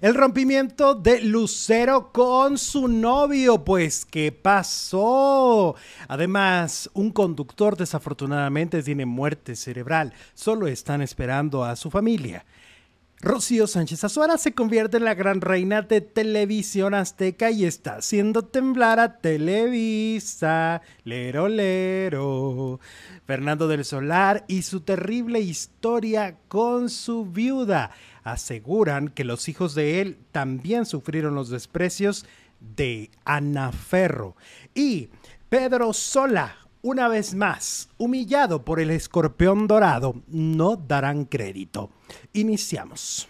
El 0.00 0.14
rompimiento 0.14 0.94
de 0.94 1.20
Lucero 1.22 2.12
con 2.12 2.56
su 2.56 2.86
novio, 2.86 3.64
pues, 3.64 4.04
¿qué 4.04 4.30
pasó? 4.30 5.74
Además, 6.06 6.88
un 6.94 7.10
conductor 7.10 7.76
desafortunadamente 7.76 8.80
tiene 8.84 9.06
muerte 9.06 9.56
cerebral. 9.56 10.12
Solo 10.34 10.68
están 10.68 11.02
esperando 11.02 11.64
a 11.64 11.74
su 11.74 11.90
familia. 11.90 12.46
Rocío 13.20 13.66
Sánchez 13.66 14.04
Azuara 14.04 14.38
se 14.38 14.54
convierte 14.54 14.98
en 14.98 15.04
la 15.04 15.14
gran 15.14 15.40
reina 15.40 15.82
de 15.82 16.00
televisión 16.00 16.94
azteca 16.94 17.50
y 17.50 17.64
está 17.64 17.96
haciendo 17.96 18.42
temblar 18.42 19.00
a 19.00 19.18
Televisa. 19.18 20.82
Lero, 21.02 21.48
lero. 21.48 22.78
Fernando 23.26 23.66
del 23.66 23.84
Solar 23.84 24.44
y 24.46 24.62
su 24.62 24.82
terrible 24.82 25.40
historia 25.40 26.36
con 26.46 26.88
su 26.88 27.26
viuda 27.26 27.90
aseguran 28.32 29.08
que 29.08 29.24
los 29.24 29.48
hijos 29.48 29.74
de 29.74 30.00
él 30.00 30.18
también 30.32 30.86
sufrieron 30.86 31.34
los 31.34 31.50
desprecios 31.50 32.26
de 32.60 33.10
Ana 33.24 33.72
Ferro. 33.72 34.36
Y 34.74 35.08
Pedro 35.48 35.92
Sola, 35.92 36.56
una 36.82 37.08
vez 37.08 37.34
más, 37.34 37.88
humillado 37.98 38.64
por 38.64 38.80
el 38.80 38.90
escorpión 38.90 39.66
dorado, 39.66 40.22
no 40.28 40.76
darán 40.76 41.24
crédito. 41.24 41.90
Iniciamos. 42.32 43.28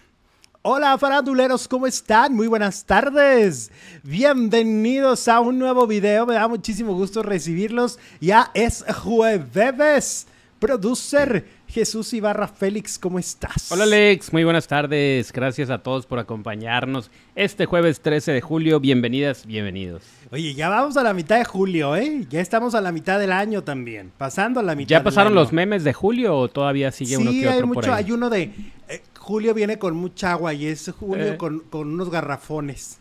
Hola 0.61 0.97
faranduleros, 0.97 1.69
¿cómo 1.69 1.87
están? 1.87 2.35
Muy 2.35 2.47
buenas 2.47 2.83
tardes. 2.83 3.71
Bienvenidos 4.03 5.29
a 5.29 5.39
un 5.39 5.57
nuevo 5.57 5.87
video. 5.87 6.25
Me 6.25 6.33
da 6.33 6.49
muchísimo 6.49 6.93
gusto 6.93 7.23
recibirlos. 7.23 7.97
Ya 8.19 8.51
es 8.53 8.83
jueves. 9.01 10.27
Producer 10.59 11.45
Jesús 11.69 12.11
Ibarra 12.13 12.47
Félix, 12.47 12.97
¿cómo 12.97 13.19
estás? 13.19 13.71
Hola 13.71 13.83
Alex, 13.83 14.33
muy 14.33 14.43
buenas 14.43 14.65
tardes. 14.67 15.31
Gracias 15.31 15.69
a 15.69 15.77
todos 15.83 16.07
por 16.07 16.17
acompañarnos 16.17 17.11
este 17.35 17.67
jueves 17.67 18.01
13 18.01 18.31
de 18.31 18.41
julio. 18.41 18.79
Bienvenidas, 18.79 19.45
bienvenidos. 19.45 20.01
Oye, 20.31 20.55
ya 20.55 20.69
vamos 20.69 20.97
a 20.97 21.03
la 21.03 21.13
mitad 21.13 21.37
de 21.37 21.45
julio, 21.45 21.95
¿eh? 21.95 22.25
Ya 22.27 22.41
estamos 22.41 22.73
a 22.73 22.81
la 22.81 22.91
mitad 22.91 23.19
del 23.19 23.31
año 23.31 23.63
también, 23.63 24.11
pasando 24.17 24.59
a 24.59 24.63
la 24.63 24.73
mitad. 24.73 24.89
¿Ya 24.89 25.03
pasaron 25.03 25.35
los 25.35 25.53
memes 25.53 25.83
de 25.83 25.93
julio 25.93 26.35
o 26.35 26.47
todavía 26.47 26.91
sigue 26.91 27.17
uno 27.17 27.29
que 27.29 27.47
otro 27.47 27.51
hay 27.51 27.63
mucho, 27.63 27.73
por 27.81 27.85
ahí? 27.91 28.03
hay 28.05 28.11
uno 28.13 28.29
de 28.31 28.41
eh, 28.87 29.01
julio 29.19 29.53
viene 29.53 29.77
con 29.77 29.95
mucha 29.95 30.31
agua 30.31 30.55
y 30.55 30.65
es 30.65 30.91
julio 30.99 31.33
Eh. 31.33 31.37
con, 31.37 31.59
con 31.59 31.87
unos 31.93 32.09
garrafones. 32.09 32.97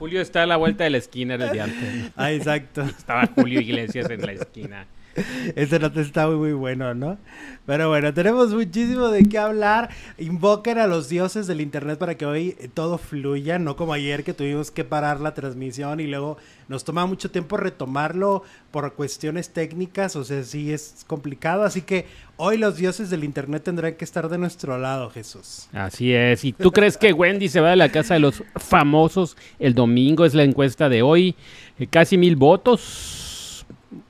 Julio 0.00 0.20
está 0.20 0.42
a 0.42 0.46
la 0.46 0.56
vuelta 0.56 0.82
de 0.82 0.90
la 0.90 0.98
esquina 0.98 1.34
el 1.36 1.48
de 1.48 1.60
antes. 1.60 2.10
ah, 2.16 2.32
exacto. 2.32 2.82
Estaba 2.82 3.28
Julio 3.36 3.60
Iglesias 3.60 4.10
en 4.10 4.22
la 4.22 4.32
esquina. 4.32 4.86
Este 5.56 5.78
nota 5.78 6.00
está 6.00 6.26
muy, 6.26 6.36
muy 6.36 6.52
bueno, 6.52 6.94
¿no? 6.94 7.18
Pero 7.64 7.88
bueno, 7.88 8.12
tenemos 8.14 8.52
muchísimo 8.52 9.08
de 9.08 9.24
qué 9.24 9.38
hablar. 9.38 9.90
Invoquen 10.18 10.78
a 10.78 10.86
los 10.86 11.08
dioses 11.08 11.46
del 11.46 11.60
internet 11.60 11.98
para 11.98 12.16
que 12.16 12.26
hoy 12.26 12.56
todo 12.74 12.98
fluya, 12.98 13.58
no 13.58 13.76
como 13.76 13.92
ayer 13.92 14.24
que 14.24 14.34
tuvimos 14.34 14.70
que 14.70 14.84
parar 14.84 15.20
la 15.20 15.34
transmisión 15.34 16.00
y 16.00 16.06
luego 16.06 16.36
nos 16.68 16.84
toma 16.84 17.06
mucho 17.06 17.30
tiempo 17.30 17.56
retomarlo 17.56 18.42
por 18.70 18.94
cuestiones 18.94 19.50
técnicas, 19.50 20.16
o 20.16 20.24
sea, 20.24 20.42
sí 20.44 20.72
es 20.72 21.04
complicado. 21.06 21.64
Así 21.64 21.82
que 21.82 22.06
hoy 22.36 22.56
los 22.56 22.76
dioses 22.76 23.10
del 23.10 23.24
internet 23.24 23.64
tendrán 23.64 23.94
que 23.94 24.04
estar 24.04 24.28
de 24.28 24.38
nuestro 24.38 24.78
lado, 24.78 25.10
Jesús. 25.10 25.68
Así 25.72 26.12
es. 26.12 26.44
¿Y 26.44 26.52
tú 26.52 26.72
crees 26.72 26.96
que 26.96 27.12
Wendy 27.12 27.48
se 27.48 27.60
va 27.60 27.70
de 27.70 27.76
la 27.76 27.90
casa 27.90 28.14
de 28.14 28.20
los 28.20 28.42
famosos 28.56 29.36
el 29.58 29.74
domingo? 29.74 30.24
Es 30.24 30.34
la 30.34 30.44
encuesta 30.44 30.88
de 30.88 31.02
hoy. 31.02 31.34
Eh, 31.78 31.86
casi 31.86 32.16
mil 32.16 32.36
votos. 32.36 33.25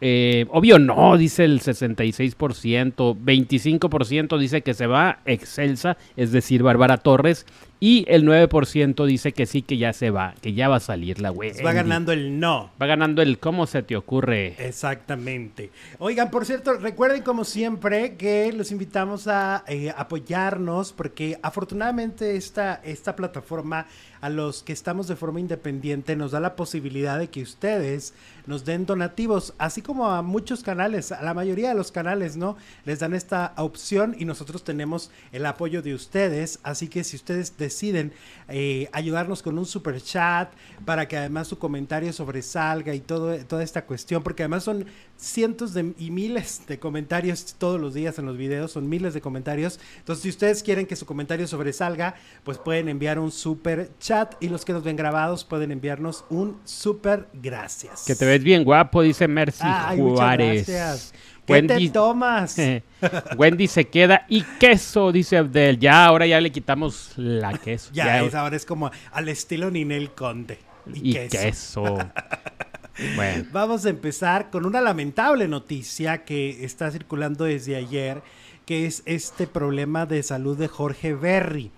Eh, 0.00 0.46
obvio 0.50 0.78
no, 0.78 1.16
dice 1.16 1.44
el 1.44 1.60
66%. 1.60 3.16
25% 3.16 4.38
dice 4.38 4.62
que 4.62 4.74
se 4.74 4.86
va 4.86 5.20
Excelsa, 5.24 5.96
es 6.16 6.32
decir, 6.32 6.62
Bárbara 6.62 6.98
Torres. 6.98 7.46
Y 7.78 8.06
el 8.08 8.26
9% 8.26 9.04
dice 9.04 9.32
que 9.32 9.44
sí, 9.44 9.60
que 9.60 9.76
ya 9.76 9.92
se 9.92 10.10
va, 10.10 10.34
que 10.40 10.54
ya 10.54 10.68
va 10.68 10.76
a 10.76 10.80
salir 10.80 11.20
la 11.20 11.30
Wendy. 11.30 11.62
Va 11.62 11.72
ganando 11.72 12.12
el 12.12 12.40
no. 12.40 12.70
Va 12.80 12.86
ganando 12.86 13.20
el 13.20 13.38
¿cómo 13.38 13.66
se 13.66 13.82
te 13.82 13.96
ocurre? 13.96 14.54
Exactamente. 14.58 15.70
Oigan, 15.98 16.30
por 16.30 16.46
cierto, 16.46 16.74
recuerden 16.74 17.22
como 17.22 17.44
siempre 17.44 18.16
que 18.16 18.52
los 18.52 18.72
invitamos 18.72 19.28
a 19.28 19.62
eh, 19.68 19.92
apoyarnos 19.94 20.92
porque 20.92 21.38
afortunadamente 21.42 22.36
esta, 22.36 22.80
esta 22.82 23.14
plataforma 23.14 23.86
a 24.20 24.30
los 24.30 24.62
que 24.62 24.72
estamos 24.72 25.08
de 25.08 25.16
forma 25.16 25.40
independiente 25.40 26.16
nos 26.16 26.32
da 26.32 26.40
la 26.40 26.56
posibilidad 26.56 27.18
de 27.18 27.28
que 27.28 27.42
ustedes 27.42 28.14
nos 28.46 28.64
den 28.64 28.86
donativos, 28.86 29.54
así 29.58 29.82
como 29.82 30.08
a 30.08 30.22
muchos 30.22 30.62
canales, 30.62 31.12
a 31.12 31.22
la 31.22 31.34
mayoría 31.34 31.68
de 31.68 31.74
los 31.74 31.92
canales, 31.92 32.36
¿no? 32.36 32.56
Les 32.84 33.00
dan 33.00 33.12
esta 33.12 33.52
opción 33.56 34.16
y 34.18 34.24
nosotros 34.24 34.64
tenemos 34.64 35.10
el 35.32 35.46
apoyo 35.46 35.82
de 35.82 35.94
ustedes, 35.94 36.60
así 36.62 36.88
que 36.88 37.04
si 37.04 37.16
ustedes 37.16 37.52
deciden 37.66 38.12
eh, 38.48 38.88
ayudarnos 38.92 39.42
con 39.42 39.58
un 39.58 39.66
super 39.66 40.00
chat 40.00 40.52
para 40.84 41.08
que 41.08 41.16
además 41.16 41.48
su 41.48 41.58
comentario 41.58 42.12
sobresalga 42.12 42.94
y 42.94 43.00
todo, 43.00 43.36
toda 43.44 43.62
esta 43.62 43.84
cuestión, 43.84 44.22
porque 44.22 44.42
además 44.44 44.64
son 44.64 44.86
cientos 45.16 45.74
de, 45.74 45.94
y 45.98 46.10
miles 46.10 46.62
de 46.66 46.78
comentarios 46.78 47.56
todos 47.58 47.80
los 47.80 47.94
días 47.94 48.18
en 48.18 48.26
los 48.26 48.36
videos, 48.36 48.72
son 48.72 48.88
miles 48.88 49.14
de 49.14 49.20
comentarios. 49.20 49.80
Entonces, 49.98 50.22
si 50.22 50.28
ustedes 50.28 50.62
quieren 50.62 50.86
que 50.86 50.96
su 50.96 51.06
comentario 51.06 51.46
sobresalga, 51.46 52.14
pues 52.44 52.58
pueden 52.58 52.88
enviar 52.88 53.18
un 53.18 53.32
super 53.32 53.90
chat 53.98 54.34
y 54.40 54.48
los 54.48 54.64
que 54.64 54.72
nos 54.72 54.84
ven 54.84 54.96
grabados 54.96 55.44
pueden 55.44 55.72
enviarnos 55.72 56.24
un 56.30 56.58
super 56.64 57.28
gracias. 57.34 58.04
Que 58.06 58.14
te 58.14 58.26
ves 58.26 58.42
bien 58.42 58.64
guapo, 58.64 59.02
dice 59.02 59.26
Mercy 59.26 59.62
Ay, 59.62 60.00
muchas 60.00 60.18
Juárez. 60.18 60.66
gracias. 60.66 61.12
¿Qué 61.46 61.62
te 61.62 61.88
tomas? 61.90 62.56
Wendy 63.36 63.68
se 63.68 63.86
queda 63.86 64.26
y 64.28 64.42
queso, 64.42 65.12
dice 65.12 65.36
Abdel. 65.38 65.78
Ya, 65.78 66.04
ahora 66.04 66.26
ya 66.26 66.40
le 66.40 66.50
quitamos 66.50 67.12
la 67.16 67.52
queso. 67.52 67.90
ya, 67.92 68.22
es, 68.22 68.34
ahora 68.34 68.56
es 68.56 68.66
como 68.66 68.90
al 69.12 69.28
estilo 69.28 69.70
Ninel 69.70 70.10
Conde. 70.10 70.58
Y, 70.92 71.14
queso. 71.28 71.82
bueno. 73.16 73.44
Vamos 73.52 73.86
a 73.86 73.90
empezar 73.90 74.50
con 74.50 74.66
una 74.66 74.80
lamentable 74.80 75.48
noticia 75.48 76.24
que 76.24 76.64
está 76.64 76.90
circulando 76.90 77.44
desde 77.44 77.76
ayer, 77.76 78.22
que 78.64 78.86
es 78.86 79.02
este 79.06 79.46
problema 79.46 80.06
de 80.06 80.22
salud 80.22 80.58
de 80.58 80.68
Jorge 80.68 81.14
Berry. 81.14 81.70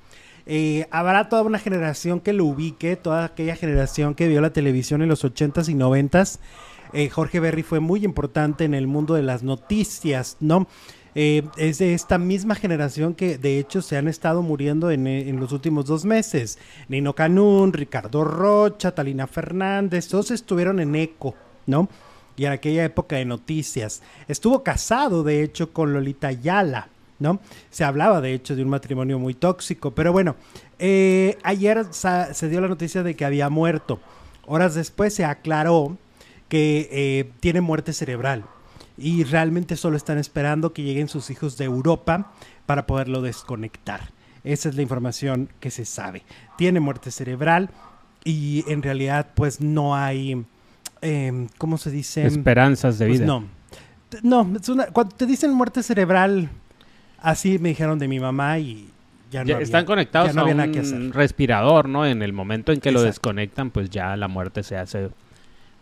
Eh, 0.51 0.87
habrá 0.91 1.29
toda 1.29 1.43
una 1.43 1.59
generación 1.59 2.21
que 2.21 2.33
lo 2.33 2.47
ubique, 2.47 2.97
toda 2.97 3.27
aquella 3.27 3.55
generación 3.55 4.15
que 4.15 4.29
vio 4.29 4.41
la 4.41 4.51
televisión 4.51 5.03
en 5.03 5.09
los 5.09 5.23
80s 5.23 5.69
y 5.69 5.75
90s. 5.75 6.39
Eh, 6.93 7.09
Jorge 7.09 7.41
Berry 7.41 7.63
fue 7.63 7.81
muy 7.81 8.05
importante 8.05 8.65
en 8.65 8.75
el 8.75 8.87
mundo 8.87 9.15
de 9.15 9.23
las 9.23 9.43
noticias, 9.43 10.37
¿no? 10.41 10.67
Eh, 11.15 11.43
es 11.57 11.79
de 11.79 11.95
esta 11.95 12.19
misma 12.19 12.55
generación 12.55 13.15
que 13.15 13.39
de 13.39 13.59
hecho 13.59 13.83
se 13.83 13.97
han 13.97 14.09
estado 14.09 14.43
muriendo 14.43 14.91
en, 14.91 15.07
en, 15.07 15.41
los 15.41 15.53
últimos 15.53 15.87
dos 15.87 16.05
meses. 16.05 16.59
Nino 16.89 17.15
Canún, 17.15 17.73
Ricardo 17.73 18.25
Rocha, 18.25 18.95
Talina 18.95 19.27
Fernández, 19.27 20.07
todos 20.09 20.31
estuvieron 20.31 20.81
en 20.81 20.95
ECO, 20.95 21.35
¿no? 21.67 21.89
Y 22.37 22.45
en 22.45 22.53
aquella 22.53 22.85
época 22.85 23.17
de 23.17 23.25
noticias. 23.25 24.03
Estuvo 24.29 24.63
casado, 24.63 25.25
de 25.25 25.43
hecho, 25.43 25.73
con 25.73 25.93
Lolita 25.93 26.29
Ayala, 26.29 26.89
¿no? 27.19 27.41
Se 27.71 27.83
hablaba, 27.83 28.21
de 28.21 28.35
hecho, 28.35 28.55
de 28.55 28.63
un 28.63 28.69
matrimonio 28.69 29.19
muy 29.19 29.35
tóxico. 29.35 29.91
Pero 29.93 30.13
bueno, 30.13 30.37
eh, 30.79 31.37
ayer 31.43 31.85
se 31.91 32.49
dio 32.49 32.61
la 32.61 32.69
noticia 32.69 33.03
de 33.03 33.17
que 33.17 33.25
había 33.25 33.49
muerto. 33.49 33.99
Horas 34.47 34.77
después 34.77 35.15
se 35.15 35.25
aclaró 35.25 35.97
que 36.49 36.89
eh, 36.91 37.31
tiene 37.41 37.61
muerte 37.61 37.93
cerebral 37.93 38.45
y 38.97 39.25
realmente 39.25 39.77
solo 39.77 39.97
están 39.97 40.19
esperando 40.19 40.73
que 40.73 40.83
lleguen 40.83 41.09
sus 41.09 41.31
hijos 41.31 41.57
de 41.57 41.65
Europa 41.65 42.33
para 42.67 42.87
poderlo 42.87 43.23
desconectar. 43.23 44.11
Esa 44.45 44.69
es 44.69 44.75
la 44.77 44.83
información 44.83 45.49
que 45.61 45.71
se 45.71 45.85
sabe. 45.85 46.23
Tiene 46.57 46.81
muerte 46.81 47.11
cerebral 47.11 47.71
y 48.25 48.65
en 48.67 48.83
realidad 48.83 49.29
pues 49.35 49.61
no 49.61 49.95
hay, 49.95 50.45
eh, 51.03 51.47
¿cómo 51.59 51.79
se 51.79 51.91
dice? 51.91 52.27
Esperanzas 52.27 52.99
de 52.99 53.07
pues 53.07 53.21
vida. 53.21 53.27
No, 53.27 53.45
no 54.23 54.57
es 54.59 54.69
una, 54.69 54.87
cuando 54.87 55.15
te 55.15 55.27
dicen 55.27 55.53
muerte 55.53 55.83
cerebral, 55.83 56.49
así 57.21 57.59
me 57.59 57.71
dijeron 57.71 57.99
de 57.99 58.09
mi 58.09 58.19
mamá 58.19 58.59
y 58.59 58.89
ya 59.31 59.43
no 59.43 59.49
ya 59.49 59.55
había, 59.57 59.65
están 59.65 59.85
conectados 59.85 60.35
ya 60.35 60.35
no 60.35 60.43
a 60.43 60.65
un 60.65 61.13
respirador, 61.13 61.89
¿no? 61.89 62.07
En 62.07 62.23
el 62.23 62.33
momento 62.33 62.73
en 62.73 62.81
que 62.81 62.91
lo 62.91 63.03
desconectan, 63.03 63.71
pues 63.71 63.91
ya 63.91 64.17
la 64.17 64.29
muerte 64.29 64.63
se 64.63 64.77
hace 64.77 65.11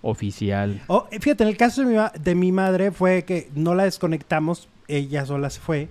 oficial. 0.07 0.81
Oh, 0.87 1.07
fíjate, 1.11 1.43
en 1.43 1.49
el 1.51 1.57
caso 1.57 1.83
de 1.85 1.89
mi, 1.89 1.97
de 2.21 2.35
mi 2.35 2.53
madre 2.53 2.93
fue 2.93 3.25
que 3.25 3.51
no 3.55 3.75
la 3.75 3.85
desconectamos, 3.85 4.69
ella 4.89 5.27
sola 5.27 5.51
se 5.51 5.61
fue, 5.61 5.89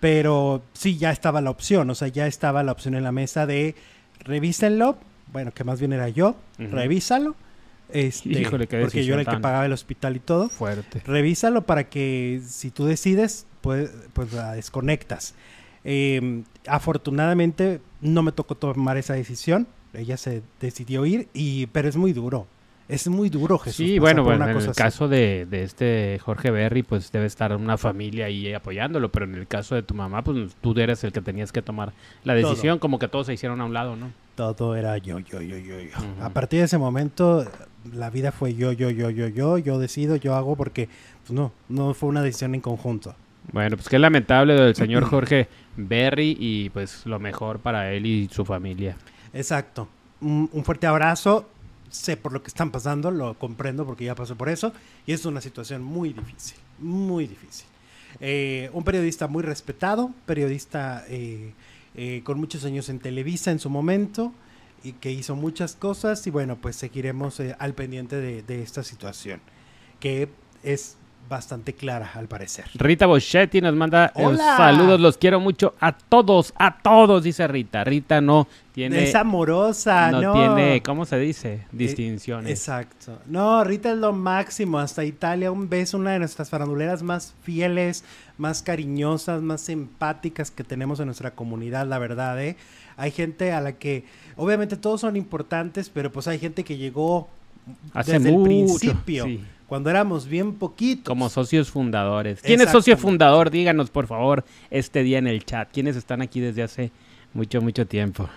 pero 0.00 0.62
sí 0.72 0.98
ya 0.98 1.10
estaba 1.10 1.40
la 1.40 1.50
opción, 1.50 1.88
o 1.88 1.94
sea, 1.94 2.08
ya 2.08 2.26
estaba 2.26 2.62
la 2.62 2.72
opción 2.72 2.94
en 2.94 3.04
la 3.04 3.12
mesa 3.12 3.46
de 3.46 3.74
revísenlo, 4.20 4.98
bueno, 5.32 5.52
que 5.52 5.64
más 5.64 5.78
bien 5.80 5.92
era 5.92 6.08
yo, 6.08 6.36
Ujú. 6.58 6.68
revísalo, 6.76 7.36
este, 7.88 8.40
Híjole, 8.40 8.66
qué 8.66 8.78
porque 8.80 9.04
yo 9.04 9.14
era 9.14 9.22
el 9.22 9.28
que 9.28 9.36
pagaba 9.36 9.66
el 9.66 9.72
hospital 9.72 10.16
y 10.16 10.20
todo, 10.20 10.48
Fuerte. 10.48 11.00
revísalo 11.04 11.64
para 11.64 11.88
que 11.88 12.40
si 12.44 12.70
tú 12.70 12.86
decides, 12.86 13.46
pues, 13.60 13.90
pues 14.12 14.32
la 14.32 14.52
desconectas. 14.52 15.34
Eh, 15.84 16.42
afortunadamente 16.66 17.80
no 18.00 18.22
me 18.22 18.32
tocó 18.32 18.56
tomar 18.56 18.96
esa 18.96 19.14
decisión, 19.14 19.68
ella 19.92 20.16
se 20.16 20.42
decidió 20.60 21.06
ir, 21.06 21.28
y, 21.34 21.66
pero 21.66 21.88
es 21.88 21.96
muy 21.96 22.12
duro. 22.12 22.46
Es 22.86 23.08
muy 23.08 23.30
duro, 23.30 23.58
Jesús. 23.58 23.76
Sí, 23.76 23.98
bueno, 23.98 24.22
bueno, 24.24 24.44
en 24.44 24.50
el 24.50 24.56
así. 24.58 24.72
caso 24.76 25.08
de, 25.08 25.46
de 25.48 25.62
este 25.62 26.18
Jorge 26.22 26.50
Berry, 26.50 26.82
pues 26.82 27.10
debe 27.10 27.24
estar 27.26 27.56
una 27.56 27.78
familia 27.78 28.26
ahí 28.26 28.52
apoyándolo, 28.52 29.10
pero 29.10 29.24
en 29.24 29.34
el 29.34 29.46
caso 29.46 29.74
de 29.74 29.82
tu 29.82 29.94
mamá, 29.94 30.22
pues 30.22 30.54
tú 30.60 30.78
eres 30.78 31.02
el 31.02 31.12
que 31.12 31.22
tenías 31.22 31.50
que 31.50 31.62
tomar 31.62 31.92
la 32.24 32.38
Todo. 32.38 32.50
decisión, 32.50 32.78
como 32.78 32.98
que 32.98 33.08
todos 33.08 33.26
se 33.26 33.32
hicieron 33.32 33.60
a 33.62 33.64
un 33.64 33.72
lado, 33.72 33.96
¿no? 33.96 34.12
Todo 34.34 34.76
era 34.76 34.98
yo, 34.98 35.18
yo, 35.20 35.40
yo, 35.40 35.56
yo, 35.56 35.80
yo. 35.80 35.90
A 36.20 36.28
partir 36.30 36.58
de 36.58 36.66
ese 36.66 36.76
momento, 36.76 37.46
la 37.94 38.10
vida 38.10 38.32
fue 38.32 38.54
yo, 38.54 38.72
yo, 38.72 38.90
yo, 38.90 39.08
yo, 39.08 39.28
yo, 39.28 39.56
yo 39.58 39.78
decido, 39.78 40.16
yo 40.16 40.34
hago, 40.34 40.54
porque 40.54 40.88
pues 41.22 41.30
no, 41.30 41.52
no 41.70 41.94
fue 41.94 42.10
una 42.10 42.20
decisión 42.20 42.54
en 42.54 42.60
conjunto. 42.60 43.14
Bueno, 43.52 43.76
pues 43.76 43.88
qué 43.88 43.98
lamentable 43.98 44.54
del 44.54 44.74
señor 44.74 45.04
Jorge 45.04 45.48
Berry 45.76 46.36
y 46.38 46.68
pues 46.70 47.06
lo 47.06 47.18
mejor 47.18 47.60
para 47.60 47.92
él 47.92 48.04
y 48.04 48.28
su 48.28 48.44
familia. 48.44 48.96
Exacto. 49.32 49.88
Un, 50.20 50.48
un 50.52 50.64
fuerte 50.64 50.86
abrazo. 50.86 51.48
Sé 51.94 52.16
por 52.16 52.32
lo 52.32 52.42
que 52.42 52.48
están 52.48 52.72
pasando, 52.72 53.12
lo 53.12 53.38
comprendo 53.38 53.86
porque 53.86 54.04
ya 54.04 54.16
pasé 54.16 54.34
por 54.34 54.48
eso. 54.48 54.72
Y 55.06 55.12
es 55.12 55.24
una 55.26 55.40
situación 55.40 55.80
muy 55.84 56.12
difícil, 56.12 56.58
muy 56.80 57.28
difícil. 57.28 57.66
Eh, 58.18 58.68
un 58.72 58.82
periodista 58.82 59.28
muy 59.28 59.44
respetado, 59.44 60.12
periodista 60.26 61.04
eh, 61.06 61.52
eh, 61.94 62.22
con 62.24 62.40
muchos 62.40 62.64
años 62.64 62.88
en 62.88 62.98
Televisa 62.98 63.52
en 63.52 63.60
su 63.60 63.70
momento 63.70 64.32
y 64.82 64.94
que 64.94 65.12
hizo 65.12 65.36
muchas 65.36 65.76
cosas. 65.76 66.26
Y 66.26 66.30
bueno, 66.30 66.56
pues 66.60 66.74
seguiremos 66.74 67.38
eh, 67.38 67.54
al 67.60 67.74
pendiente 67.74 68.16
de 68.42 68.62
esta 68.62 68.82
situación, 68.82 69.40
que 70.00 70.28
es 70.64 70.96
bastante 71.28 71.74
clara 71.74 72.10
al 72.14 72.28
parecer. 72.28 72.66
Rita 72.74 73.06
Boschetti 73.06 73.60
nos 73.60 73.74
manda 73.74 74.06
eh, 74.06 74.24
¡Hola! 74.24 74.56
saludos, 74.56 75.00
los 75.00 75.16
quiero 75.16 75.40
mucho 75.40 75.74
a 75.80 75.92
todos, 75.92 76.52
a 76.56 76.78
todos, 76.78 77.22
dice 77.24 77.46
Rita. 77.46 77.84
Rita 77.84 78.20
no 78.20 78.46
tiene, 78.72 79.04
es 79.04 79.14
amorosa, 79.14 80.10
no, 80.10 80.20
no, 80.20 80.32
tiene, 80.32 80.82
¿cómo 80.82 81.06
se 81.06 81.18
dice? 81.18 81.66
Distinciones. 81.72 82.50
Exacto. 82.50 83.18
No, 83.26 83.64
Rita 83.64 83.92
es 83.92 83.98
lo 83.98 84.12
máximo. 84.12 84.78
Hasta 84.78 85.04
Italia, 85.04 85.50
un 85.50 85.68
beso, 85.68 85.96
una 85.96 86.12
de 86.12 86.18
nuestras 86.18 86.50
faranduleras 86.50 87.02
más 87.02 87.34
fieles, 87.42 88.04
más 88.36 88.62
cariñosas, 88.62 89.42
más 89.42 89.68
empáticas 89.68 90.50
que 90.50 90.64
tenemos 90.64 91.00
en 91.00 91.06
nuestra 91.06 91.30
comunidad, 91.30 91.86
la 91.86 91.98
verdad, 91.98 92.42
¿eh? 92.42 92.56
Hay 92.96 93.10
gente 93.10 93.52
a 93.52 93.60
la 93.60 93.72
que, 93.72 94.04
obviamente 94.36 94.76
todos 94.76 95.00
son 95.00 95.16
importantes, 95.16 95.90
pero 95.90 96.12
pues 96.12 96.28
hay 96.28 96.38
gente 96.38 96.62
que 96.62 96.76
llegó 96.76 97.28
Hace 97.92 98.12
desde 98.12 98.30
mucho, 98.30 98.40
el 98.40 98.44
principio, 98.44 99.24
sí. 99.24 99.44
Cuando 99.66 99.90
éramos 99.90 100.26
bien 100.26 100.54
poquitos. 100.54 101.10
Como 101.10 101.28
socios 101.28 101.70
fundadores. 101.70 102.40
¿Quién 102.42 102.60
es 102.60 102.70
socio 102.70 102.96
fundador? 102.96 103.50
Díganos, 103.50 103.90
por 103.90 104.06
favor, 104.06 104.44
este 104.70 105.02
día 105.02 105.18
en 105.18 105.26
el 105.26 105.44
chat. 105.44 105.68
¿Quiénes 105.72 105.96
están 105.96 106.22
aquí 106.22 106.40
desde 106.40 106.62
hace 106.62 106.92
mucho, 107.32 107.60
mucho 107.60 107.86
tiempo? 107.86 108.28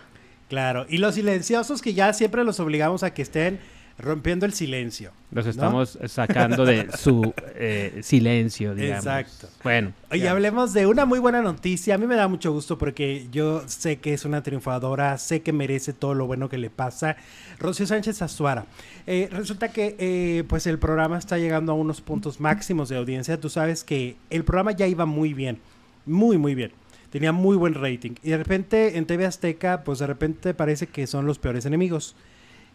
Claro. 0.49 0.85
Y 0.89 0.97
los 0.97 1.15
silenciosos 1.15 1.81
que 1.81 1.93
ya 1.93 2.13
siempre 2.13 2.43
los 2.43 2.59
obligamos 2.59 3.03
a 3.03 3.13
que 3.13 3.21
estén 3.21 3.59
rompiendo 3.99 4.45
el 4.45 4.53
silencio. 4.53 5.11
Los 5.31 5.45
¿no? 5.45 5.51
estamos 5.51 5.99
sacando 6.07 6.65
de 6.65 6.89
su 6.97 7.33
eh, 7.55 7.99
silencio, 8.03 8.75
digamos. 8.75 9.05
Exacto. 9.05 9.49
Bueno. 9.63 9.93
Ya. 10.11 10.31
hablemos 10.31 10.73
de 10.73 10.85
una 10.85 11.05
muy 11.05 11.19
buena 11.19 11.41
noticia. 11.41 11.95
A 11.95 11.97
mí 11.97 12.05
me 12.05 12.15
da 12.15 12.27
mucho 12.27 12.51
gusto 12.51 12.77
porque 12.77 13.27
yo 13.31 13.63
sé 13.67 13.97
que 13.97 14.13
es 14.13 14.23
una 14.25 14.43
triunfadora, 14.43 15.17
sé 15.17 15.41
que 15.41 15.51
merece 15.51 15.93
todo 15.93 16.13
lo 16.13 16.27
bueno 16.27 16.47
que 16.47 16.57
le 16.57 16.69
pasa. 16.69 17.17
Rocío 17.59 17.87
Sánchez 17.87 18.21
Azuara. 18.21 18.65
Eh, 19.07 19.29
resulta 19.31 19.69
que 19.69 19.95
eh, 19.99 20.43
pues 20.47 20.67
el 20.67 20.77
programa 20.77 21.17
está 21.17 21.37
llegando 21.37 21.71
a 21.71 21.75
unos 21.75 22.01
puntos 22.01 22.39
máximos 22.39 22.89
de 22.89 22.97
audiencia. 22.97 23.39
Tú 23.39 23.49
sabes 23.49 23.83
que 23.83 24.15
el 24.29 24.43
programa 24.43 24.71
ya 24.73 24.85
iba 24.85 25.05
muy 25.05 25.33
bien, 25.33 25.59
muy, 26.05 26.37
muy 26.37 26.53
bien. 26.53 26.71
Tenía 27.09 27.31
muy 27.31 27.57
buen 27.57 27.73
rating. 27.73 28.11
Y 28.21 28.29
de 28.29 28.37
repente 28.37 28.97
en 28.97 29.05
TV 29.05 29.25
Azteca, 29.25 29.83
pues 29.83 29.99
de 29.99 30.07
repente 30.07 30.53
parece 30.53 30.87
que 30.87 31.07
son 31.07 31.25
los 31.25 31.39
peores 31.39 31.65
enemigos. 31.65 32.15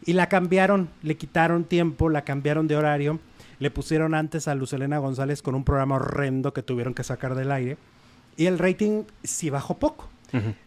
Y 0.05 0.15
la 0.15 0.29
cambiaron, 0.29 0.89
le 1.03 1.17
quitaron 1.17 1.65
tiempo, 1.65 2.09
la 2.09 2.23
cambiaron 2.25 2.67
de 2.69 2.77
horario. 2.77 3.21
Le 3.59 3.71
pusieron 3.71 4.15
antes 4.15 4.49
a 4.49 4.55
Luz 4.55 4.73
Elena 4.73 4.99
González 4.99 5.43
con 5.43 5.55
un 5.55 5.65
programa 5.65 5.97
horrendo 5.97 6.53
que 6.53 6.63
tuvieron 6.63 6.95
que 6.95 7.05
sacar 7.05 7.35
del 7.35 7.53
aire. 7.53 7.77
Y 8.37 8.47
el 8.47 8.59
rating 8.59 9.05
sí 9.23 9.51
bajó 9.51 9.79
poco. 9.79 10.09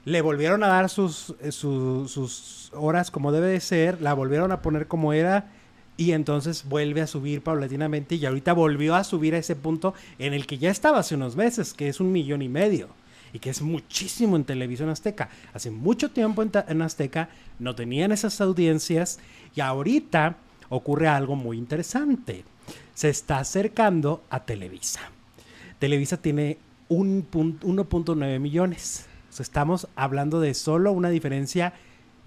Le 0.06 0.22
volvieron 0.22 0.64
a 0.64 0.68
dar 0.68 0.90
sus, 0.90 1.34
eh, 1.42 1.52
su- 1.52 2.08
sus 2.08 2.72
horas 2.76 3.10
como 3.10 3.32
debe 3.32 3.48
de 3.48 3.60
ser, 3.60 4.00
la 4.00 4.14
volvieron 4.14 4.52
a 4.52 4.62
poner 4.62 4.88
como 4.88 5.12
era 5.12 5.52
y 5.98 6.12
entonces 6.12 6.66
vuelve 6.70 7.02
a 7.02 7.08
subir 7.08 7.42
paulatinamente 7.42 8.14
y 8.16 8.26
ahorita 8.28 8.54
volvió 8.54 8.94
a 8.96 9.04
subir 9.04 9.34
a 9.34 9.40
ese 9.40 9.56
punto 9.56 9.96
en 10.20 10.34
el 10.36 10.46
que 10.46 10.60
ya 10.60 10.70
estaba 10.70 11.00
hace 11.00 11.16
unos 11.16 11.36
meses, 11.36 11.74
que 11.74 11.88
es 11.90 12.00
un 12.00 12.12
millón 12.12 12.44
y 12.44 12.50
medio 12.50 12.90
y 13.36 13.40
que 13.40 13.50
es 13.50 13.62
muchísimo 13.62 14.38
en 14.38 14.46
televisión 14.46 14.88
azteca. 14.88 15.28
Hace 15.54 15.70
mucho 15.70 16.10
tiempo 16.10 16.42
en, 16.42 16.82
Azteca 16.82 17.28
no 17.60 17.76
tenían 17.76 18.14
esas 18.14 18.40
audiencias 18.40 19.20
y 19.54 19.60
ahorita 19.60 20.38
ocurre 20.70 21.10
algo 21.10 21.36
muy 21.36 21.58
interesante. 21.58 22.46
Se 22.94 23.10
está 23.10 23.40
acercando 23.40 24.24
a 24.30 24.46
Televisa. 24.46 25.02
Televisa 25.80 26.16
tiene 26.16 26.60
un 26.88 27.28
pun- 27.30 27.60
1.9 27.60 28.40
millones. 28.40 29.06
O 29.30 29.34
sea, 29.34 29.44
estamos 29.44 29.90
hablando 29.98 30.40
de 30.40 30.54
solo 30.54 30.94
una 30.94 31.10
diferencia 31.10 31.74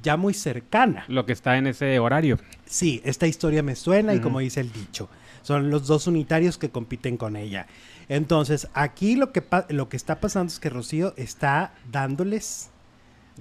ya 0.03 0.19
muy 0.19 0.35
cercana. 0.35 1.07
Lo 1.09 1.25
que 1.25 1.33
está 1.33 1.57
en 1.57 1.69
ese 1.69 1.99
horario. 2.01 2.39
Sí, 2.67 3.01
esta 3.03 3.27
historia 3.27 3.63
me 3.63 3.77
suena 3.77 4.13
y 4.15 4.21
como 4.21 4.41
dice 4.41 4.61
el 4.61 4.71
dicho, 4.75 5.09
son 5.43 5.71
los 5.71 5.87
dos 5.87 6.07
unitarios 6.07 6.59
que 6.59 6.71
compiten 6.71 7.17
con 7.17 7.37
ella. 7.37 7.67
Entonces, 8.09 8.69
aquí 8.75 9.17
lo 9.17 9.33
que, 9.33 9.43
pa- 9.43 9.67
lo 9.69 9.89
que 9.89 9.97
está 9.97 10.21
pasando 10.21 10.53
es 10.53 10.59
que 10.59 10.71
Rocío 10.71 11.15
está 11.17 11.73
dándoles 11.91 12.71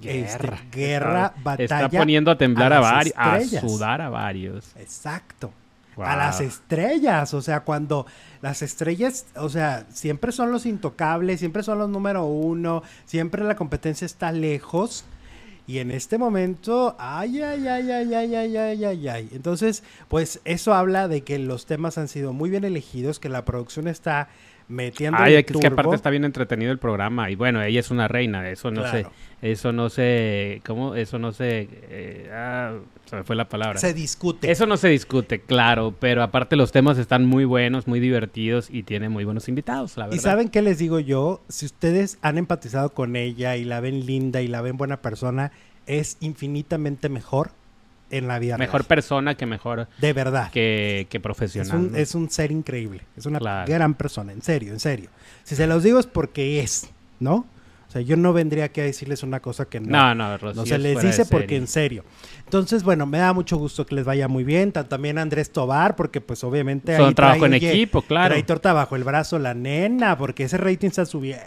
este, 0.02 0.50
guerra, 0.70 1.26
está, 1.26 1.40
batalla. 1.42 1.64
Está 1.86 1.88
poniendo 1.88 2.30
a 2.30 2.38
temblar 2.38 2.72
a, 2.72 2.80
varios, 2.80 3.14
a 3.16 3.40
sudar 3.60 4.00
a 4.00 4.08
varios. 4.10 4.76
Exacto. 4.76 5.52
Wow. 5.96 6.06
A 6.06 6.16
las 6.16 6.40
estrellas, 6.40 7.34
o 7.34 7.42
sea, 7.42 7.60
cuando 7.60 8.06
las 8.40 8.62
estrellas, 8.62 9.26
o 9.34 9.48
sea, 9.48 9.84
siempre 9.92 10.30
son 10.30 10.52
los 10.52 10.64
intocables, 10.64 11.40
siempre 11.40 11.64
son 11.64 11.78
los 11.80 11.88
número 11.88 12.24
uno, 12.24 12.84
siempre 13.04 13.42
la 13.42 13.56
competencia 13.56 14.04
está 14.06 14.30
lejos. 14.30 15.04
Y 15.68 15.80
en 15.80 15.90
este 15.90 16.16
momento, 16.16 16.96
ay, 16.98 17.42
ay, 17.42 17.68
ay, 17.68 17.90
ay, 17.90 18.14
ay, 18.14 18.34
ay, 18.34 18.56
ay, 18.56 18.84
ay, 18.86 19.08
ay. 19.08 19.28
Entonces, 19.32 19.82
pues 20.08 20.40
eso 20.46 20.72
habla 20.72 21.08
de 21.08 21.20
que 21.20 21.38
los 21.38 21.66
temas 21.66 21.98
han 21.98 22.08
sido 22.08 22.32
muy 22.32 22.48
bien 22.48 22.64
elegidos, 22.64 23.20
que 23.20 23.28
la 23.28 23.44
producción 23.44 23.86
está 23.86 24.30
metiendo 24.68 25.18
Ay, 25.18 25.34
el 25.34 25.38
es 25.40 25.46
que 25.46 25.66
aparte 25.66 25.96
está 25.96 26.10
bien 26.10 26.24
entretenido 26.24 26.70
el 26.72 26.78
programa. 26.78 27.30
Y 27.30 27.34
bueno, 27.34 27.62
ella 27.62 27.80
es 27.80 27.90
una 27.90 28.06
reina, 28.08 28.48
eso 28.50 28.70
no 28.70 28.82
Claro. 28.82 29.10
sé, 29.40 29.50
eso 29.50 29.72
no 29.72 29.88
sé, 29.88 30.62
¿cómo? 30.66 30.94
Eso 30.94 31.18
no 31.18 31.32
sé, 31.32 31.68
eh, 31.72 32.30
ah, 32.32 32.74
se 33.06 33.16
me 33.16 33.24
fue 33.24 33.36
la 33.36 33.48
palabra. 33.48 33.78
Se 33.78 33.94
discute. 33.94 34.50
Eso 34.50 34.66
no 34.66 34.76
se 34.76 34.88
discute, 34.88 35.40
claro, 35.40 35.94
pero 35.98 36.22
aparte 36.22 36.56
los 36.56 36.70
temas 36.72 36.98
están 36.98 37.24
muy 37.26 37.44
buenos, 37.44 37.86
muy 37.86 38.00
divertidos 38.00 38.68
y 38.70 38.82
tiene 38.82 39.08
muy 39.08 39.24
buenos 39.24 39.48
invitados, 39.48 39.96
la 39.96 40.04
verdad. 40.06 40.16
¿Y 40.16 40.20
saben 40.20 40.48
qué 40.48 40.62
les 40.62 40.78
digo 40.78 41.00
yo? 41.00 41.40
Si 41.48 41.66
ustedes 41.66 42.18
han 42.22 42.38
empatizado 42.38 42.90
con 42.90 43.16
ella 43.16 43.56
y 43.56 43.64
la 43.64 43.80
ven 43.80 44.04
linda 44.06 44.42
y 44.42 44.48
la 44.48 44.60
ven 44.60 44.76
buena 44.76 45.00
persona, 45.00 45.52
es 45.86 46.18
infinitamente 46.20 47.08
mejor 47.08 47.52
en 48.10 48.26
la 48.28 48.38
vida 48.38 48.56
Mejor 48.58 48.80
real. 48.82 48.88
persona 48.88 49.34
que 49.36 49.46
mejor 49.46 49.88
De 49.98 50.12
verdad. 50.12 50.50
que, 50.50 51.06
que 51.10 51.18
Es 51.18 51.22
profesional. 51.22 51.76
un, 51.76 51.92
¿no? 51.92 51.98
es 51.98 52.14
un 52.14 52.30
ser 52.30 52.50
increíble. 52.50 53.02
Es 53.16 53.26
una 53.26 53.38
Claro. 53.38 53.70
gran 53.70 53.94
persona, 53.94 54.32
en 54.32 54.42
serio, 54.42 54.72
en 54.72 54.80
serio. 54.80 55.10
Si 55.44 55.56
se 55.56 55.66
los 55.66 55.82
digo 55.82 55.98
es 55.98 56.06
porque 56.06 56.60
es, 56.60 56.88
¿no? 57.20 57.46
O 57.88 57.90
sea, 57.90 58.02
yo 58.02 58.16
no 58.18 58.34
vendría 58.34 58.64
aquí 58.64 58.82
a 58.82 58.84
decirles 58.84 59.22
una 59.22 59.40
cosa 59.40 59.64
que 59.64 59.80
no. 59.80 59.88
No, 59.88 60.14
no, 60.14 60.36
Rocío 60.36 60.60
No 60.60 60.66
se 60.66 60.74
es 60.74 60.80
les 60.82 61.00
dice 61.02 61.24
porque 61.24 61.56
en 61.56 61.66
serio. 61.66 62.04
Entonces, 62.44 62.82
bueno, 62.82 63.06
me 63.06 63.16
da 63.16 63.32
mucho 63.32 63.56
gusto 63.56 63.86
que 63.86 63.94
les 63.94 64.04
vaya 64.04 64.28
muy 64.28 64.44
bien. 64.44 64.72
Ta- 64.72 64.84
También 64.86 65.16
Andrés 65.16 65.50
Tobar, 65.50 65.96
porque 65.96 66.20
pues 66.20 66.44
obviamente 66.44 66.94
Son 66.98 67.06
ahí 67.08 67.14
trabajo 67.14 67.46
en 67.46 67.52
trae- 67.52 67.56
oye, 67.56 67.70
equipo, 67.72 68.02
claro. 68.02 68.28
Trae 68.34 68.42
torta 68.42 68.74
bajo 68.74 68.94
el 68.94 69.04
brazo 69.04 69.38
la 69.38 69.54
nena, 69.54 70.18
porque 70.18 70.44
ese 70.44 70.58
rating 70.58 70.88
está 70.88 71.06
subiendo. 71.06 71.44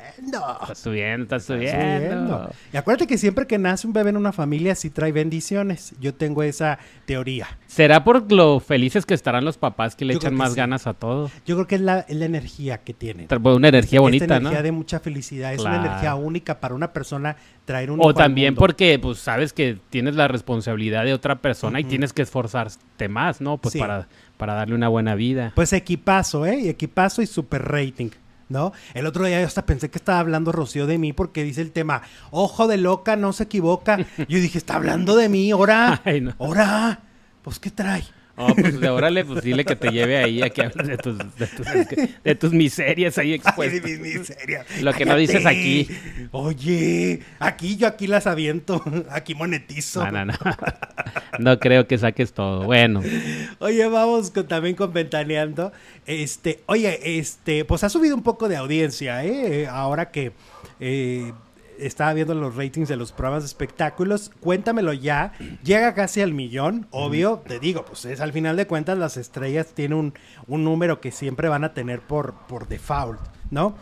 Está 0.62 0.74
subiendo, 0.74 1.24
está 1.26 1.36
Está 1.36 1.54
subiendo. 1.54 1.78
subiendo. 1.78 2.50
Y 2.74 2.78
acuérdate 2.78 3.06
que 3.06 3.20
siempre 3.20 3.46
que 3.46 3.60
nace 3.60 3.86
un 3.86 3.94
bebé 3.94 4.10
en 4.10 4.18
una 4.18 4.32
familia 4.32 4.74
sí 4.74 4.90
trae 4.90 5.12
bendiciones. 5.12 5.94
Yo 6.00 6.16
tengo 6.16 6.42
esa 6.42 6.80
teoría. 7.06 7.48
¿Será 7.68 8.04
por 8.04 8.32
lo 8.32 8.60
felices 8.60 9.06
que 9.06 9.14
estarán 9.14 9.46
los 9.46 9.60
papás 9.60 9.96
que 9.96 10.06
le 10.06 10.14
Yo 10.14 10.18
echan 10.20 10.32
que 10.34 10.38
más 10.38 10.54
sí. 10.54 10.58
ganas 10.58 10.88
a 10.88 10.96
todo? 10.96 11.30
Yo 11.46 11.56
creo 11.56 11.68
que 11.68 11.76
es 11.76 11.82
la, 11.82 12.00
es 12.00 12.16
la 12.16 12.26
energía 12.26 12.80
que 12.80 12.96
tienen. 12.96 13.28
Tra- 13.28 13.56
Una 13.56 13.68
energía 13.68 13.98
Esta 13.98 14.02
bonita, 14.02 14.26
energía 14.38 14.58
¿no? 14.58 14.64
de 14.64 14.72
mucha 14.72 15.00
felicidad. 15.00 15.54
Es 15.54 15.60
una 15.62 15.72
Claro. 15.74 15.86
energía 15.88 16.16
única 16.16 16.31
para 16.40 16.74
una 16.74 16.94
persona 16.94 17.36
traer 17.66 17.92
un 17.92 18.00
hijo 18.00 18.08
O 18.08 18.10
al 18.10 18.16
también 18.16 18.54
mundo. 18.54 18.60
porque, 18.62 18.98
pues, 19.00 19.20
sabes 19.20 19.54
que 19.54 19.78
tienes 19.90 20.16
la 20.16 20.28
responsabilidad 20.28 21.04
de 21.04 21.14
otra 21.14 21.36
persona 21.42 21.80
y 21.80 21.84
tienes 21.84 22.14
que 22.14 22.22
esforzarte 22.24 23.10
más, 23.10 23.42
¿no? 23.42 23.58
Pues 23.58 23.74
Sí. 23.74 23.80
para, 23.80 24.08
para 24.38 24.54
darle 24.54 24.76
una 24.76 24.88
buena 24.88 25.16
vida. 25.16 25.52
Pues 25.56 25.74
equipazo, 25.74 26.46
¿eh? 26.46 26.70
Equipazo 26.70 27.22
y 27.22 27.28
super 27.28 27.64
rating. 27.70 28.10
¿No? 28.50 28.74
El 28.94 29.06
otro 29.06 29.24
día 29.26 29.40
yo 29.40 29.48
hasta 29.48 29.66
pensé 29.66 29.90
que 29.90 29.98
estaba 29.98 30.20
hablando 30.20 30.52
Rocío 30.52 30.86
de 30.86 30.98
mí 30.98 31.14
porque 31.14 31.42
dice 31.42 31.62
el 31.62 31.72
tema, 31.72 32.02
ojo 32.32 32.68
de 32.68 32.76
loca, 32.76 33.16
no 33.16 33.32
se 33.32 33.44
equivoca. 33.44 33.98
Yo 34.28 34.40
dije, 34.40 34.58
está 34.58 34.76
hablando 34.76 35.16
de 35.16 35.30
mí, 35.30 35.52
ahora, 35.52 36.02
no. 36.22 36.34
ahora. 36.38 37.00
Pues, 37.44 37.60
¿qué 37.60 37.72
trae? 37.72 38.04
Oh, 38.42 38.56
pues 38.56 38.80
de 38.80 38.90
órale, 38.90 39.24
pues 39.24 39.44
dile 39.44 39.64
que 39.64 39.76
te 39.76 39.90
lleve 39.90 40.18
ahí 40.18 40.42
a 40.42 40.50
que 40.50 40.64
hables 40.64 40.88
de 40.88 40.98
tus, 40.98 41.18
de 41.18 41.48
tus, 41.48 41.68
de 42.24 42.36
tus 42.36 42.52
miserias 42.52 43.18
ahí 43.18 43.30
Ay, 43.30 43.36
expuestas. 43.36 43.84
de 43.84 43.98
mi 43.98 44.18
miseria. 44.18 44.66
Lo 44.82 44.94
que 44.94 45.06
no 45.06 45.16
dices 45.16 45.46
aquí. 45.46 45.88
Oye, 46.32 47.22
aquí 47.40 47.78
yo 47.78 47.88
aquí 47.88 48.08
las 48.08 48.26
aviento, 48.26 48.84
aquí 49.12 49.36
monetizo. 49.36 50.04
No, 50.06 50.26
no, 50.26 50.26
no. 50.26 50.38
no 51.40 51.60
creo 51.60 51.88
que 51.88 51.98
saques 51.98 52.34
todo. 52.34 52.64
Bueno. 52.64 53.02
Oye, 53.60 53.88
vamos 53.88 54.32
con, 54.32 54.48
también 54.48 54.76
con 54.76 54.92
Ventaneando. 54.92 55.72
Este, 56.06 56.62
oye, 56.66 57.20
este, 57.20 57.64
pues 57.66 57.84
ha 57.84 57.90
subido 57.90 58.16
un 58.16 58.24
poco 58.24 58.50
de 58.50 58.58
audiencia, 58.58 59.24
¿eh? 59.24 59.68
Ahora 59.68 60.10
que 60.10 60.32
eh, 60.80 61.32
estaba 61.82 62.14
viendo 62.14 62.34
los 62.34 62.56
ratings 62.56 62.90
de 62.90 62.96
los 62.96 63.12
programas 63.12 63.44
de 63.44 63.48
espectáculos. 63.48 64.32
Cuéntamelo 64.40 64.94
ya. 64.94 65.34
Llega 65.64 65.94
casi 65.94 66.22
al 66.22 66.34
millón, 66.34 66.88
obvio. 66.92 67.42
Te 67.48 67.60
digo, 67.60 67.86
pues 67.86 68.06
es 68.06 68.22
al 68.22 68.34
final 68.34 68.56
de 68.56 68.68
cuentas 68.68 68.98
las 68.98 69.18
estrellas 69.18 69.68
tienen 69.74 69.98
un, 69.98 70.14
un 70.48 70.64
número 70.64 71.02
que 71.02 71.12
siempre 71.12 71.50
van 71.50 71.64
a 71.64 71.74
tener 71.74 72.02
por, 72.02 72.34
por 72.48 72.68
default, 72.68 73.20
¿no? 73.50 73.76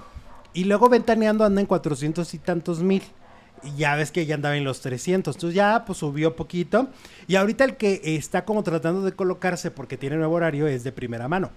Y 0.53 0.63
luego 0.63 0.89
Ventaneando 0.89 1.45
anda 1.45 1.61
en 1.61 1.67
400 1.67 2.33
y 2.33 2.39
tantos 2.39 2.81
mil. 2.81 3.03
Y 3.63 3.75
ya 3.75 3.95
ves 3.95 4.11
que 4.11 4.25
ya 4.25 4.35
andaba 4.35 4.55
en 4.55 4.63
los 4.63 4.81
300. 4.81 5.35
Entonces 5.35 5.55
ya 5.55 5.83
pues 5.85 5.99
subió 5.99 6.35
poquito. 6.35 6.89
Y 7.27 7.35
ahorita 7.35 7.65
el 7.65 7.77
que 7.77 8.01
está 8.03 8.45
como 8.45 8.63
tratando 8.63 9.01
de 9.01 9.11
colocarse 9.11 9.71
porque 9.71 9.97
tiene 9.97 10.15
nuevo 10.15 10.35
horario 10.35 10.67
es 10.67 10.83
de 10.83 10.91
primera 10.91 11.27
mano. 11.27 11.51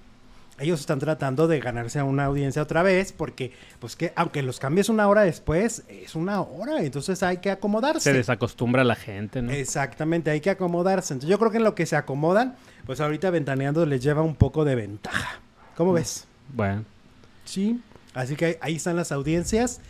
Ellos 0.58 0.80
están 0.80 0.98
tratando 0.98 1.48
de 1.48 1.60
ganarse 1.60 1.98
a 1.98 2.04
una 2.04 2.26
audiencia 2.26 2.62
otra 2.62 2.82
vez 2.82 3.12
porque 3.12 3.52
pues 3.78 3.96
que 3.96 4.12
aunque 4.16 4.42
los 4.42 4.60
cambies 4.60 4.88
una 4.88 5.08
hora 5.08 5.22
después, 5.22 5.82
es 5.88 6.14
una 6.14 6.40
hora. 6.40 6.82
Entonces 6.82 7.22
hay 7.22 7.38
que 7.38 7.50
acomodarse. 7.50 8.00
Se 8.00 8.12
desacostumbra 8.12 8.84
la 8.84 8.94
gente, 8.94 9.42
¿no? 9.42 9.50
Exactamente, 9.50 10.30
hay 10.30 10.40
que 10.40 10.50
acomodarse. 10.50 11.14
Entonces 11.14 11.30
yo 11.30 11.38
creo 11.38 11.50
que 11.50 11.56
en 11.56 11.64
lo 11.64 11.74
que 11.74 11.86
se 11.86 11.96
acomodan, 11.96 12.54
pues 12.86 13.00
ahorita 13.00 13.30
Ventaneando 13.30 13.86
les 13.86 14.02
lleva 14.02 14.22
un 14.22 14.36
poco 14.36 14.64
de 14.64 14.74
ventaja. 14.74 15.40
¿Cómo 15.76 15.94
ves? 15.94 16.26
Bueno. 16.54 16.84
Sí. 17.44 17.80
Así 18.14 18.36
que 18.36 18.58
ahí 18.60 18.76
están 18.76 18.96
las 18.96 19.10
audiencias 19.10 19.80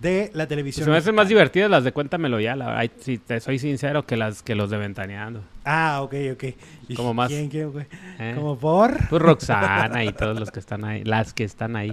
de 0.00 0.30
la 0.34 0.46
televisión. 0.46 0.80
Pues 0.80 0.84
se 0.86 0.90
me 0.90 0.96
hacen 0.98 1.14
más 1.14 1.28
divertidas 1.28 1.70
las 1.70 1.84
de 1.84 1.92
Cuéntamelo 1.92 2.38
ya, 2.40 2.54
la, 2.56 2.78
ay, 2.78 2.90
si 3.00 3.18
te 3.18 3.40
soy 3.40 3.58
sincero, 3.58 4.04
que 4.06 4.16
las 4.16 4.42
que 4.42 4.54
los 4.54 4.70
de 4.70 4.78
Ventaneando. 4.78 5.42
Ah, 5.64 6.00
ok, 6.02 6.14
ok. 6.32 6.44
¿Y 6.88 6.94
Como 6.94 7.14
más- 7.14 7.28
¿Quién, 7.28 7.48
quién, 7.48 7.70
güey? 7.72 7.86
¿eh? 8.18 8.32
Como 8.36 8.58
por. 8.58 9.08
Pues 9.08 9.20
Roxana 9.22 10.04
y 10.04 10.12
todos 10.12 10.38
los 10.38 10.50
que 10.50 10.60
están 10.60 10.84
ahí, 10.84 11.04
las 11.04 11.32
que 11.34 11.44
están 11.44 11.76
ahí. 11.76 11.92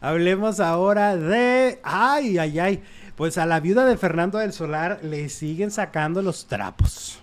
Hablemos 0.00 0.60
ahora 0.60 1.16
de. 1.16 1.80
Ay, 1.82 2.38
ay, 2.38 2.58
ay. 2.58 2.82
Pues 3.16 3.36
a 3.36 3.46
la 3.46 3.58
viuda 3.60 3.84
de 3.84 3.96
Fernando 3.96 4.38
del 4.38 4.52
Solar 4.52 5.00
le 5.02 5.28
siguen 5.28 5.70
sacando 5.72 6.22
los 6.22 6.46
trapos. 6.46 7.20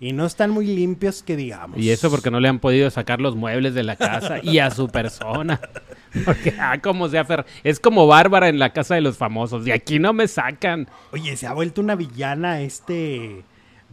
Y 0.00 0.12
no 0.12 0.26
están 0.26 0.50
muy 0.50 0.66
limpios 0.66 1.22
que 1.22 1.36
digamos. 1.36 1.78
Y 1.78 1.90
eso 1.90 2.10
porque 2.10 2.30
no 2.30 2.38
le 2.40 2.48
han 2.48 2.58
podido 2.58 2.90
sacar 2.90 3.20
los 3.20 3.34
muebles 3.36 3.74
de 3.74 3.82
la 3.82 3.96
casa 3.96 4.38
y 4.42 4.58
a 4.58 4.70
su 4.70 4.88
persona. 4.88 5.60
Porque, 6.24 6.54
ah, 6.58 6.78
como 6.80 7.08
sea, 7.10 7.26
Fer, 7.26 7.44
es 7.62 7.78
como 7.78 8.06
Bárbara 8.06 8.48
en 8.48 8.58
la 8.58 8.72
casa 8.72 8.94
de 8.94 9.02
los 9.02 9.18
famosos. 9.18 9.66
Y 9.66 9.70
aquí 9.70 9.98
no 9.98 10.14
me 10.14 10.26
sacan. 10.28 10.88
Oye, 11.12 11.36
se 11.36 11.46
ha 11.46 11.52
vuelto 11.52 11.82
una 11.82 11.94
villana 11.94 12.60
este. 12.62 13.44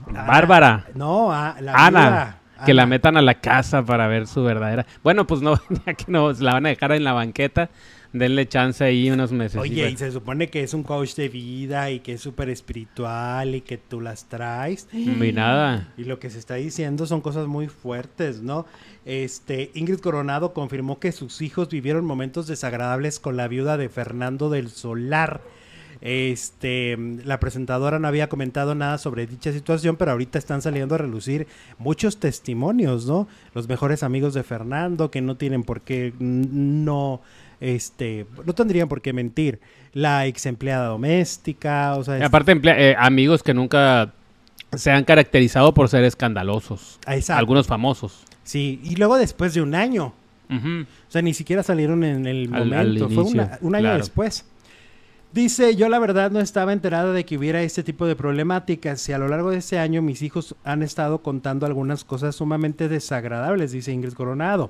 Ana- 0.08 0.24
Bárbara. 0.24 0.86
No, 0.96 1.34
a- 1.34 1.56
la 1.60 1.74
Ana, 1.74 2.00
viuda. 2.02 2.40
que 2.66 2.74
la 2.74 2.86
metan 2.86 3.18
a 3.18 3.22
la 3.22 3.34
casa 3.42 3.84
para 3.84 4.08
ver 4.08 4.28
su 4.28 4.42
verdadera. 4.44 4.86
Bueno, 5.04 5.28
pues 5.28 5.42
no, 5.42 5.60
ya 5.86 5.94
que 5.96 6.06
no, 6.08 6.32
la 6.32 6.54
van 6.54 6.66
a 6.66 6.70
dejar 6.70 6.94
en 6.94 7.04
la 7.04 7.12
banqueta, 7.12 7.70
denle 8.14 8.48
chance 8.48 8.84
ahí 8.84 9.10
unos 9.10 9.32
meses. 9.32 9.60
Oye, 9.60 9.90
y 9.90 9.98
se 9.98 10.12
supone 10.12 10.50
que 10.50 10.64
es 10.64 10.74
un 10.74 10.84
coach 10.84 11.16
de 11.16 11.30
vida 11.30 11.90
y 11.92 12.00
que 12.00 12.14
es 12.14 12.22
súper 12.22 12.50
espiritual 12.50 13.56
y 13.56 13.62
que 13.62 13.78
tú 13.78 14.00
las 14.00 14.30
traes. 14.30 14.88
Y 14.94 15.34
nada. 15.34 15.92
Y 15.98 16.06
lo 16.06 16.20
que 16.20 16.30
se 16.30 16.40
está 16.40 16.56
diciendo 16.56 17.06
son 17.08 17.22
cosas 17.22 17.48
muy 17.48 17.68
fuertes, 17.68 18.42
¿no? 18.42 18.66
Este, 19.06 19.72
Ingrid 19.74 20.00
Coronado 20.00 20.54
confirmó 20.54 21.00
que 21.00 21.12
sus 21.12 21.42
hijos 21.42 21.70
vivieron 21.70 22.06
momentos 22.06 22.48
desagradables 22.48 23.20
con 23.20 23.36
la 23.36 23.48
viuda 23.48 23.78
de 23.78 23.90
Fernando 23.90 24.50
del 24.50 24.70
Solar. 24.70 25.42
Este, 26.02 26.98
la 27.24 27.40
presentadora 27.40 27.98
no 27.98 28.10
había 28.10 28.28
comentado 28.28 28.76
nada 28.76 28.98
sobre 28.98 29.26
dicha 29.26 29.54
situación, 29.54 29.96
pero 29.96 30.12
ahorita 30.12 30.38
están 30.38 30.62
saliendo 30.62 30.96
a 30.96 30.98
relucir 30.98 31.48
muchos 31.78 32.20
testimonios, 32.20 33.06
¿no? 33.06 33.28
Los 33.54 33.70
mejores 33.70 34.04
amigos 34.04 34.34
de 34.34 34.44
Fernando 34.44 35.10
que 35.10 35.22
no 35.22 35.38
tienen 35.38 35.64
por 35.64 35.80
qué 35.82 36.14
no 36.20 37.22
este, 37.64 38.26
no 38.46 38.54
tendrían 38.54 38.88
por 38.90 39.02
qué 39.02 39.14
mentir. 39.14 39.60
La 39.94 40.26
ex 40.26 40.46
empleada 40.48 40.88
doméstica, 40.88 41.96
o 41.96 42.04
sea, 42.04 42.26
aparte, 42.26 42.52
emplea- 42.52 42.78
eh, 42.78 42.96
amigos 42.98 43.42
que 43.44 43.54
nunca 43.54 44.12
se 44.76 44.92
han 44.92 45.04
caracterizado 45.04 45.74
por 45.74 45.88
ser 45.90 46.04
escandalosos. 46.04 47.00
Exacto. 47.08 47.40
Algunos 47.40 47.68
famosos. 47.68 48.24
sí, 48.44 48.82
y 48.84 48.96
luego 48.96 49.18
después 49.18 49.54
de 49.54 49.62
un 49.62 49.76
año. 49.76 50.14
O 50.50 50.86
sea, 51.12 51.22
ni 51.24 51.34
siquiera 51.34 51.64
salieron 51.64 52.04
en 52.04 52.28
el 52.28 52.48
momento. 52.50 53.06
al 53.06 53.12
Fue 53.12 53.24
una- 53.24 53.58
un 53.62 53.74
año 53.76 53.84
claro. 53.86 53.98
después. 54.00 54.46
Dice, 55.32 55.76
yo 55.76 55.90
la 55.90 55.98
verdad 55.98 56.30
no 56.30 56.40
estaba 56.40 56.74
enterada 56.74 57.12
de 57.12 57.26
que 57.26 57.38
hubiera 57.40 57.64
este 57.64 57.82
tipo 57.82 58.06
de 58.06 58.16
problemáticas 58.16 59.08
y 59.10 59.14
a 59.14 59.18
lo 59.18 59.28
largo 59.28 59.50
de 59.50 59.58
ese 59.58 59.80
año 59.80 60.04
mis 60.04 60.22
hijos 60.22 60.56
han 60.64 60.84
estado 60.84 61.24
contando 61.24 61.66
algunas 61.66 62.04
cosas 62.04 62.36
sumamente 62.36 62.88
desagradables, 62.88 63.72
dice 63.72 63.92
Ingrid 63.92 64.14
Coronado. 64.14 64.70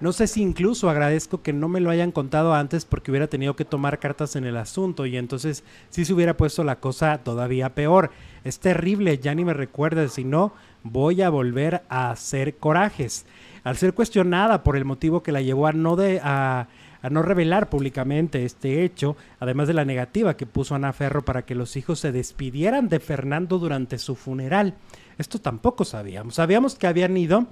No 0.00 0.12
sé 0.12 0.28
si 0.28 0.42
incluso 0.42 0.88
agradezco 0.88 1.42
que 1.42 1.52
no 1.52 1.66
me 1.66 1.80
lo 1.80 1.90
hayan 1.90 2.12
contado 2.12 2.54
antes 2.54 2.84
porque 2.84 3.10
hubiera 3.10 3.26
tenido 3.26 3.56
que 3.56 3.64
tomar 3.64 3.98
cartas 3.98 4.36
en 4.36 4.44
el 4.44 4.56
asunto 4.56 5.06
y 5.06 5.16
entonces 5.16 5.64
sí 5.90 6.04
se 6.04 6.14
hubiera 6.14 6.36
puesto 6.36 6.62
la 6.62 6.78
cosa 6.78 7.18
todavía 7.18 7.74
peor. 7.74 8.12
Es 8.44 8.60
terrible, 8.60 9.18
ya 9.18 9.34
ni 9.34 9.44
me 9.44 9.54
recuerda, 9.54 10.06
si 10.06 10.22
no 10.22 10.52
voy 10.84 11.22
a 11.22 11.30
volver 11.30 11.82
a 11.88 12.10
hacer 12.10 12.56
corajes. 12.58 13.26
Al 13.64 13.76
ser 13.76 13.92
cuestionada 13.92 14.62
por 14.62 14.76
el 14.76 14.84
motivo 14.84 15.24
que 15.24 15.32
la 15.32 15.42
llevó 15.42 15.66
a 15.66 15.72
no 15.72 15.96
de 15.96 16.20
a, 16.22 16.68
a 17.02 17.10
no 17.10 17.22
revelar 17.22 17.68
públicamente 17.68 18.44
este 18.44 18.84
hecho, 18.84 19.16
además 19.40 19.66
de 19.66 19.74
la 19.74 19.84
negativa 19.84 20.36
que 20.36 20.46
puso 20.46 20.76
Ana 20.76 20.92
Ferro 20.92 21.24
para 21.24 21.42
que 21.42 21.56
los 21.56 21.76
hijos 21.76 21.98
se 21.98 22.12
despidieran 22.12 22.88
de 22.88 23.00
Fernando 23.00 23.58
durante 23.58 23.98
su 23.98 24.14
funeral. 24.14 24.74
Esto 25.18 25.40
tampoco 25.40 25.84
sabíamos. 25.84 26.36
Sabíamos 26.36 26.76
que 26.76 26.86
habían 26.86 27.16
ido 27.16 27.48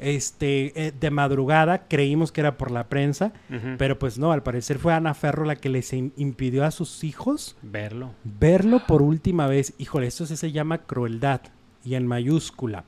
este 0.00 0.86
eh, 0.88 0.92
de 0.98 1.10
madrugada, 1.10 1.86
creímos 1.88 2.32
que 2.32 2.40
era 2.40 2.56
por 2.58 2.70
la 2.70 2.88
prensa, 2.88 3.32
pero 3.78 3.98
pues 3.98 4.18
no, 4.18 4.32
al 4.32 4.42
parecer 4.42 4.78
fue 4.78 4.92
Ana 4.94 5.14
Ferro 5.14 5.44
la 5.44 5.56
que 5.56 5.68
les 5.68 5.92
im- 5.92 6.12
impidió 6.16 6.64
a 6.64 6.70
sus 6.70 7.04
hijos 7.04 7.56
Verlo. 7.62 8.10
verlo 8.24 8.82
por 8.86 9.02
última 9.02 9.46
vez. 9.46 9.74
Híjole, 9.78 10.06
esto 10.06 10.26
se 10.26 10.52
llama 10.52 10.78
crueldad 10.78 11.40
y 11.84 11.94
en 11.94 12.06
mayúscula. 12.06 12.84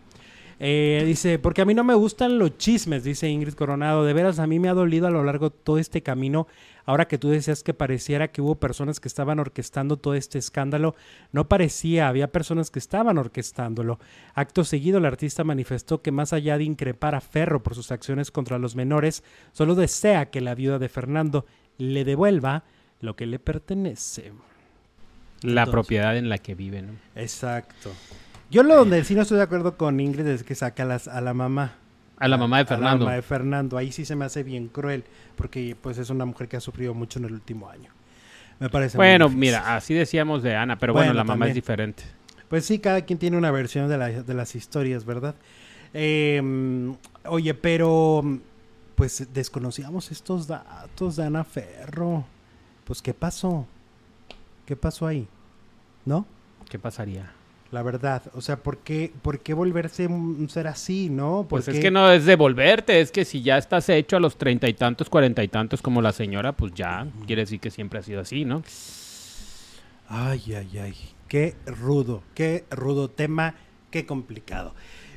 Eh, 0.65 1.03
dice, 1.05 1.41
porque 1.41 1.61
a 1.61 1.65
mí 1.65 1.75
no 1.75 1.83
me 1.83 1.95
gustan 1.95 2.39
los 2.39 2.57
chismes, 2.57 3.03
dice 3.03 3.29
Ingrid 3.29 3.55
Coronado. 3.55 4.05
De 4.05 4.13
veras, 4.13 4.39
a 4.39 4.47
mí 4.47 4.61
me 4.61 4.69
ha 4.69 4.75
dolido 4.75 5.09
a 5.09 5.11
lo 5.11 5.25
largo 5.25 5.51
de 5.51 5.57
todo 5.65 5.79
este 5.79 6.05
camino. 6.05 6.47
Ahora 6.87 7.09
que 7.09 7.19
tú 7.19 7.31
decías 7.31 7.65
que 7.65 7.75
pareciera 7.75 8.29
que 8.29 8.41
hubo 8.41 8.55
personas 8.55 9.01
que 9.01 9.09
estaban 9.09 9.41
orquestando 9.41 9.97
todo 9.97 10.15
este 10.15 10.39
escándalo, 10.39 10.95
no 11.33 11.49
parecía, 11.49 12.07
había 12.07 12.31
personas 12.31 12.71
que 12.71 12.79
estaban 12.79 13.19
orquestándolo. 13.19 13.99
Acto 14.35 14.63
seguido, 14.63 14.99
el 14.99 15.05
artista 15.05 15.43
manifestó 15.43 16.01
que 16.01 16.13
más 16.13 16.33
allá 16.33 16.57
de 16.59 16.65
increpar 16.65 17.17
a 17.17 17.21
Ferro 17.21 17.65
por 17.65 17.75
sus 17.75 17.91
acciones 17.91 18.31
contra 18.31 18.61
los 18.61 18.77
menores, 18.77 19.25
solo 19.51 19.75
desea 19.75 20.31
que 20.31 20.41
la 20.41 20.55
viuda 20.55 20.79
de 20.79 20.89
Fernando 20.89 21.45
le 21.77 22.05
devuelva 22.05 22.63
lo 23.01 23.17
que 23.17 23.27
le 23.27 23.41
pertenece. 23.41 24.31
La 25.43 25.63
Entonces. 25.63 25.73
propiedad 25.73 26.17
en 26.17 26.29
la 26.29 26.39
que 26.39 26.55
vive, 26.55 26.83
¿no? 26.83 26.93
Exacto. 27.17 27.91
Yo 28.53 28.63
lo 28.63 28.77
donde 28.77 29.03
sí 29.05 29.15
no 29.15 29.23
estoy 29.23 29.39
de 29.39 29.45
acuerdo 29.45 29.77
con 29.77 29.99
Ingrid 29.99 30.27
es 30.27 30.45
que 30.45 30.55
saca 30.55 30.83
a, 30.85 30.87
las- 30.87 31.09
a 31.09 31.21
la 31.23 31.33
mamá. 31.35 31.73
A 32.19 32.29
la 32.29 32.37
mamá 32.37 32.59
de 32.59 32.61
A 32.61 32.65
la 32.65 32.69
Fernando. 32.69 33.05
mamá 33.07 33.17
de 33.17 33.23
Fernando. 33.23 33.77
Ahí 33.79 33.91
sí 33.91 34.05
se 34.05 34.15
me 34.15 34.25
hace 34.27 34.43
bien 34.45 34.69
cruel, 34.69 35.05
porque 35.37 35.75
pues 35.81 35.97
es 35.99 36.11
una 36.11 36.25
mujer 36.27 36.47
que 36.49 36.57
ha 36.59 36.61
sufrido 36.61 36.93
mucho 36.95 37.19
en 37.19 37.25
el 37.25 37.33
último 37.33 37.69
año. 37.71 37.91
Me 38.61 38.69
parece 38.69 38.97
Bueno, 38.99 39.29
mira, 39.29 39.75
así 39.75 39.95
decíamos 39.95 40.43
de 40.43 40.55
Ana, 40.55 40.79
pero 40.79 40.93
bueno, 40.93 41.09
Bueno, 41.09 41.15
la 41.19 41.25
mamá 41.25 41.33
también. 41.33 41.49
es 41.49 41.55
diferente. 41.57 42.05
Pues 42.49 42.67
sí, 42.67 42.79
cada 42.79 43.01
quien 43.01 43.19
tiene 43.19 43.37
una 43.39 43.51
versión 43.51 43.89
de, 43.89 43.97
la- 43.99 44.09
de 44.23 44.35
las 44.35 44.55
historias, 44.55 45.05
¿verdad? 45.07 45.35
Eh, 45.95 46.93
oye, 47.25 47.55
pero 47.55 48.23
pues 48.95 49.27
desconocíamos 49.33 50.13
estos 50.13 50.47
datos 50.47 51.17
de 51.17 51.25
Ana 51.25 51.43
Ferro. 51.45 52.25
Pues, 52.85 53.01
¿qué 53.01 53.15
pasó? 53.15 53.67
¿Qué 54.67 54.77
pasó 54.77 55.07
ahí? 55.07 55.27
¿No? 56.05 56.27
¿Qué 56.69 56.79
pasaría? 56.79 57.33
La 57.73 57.83
verdad, 57.83 58.23
o 58.35 58.43
sea, 58.43 58.59
¿por 58.59 58.79
qué, 58.79 59.11
por 59.23 59.41
qué 59.41 59.55
volverse 59.55 60.07
un 60.07 60.47
ser 60.51 60.67
así, 60.67 61.09
no? 61.09 61.47
Pues 61.49 61.65
¿Por 61.65 61.75
es 61.75 61.79
qué? 61.79 61.85
que 61.85 61.91
no 61.91 62.11
es 62.13 62.27
devolverte, 62.27 63.01
es 63.01 63.11
que 63.11 63.25
si 63.25 63.43
ya 63.43 63.57
estás 63.57 63.89
hecho 63.89 64.17
a 64.17 64.21
los 64.21 64.37
treinta 64.37 64.69
y 64.69 64.75
tantos, 64.75 65.09
cuarenta 65.09 65.43
y 65.43 65.49
tantos 65.49 65.81
como 65.81 66.03
la 66.03 66.13
señora, 66.13 66.53
pues 66.53 66.75
ya 66.75 67.07
quiere 67.27 67.43
decir 67.43 67.61
que 67.61 67.71
siempre 67.71 67.99
ha 67.99 68.03
sido 68.03 68.21
así, 68.21 68.45
¿no? 68.45 68.63
Ay, 70.09 70.43
ay, 70.55 70.79
ay. 70.79 70.95
Qué 71.29 71.55
rudo, 71.65 72.23
qué 72.35 72.65
rudo 72.71 73.09
tema, 73.09 73.55
qué 73.91 74.05
complicado. 74.05 74.75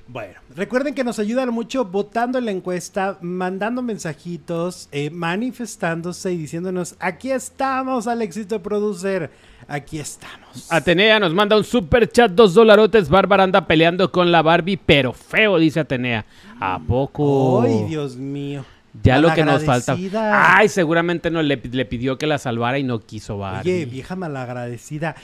Bueno, 0.08 0.36
recuerden 0.56 0.94
que 0.94 1.04
nos 1.04 1.18
ayudan 1.18 1.50
mucho 1.50 1.86
votando 1.86 2.38
en 2.38 2.46
la 2.46 2.52
encuesta, 2.52 3.18
mandando 3.22 3.82
mensajitos, 3.82 4.88
eh, 4.92 5.10
manifestándose 5.10 6.32
y 6.32 6.38
diciéndonos, 6.38 6.96
aquí 7.00 7.32
estamos, 7.32 8.06
Alexito 8.06 8.62
Producer, 8.62 9.32
aquí 9.68 9.98
estamos. 9.98 10.72
Atenea 10.72 11.20
nos 11.20 11.34
manda 11.34 11.58
un 11.58 11.64
super 11.64 12.08
chat, 12.08 12.32
dos 12.32 12.54
dolarotes. 12.54 13.10
Bárbara 13.10 13.44
anda 13.44 13.66
peleando 13.66 14.12
con 14.12 14.32
la 14.32 14.44
Barbie, 14.44 14.78
pero 14.78 15.12
feo, 15.12 15.58
dice 15.58 15.80
Atenea. 15.80 16.24
¿A 16.60 16.78
poco? 16.80 17.64
Ay, 17.64 17.86
Dios 17.86 18.16
mío. 18.16 18.64
Ya 19.04 19.20
lo 19.20 19.34
que 19.34 19.44
nos 19.44 19.64
falta. 19.66 19.98
Ay, 20.32 20.70
seguramente 20.70 21.30
no 21.30 21.42
le, 21.42 21.58
le 21.58 21.86
pidió 21.86 22.18
que 22.18 22.28
la 22.28 22.38
salvara 22.38 22.80
y 22.80 22.84
no 22.84 23.00
quiso 23.00 23.38
Barbie. 23.38 23.74
Oye, 23.74 23.86
vieja 23.86 24.16
malagradecida. 24.16 25.16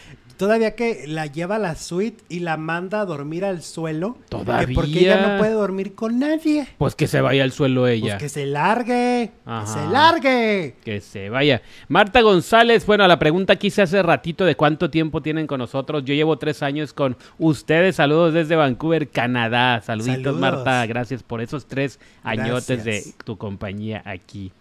Todavía 0.41 0.73
que 0.75 1.05
la 1.07 1.27
lleva 1.27 1.57
a 1.57 1.59
la 1.59 1.75
suite 1.75 2.23
y 2.27 2.39
la 2.39 2.57
manda 2.57 3.01
a 3.01 3.05
dormir 3.05 3.45
al 3.45 3.61
suelo. 3.61 4.15
que 4.15 4.29
Todavía. 4.29 4.73
porque 4.73 4.99
ella 5.01 5.27
no 5.33 5.37
puede 5.37 5.51
dormir 5.53 5.93
con 5.93 6.17
nadie. 6.17 6.67
Pues 6.79 6.95
que 6.95 7.05
se 7.05 7.21
vaya 7.21 7.43
al 7.43 7.51
suelo 7.51 7.81
Pues 7.81 8.01
ella. 8.01 8.17
que 8.17 8.27
se 8.27 8.47
largue. 8.47 9.29
Ajá. 9.45 9.61
Que 9.75 9.79
se 9.79 9.87
largue. 9.93 10.75
Que 10.83 10.99
se 10.99 11.29
vaya. 11.29 11.61
Marta 11.89 12.21
González, 12.21 12.87
bueno, 12.87 13.07
la 13.07 13.19
pregunta 13.19 13.55
que 13.57 13.67
hice 13.67 13.83
hace 13.83 14.01
ratito 14.01 14.43
de 14.43 14.55
cuánto 14.55 14.89
tiempo 14.89 15.21
tienen 15.21 15.45
con 15.45 15.59
nosotros. 15.59 16.03
Yo 16.05 16.15
llevo 16.15 16.39
tres 16.39 16.63
años 16.63 16.91
con 16.91 17.15
ustedes. 17.37 17.97
Saludos 17.97 18.33
desde 18.33 18.55
Vancouver, 18.55 19.09
Canadá. 19.09 19.79
Saluditos, 19.81 20.23
Saludos. 20.23 20.39
Marta. 20.41 20.83
Gracias 20.87 21.21
por 21.21 21.41
esos 21.41 21.67
tres 21.67 21.99
añotes 22.23 22.83
de 22.83 23.03
tu 23.25 23.37
compañía 23.37 24.01
aquí. 24.05 24.51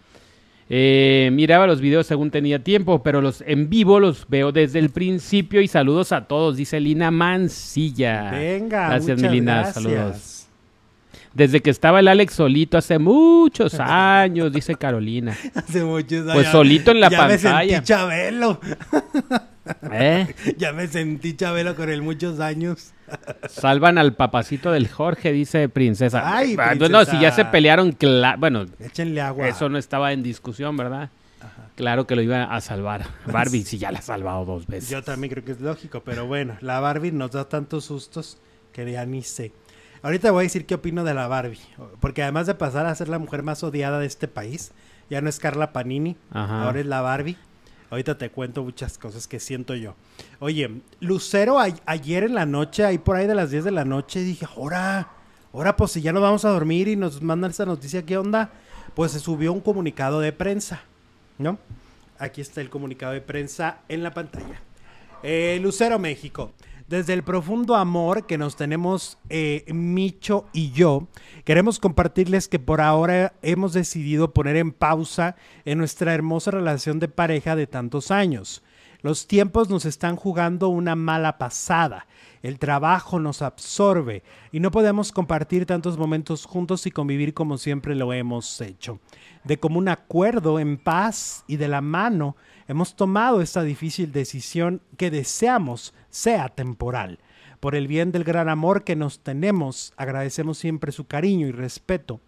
Eh, 0.73 1.29
miraba 1.33 1.67
los 1.67 1.81
videos 1.81 2.07
según 2.07 2.31
tenía 2.31 2.63
tiempo, 2.63 3.03
pero 3.03 3.19
los 3.19 3.43
en 3.45 3.69
vivo 3.69 3.99
los 3.99 4.25
veo 4.29 4.53
desde 4.53 4.79
el 4.79 4.89
principio 4.89 5.59
y 5.59 5.67
saludos 5.67 6.13
a 6.13 6.27
todos, 6.27 6.55
dice 6.55 6.79
Lina 6.79 7.11
Mancilla. 7.11 8.31
Venga, 8.31 8.87
Gracias, 8.87 9.17
muchas 9.17 9.31
mi 9.31 9.37
Lina, 9.39 9.53
gracias. 9.55 9.83
saludos. 9.83 10.47
Desde 11.33 11.59
que 11.59 11.69
estaba 11.71 11.99
el 11.99 12.07
Alex 12.07 12.33
solito 12.35 12.77
hace 12.77 12.99
muchos 12.99 13.81
años, 13.81 14.53
dice 14.53 14.75
Carolina. 14.75 15.37
Hace 15.55 15.83
muchos 15.83 16.21
años. 16.21 16.33
Pues 16.35 16.47
solito 16.47 16.91
en 16.91 17.01
la 17.01 17.09
ya 17.09 17.21
me 17.27 17.33
pantalla. 17.37 17.73
sentí 17.75 17.87
Chabelo. 17.87 18.59
¿Eh? 19.91 20.33
ya 20.57 20.73
me 20.73 20.87
sentí 20.87 21.35
Chabelo 21.35 21.75
con 21.75 21.89
el 21.89 22.01
muchos 22.01 22.39
años. 22.39 22.91
Salvan 23.49 23.97
al 23.97 24.13
papacito 24.15 24.71
del 24.71 24.87
Jorge, 24.87 25.31
dice 25.31 25.67
Princesa. 25.69 26.21
Ay, 26.37 26.55
Ah, 26.57 26.69
princesa. 26.69 26.91
No, 26.91 27.05
si 27.05 27.19
ya 27.19 27.31
se 27.31 27.45
pelearon, 27.45 27.95
bueno, 28.37 28.65
Échenle 28.79 29.21
agua. 29.21 29.47
eso 29.47 29.69
no 29.69 29.77
estaba 29.77 30.13
en 30.13 30.23
discusión, 30.23 30.77
¿verdad? 30.77 31.09
Claro 31.75 32.05
que 32.05 32.15
lo 32.15 32.21
iba 32.21 32.43
a 32.43 32.61
salvar. 32.61 33.05
Barbie, 33.25 33.63
si 33.63 33.77
ya 33.77 33.91
la 33.91 33.99
ha 33.99 34.03
salvado 34.03 34.45
dos 34.45 34.67
veces. 34.67 34.89
Yo 34.89 35.03
también 35.03 35.31
creo 35.31 35.43
que 35.43 35.53
es 35.53 35.61
lógico, 35.61 36.01
pero 36.03 36.27
bueno, 36.27 36.57
la 36.61 36.79
Barbie 36.79 37.11
nos 37.11 37.31
da 37.31 37.47
tantos 37.49 37.85
sustos 37.85 38.37
que 38.73 38.89
ya 38.91 39.05
ni 39.05 39.23
sé. 39.23 39.51
Ahorita 40.03 40.31
voy 40.31 40.41
a 40.41 40.43
decir 40.43 40.65
qué 40.65 40.75
opino 40.75 41.03
de 41.03 41.13
la 41.13 41.27
Barbie, 41.27 41.59
porque 41.99 42.23
además 42.23 42.47
de 42.47 42.55
pasar 42.55 42.85
a 42.87 42.95
ser 42.95 43.07
la 43.09 43.19
mujer 43.19 43.43
más 43.43 43.63
odiada 43.63 43.99
de 43.99 44.07
este 44.07 44.27
país, 44.27 44.71
ya 45.09 45.21
no 45.21 45.29
es 45.29 45.39
Carla 45.39 45.73
Panini, 45.73 46.17
Ajá. 46.31 46.63
ahora 46.63 46.79
es 46.79 46.85
la 46.87 47.01
Barbie. 47.01 47.37
Ahorita 47.91 48.17
te 48.17 48.31
cuento 48.31 48.63
muchas 48.63 48.97
cosas 48.97 49.27
que 49.27 49.37
siento 49.41 49.75
yo. 49.75 49.95
Oye, 50.39 50.81
Lucero 51.01 51.59
ayer 51.59 52.23
en 52.23 52.33
la 52.33 52.45
noche, 52.45 52.85
ahí 52.85 52.97
por 52.97 53.17
ahí 53.17 53.27
de 53.27 53.35
las 53.35 53.51
10 53.51 53.65
de 53.65 53.71
la 53.71 53.83
noche, 53.83 54.21
dije, 54.21 54.47
ahora, 54.55 55.09
ahora 55.53 55.75
pues 55.75 55.91
si 55.91 56.01
ya 56.01 56.13
nos 56.13 56.21
vamos 56.23 56.45
a 56.45 56.51
dormir 56.51 56.87
y 56.87 56.95
nos 56.95 57.21
mandan 57.21 57.51
esta 57.51 57.65
noticia, 57.65 58.05
¿qué 58.05 58.17
onda? 58.17 58.49
Pues 58.95 59.11
se 59.11 59.19
subió 59.19 59.51
un 59.51 59.59
comunicado 59.59 60.21
de 60.21 60.31
prensa, 60.31 60.81
¿no? 61.37 61.59
Aquí 62.17 62.39
está 62.39 62.61
el 62.61 62.69
comunicado 62.69 63.11
de 63.11 63.19
prensa 63.19 63.79
en 63.89 64.03
la 64.03 64.13
pantalla. 64.13 64.61
Eh, 65.21 65.59
Lucero, 65.61 65.99
México. 65.99 66.53
Desde 66.91 67.13
el 67.13 67.23
profundo 67.23 67.77
amor 67.77 68.25
que 68.25 68.37
nos 68.37 68.57
tenemos 68.57 69.17
eh, 69.29 69.63
Micho 69.73 70.43
y 70.51 70.71
yo, 70.71 71.07
queremos 71.45 71.79
compartirles 71.79 72.49
que 72.49 72.59
por 72.59 72.81
ahora 72.81 73.31
hemos 73.41 73.71
decidido 73.71 74.33
poner 74.33 74.57
en 74.57 74.73
pausa 74.73 75.37
en 75.63 75.77
nuestra 75.77 76.13
hermosa 76.13 76.51
relación 76.51 76.99
de 76.99 77.07
pareja 77.07 77.55
de 77.55 77.65
tantos 77.65 78.11
años. 78.11 78.61
Los 79.03 79.25
tiempos 79.25 79.69
nos 79.69 79.85
están 79.85 80.17
jugando 80.17 80.67
una 80.67 80.97
mala 80.97 81.37
pasada. 81.37 82.07
El 82.43 82.59
trabajo 82.59 83.21
nos 83.21 83.41
absorbe 83.41 84.21
y 84.51 84.59
no 84.59 84.69
podemos 84.69 85.13
compartir 85.13 85.65
tantos 85.65 85.97
momentos 85.97 86.45
juntos 86.45 86.85
y 86.87 86.91
convivir 86.91 87.33
como 87.33 87.57
siempre 87.57 87.95
lo 87.95 88.11
hemos 88.11 88.59
hecho. 88.59 88.99
De 89.45 89.57
común 89.57 89.87
acuerdo, 89.87 90.59
en 90.59 90.77
paz 90.77 91.45
y 91.47 91.55
de 91.55 91.69
la 91.69 91.79
mano, 91.79 92.35
hemos 92.67 92.97
tomado 92.97 93.41
esta 93.41 93.63
difícil 93.63 94.11
decisión 94.11 94.81
que 94.97 95.09
deseamos 95.09 95.93
sea 96.11 96.49
temporal. 96.49 97.17
Por 97.59 97.73
el 97.75 97.87
bien 97.87 98.11
del 98.11 98.23
gran 98.23 98.47
amor 98.49 98.83
que 98.83 98.95
nos 98.95 99.19
tenemos, 99.19 99.93
agradecemos 99.97 100.57
siempre 100.59 100.91
su 100.91 101.05
cariño 101.07 101.47
y 101.47 101.51
respeto 101.51 102.19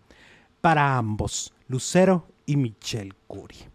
para 0.62 0.98
ambos, 0.98 1.54
Lucero 1.68 2.28
y 2.46 2.58
Michelle 2.58 3.14
Curie. 3.28 3.70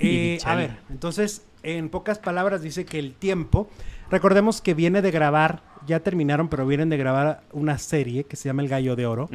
Eh, 0.00 0.38
a 0.44 0.54
ver, 0.56 0.78
entonces, 0.90 1.46
en 1.62 1.88
pocas 1.88 2.18
palabras 2.18 2.62
dice 2.62 2.84
que 2.84 2.98
el 2.98 3.14
tiempo, 3.14 3.68
recordemos 4.10 4.60
que 4.60 4.74
viene 4.74 5.02
de 5.02 5.10
grabar, 5.10 5.62
ya 5.86 6.00
terminaron, 6.00 6.48
pero 6.48 6.66
vienen 6.66 6.88
de 6.88 6.96
grabar 6.96 7.42
una 7.52 7.78
serie 7.78 8.24
que 8.24 8.36
se 8.36 8.48
llama 8.48 8.62
El 8.62 8.68
Gallo 8.68 8.96
de 8.96 9.06
Oro, 9.06 9.28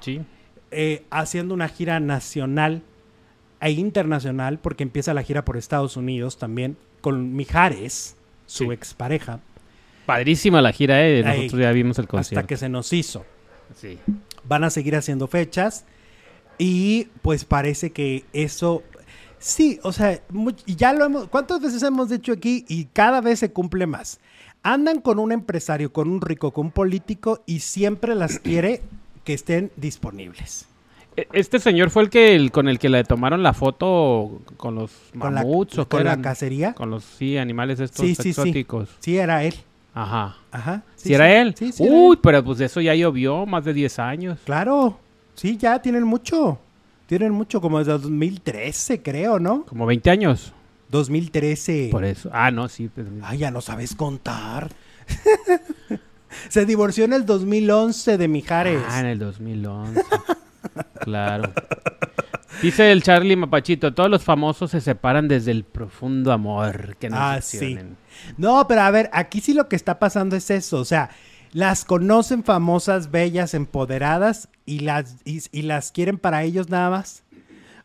sí. 0.00 0.20
eh, 0.70 1.04
haciendo 1.10 1.54
una 1.54 1.68
gira 1.68 2.00
nacional 2.00 2.82
e 3.60 3.70
internacional, 3.72 4.58
porque 4.58 4.82
empieza 4.82 5.12
la 5.14 5.22
gira 5.22 5.44
por 5.44 5.56
Estados 5.56 5.96
Unidos 5.96 6.38
también, 6.38 6.76
con 7.00 7.34
Mijares, 7.34 8.16
su 8.46 8.64
Sí. 8.64 8.70
expareja, 8.72 9.40
Padrísima 10.14 10.60
la 10.60 10.72
gira, 10.72 11.06
¿eh? 11.06 11.22
Ahí, 11.24 11.38
Nosotros 11.38 11.62
ya 11.62 11.72
vimos 11.72 11.98
el 11.98 12.04
hasta 12.04 12.10
concierto. 12.10 12.46
que 12.46 12.56
se 12.56 12.68
nos 12.68 12.92
hizo. 12.92 13.24
Sí. 13.76 13.98
van 14.48 14.64
a 14.64 14.70
seguir 14.70 14.96
haciendo 14.96 15.28
fechas 15.28 15.84
y 16.58 17.06
pues 17.22 17.44
parece 17.44 17.90
que 17.90 18.24
eso 18.32 18.82
sí, 19.38 19.78
o 19.84 19.92
sea, 19.92 20.20
mu- 20.30 20.50
y 20.66 20.74
ya 20.74 20.92
lo 20.92 21.04
hemos 21.04 21.28
¿cuántas 21.28 21.60
veces 21.60 21.82
hemos 21.84 22.08
dicho 22.10 22.32
aquí 22.32 22.64
y 22.68 22.86
cada 22.86 23.20
vez 23.20 23.38
se 23.38 23.52
cumple 23.52 23.86
más? 23.86 24.18
Andan 24.62 25.00
con 25.00 25.18
un 25.18 25.30
empresario, 25.32 25.92
con 25.92 26.10
un 26.10 26.20
rico, 26.20 26.50
con 26.50 26.66
un 26.66 26.72
político 26.72 27.42
y 27.46 27.60
siempre 27.60 28.14
las 28.16 28.38
quiere 28.44 28.82
que 29.24 29.34
estén 29.34 29.70
disponibles. 29.76 30.66
E- 31.16 31.28
Este 31.32 31.58
señor 31.60 31.90
fue 31.90 32.02
el 32.02 32.10
que 32.10 32.34
el, 32.34 32.50
con 32.50 32.68
el 32.68 32.78
que 32.80 32.88
le 32.88 33.04
tomaron 33.04 33.42
la 33.44 33.52
foto 33.54 34.40
con 34.56 34.74
los 34.74 34.90
Con 35.18 35.34
la, 35.34 35.42
mamuts 35.42 35.78
o 35.78 35.88
con 35.88 36.02
la 36.04 36.20
cacería. 36.20 36.74
Con 36.74 36.90
los 36.90 37.04
sí, 37.04 37.38
animales 37.38 37.78
estos 37.80 38.04
Sí, 38.04 38.14
sí, 38.16 38.22
sí. 38.24 38.28
exóticos. 38.30 38.88
Sí, 38.98 39.16
era 39.16 39.44
él. 39.44 39.54
Ajá. 39.94 40.36
Ajá. 40.50 40.82
¿Si 40.96 41.08
sí, 41.08 41.14
era 41.14 41.26
sí. 41.26 41.32
él? 41.32 41.54
Sí, 41.56 41.72
sí 41.72 41.86
Uy, 41.88 42.18
pero 42.22 42.44
pues 42.44 42.60
eso 42.60 42.80
ya 42.80 42.94
llovió, 42.94 43.46
más 43.46 43.64
de 43.64 43.72
10 43.72 43.98
años. 43.98 44.38
Claro. 44.44 44.98
Sí, 45.34 45.56
ya 45.56 45.80
tienen 45.80 46.04
mucho. 46.04 46.58
Tienen 47.06 47.32
mucho, 47.32 47.60
como 47.60 47.78
desde 47.78 47.92
2013, 47.92 49.02
creo, 49.02 49.38
¿no? 49.40 49.64
Como 49.66 49.86
20 49.86 50.10
años. 50.10 50.52
2013. 50.90 51.88
Por 51.90 52.04
eso. 52.04 52.30
Ah, 52.32 52.50
no, 52.50 52.68
sí. 52.68 52.88
pues, 52.88 53.06
Ay, 53.22 53.38
ya 53.38 53.50
no 53.50 53.60
sabes 53.60 53.94
contar. 53.94 54.70
Se 56.48 56.64
divorció 56.64 57.04
en 57.04 57.12
el 57.12 57.26
2011 57.26 58.16
de 58.16 58.28
Mijares. 58.28 58.82
Ah, 58.88 59.00
en 59.00 59.06
el 59.06 59.18
2011. 59.18 60.02
claro. 61.00 61.52
Dice 62.62 62.92
el 62.92 63.02
Charlie 63.02 63.36
Mapachito, 63.36 63.94
todos 63.94 64.10
los 64.10 64.22
famosos 64.22 64.70
se 64.70 64.80
separan 64.80 65.28
desde 65.28 65.50
el 65.50 65.64
profundo 65.64 66.30
amor 66.30 66.96
que 66.96 67.08
nos 67.08 67.18
Ah, 67.18 67.40
sí. 67.40 67.78
Accionen". 68.20 68.34
No, 68.38 68.66
pero 68.68 68.82
a 68.82 68.90
ver, 68.90 69.10
aquí 69.12 69.40
sí 69.40 69.54
lo 69.54 69.68
que 69.68 69.76
está 69.76 69.98
pasando 69.98 70.36
es 70.36 70.50
eso. 70.50 70.78
O 70.78 70.84
sea, 70.84 71.10
las 71.52 71.84
conocen 71.84 72.44
famosas, 72.44 73.10
bellas, 73.10 73.54
empoderadas 73.54 74.48
y 74.66 74.80
las, 74.80 75.16
y, 75.24 75.42
y 75.52 75.62
las 75.62 75.92
quieren 75.92 76.18
para 76.18 76.44
ellos 76.44 76.68
nada 76.68 76.90
más. 76.90 77.22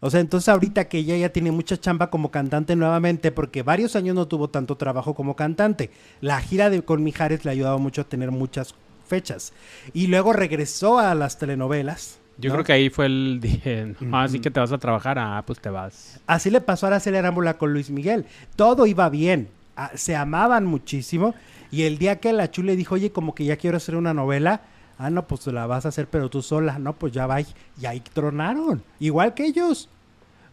O 0.01 0.09
sea, 0.11 0.19
entonces 0.19 0.49
ahorita 0.49 0.87
que 0.87 0.99
ella 0.99 1.17
ya 1.17 1.29
tiene 1.29 1.51
mucha 1.51 1.77
chamba 1.77 2.11
como 2.11 2.29
cantante 2.29 2.75
nuevamente, 2.75 3.31
porque 3.31 3.63
varios 3.63 3.95
años 3.95 4.13
no 4.13 4.27
tuvo 4.27 4.49
tanto 4.49 4.75
trabajo 4.77 5.15
como 5.15 5.35
cantante. 5.35 5.89
La 6.21 6.39
gira 6.41 6.69
de 6.69 6.83
con 6.83 7.03
Mijares 7.03 7.43
le 7.43 7.49
ha 7.49 7.53
ayudado 7.53 7.79
mucho 7.79 8.01
a 8.01 8.03
tener 8.03 8.29
muchas 8.29 8.75
fechas. 9.07 9.53
Y 9.93 10.07
luego 10.07 10.33
regresó 10.33 10.99
a 10.99 11.15
las 11.15 11.39
telenovelas. 11.39 12.19
Yo 12.37 12.49
¿no? 12.49 12.55
creo 12.55 12.65
que 12.65 12.73
ahí 12.73 12.89
fue 12.89 13.05
el 13.05 13.39
dije, 13.41 13.95
ah, 14.11 14.23
así 14.23 14.39
que 14.39 14.51
te 14.51 14.59
vas 14.59 14.71
a 14.71 14.77
trabajar, 14.77 15.17
ah, 15.17 15.41
pues 15.45 15.59
te 15.59 15.69
vas. 15.69 16.19
Así 16.27 16.49
le 16.51 16.61
pasó 16.61 16.85
a 16.85 16.89
Araceli 16.89 17.17
Arámbula 17.17 17.57
con 17.57 17.73
Luis 17.73 17.89
Miguel. 17.89 18.25
Todo 18.55 18.85
iba 18.85 19.09
bien. 19.09 19.49
Se 19.95 20.15
amaban 20.15 20.65
muchísimo. 20.65 21.35
Y 21.71 21.83
el 21.83 21.97
día 21.97 22.19
que 22.19 22.33
la 22.33 22.49
Chu 22.49 22.63
le 22.63 22.75
dijo, 22.75 22.95
oye, 22.95 23.11
como 23.11 23.35
que 23.35 23.45
ya 23.45 23.57
quiero 23.57 23.77
hacer 23.77 23.95
una 23.95 24.13
novela. 24.13 24.61
Ah, 24.97 25.09
no, 25.09 25.27
pues 25.27 25.45
la 25.47 25.67
vas 25.67 25.85
a 25.85 25.89
hacer, 25.89 26.07
pero 26.09 26.29
tú 26.29 26.41
sola. 26.41 26.79
No, 26.79 26.93
pues 26.93 27.11
ya 27.11 27.27
va. 27.27 27.41
Y 27.41 27.45
ahí 27.85 27.99
tronaron. 27.99 28.83
Igual 28.99 29.33
que 29.33 29.45
ellos. 29.45 29.89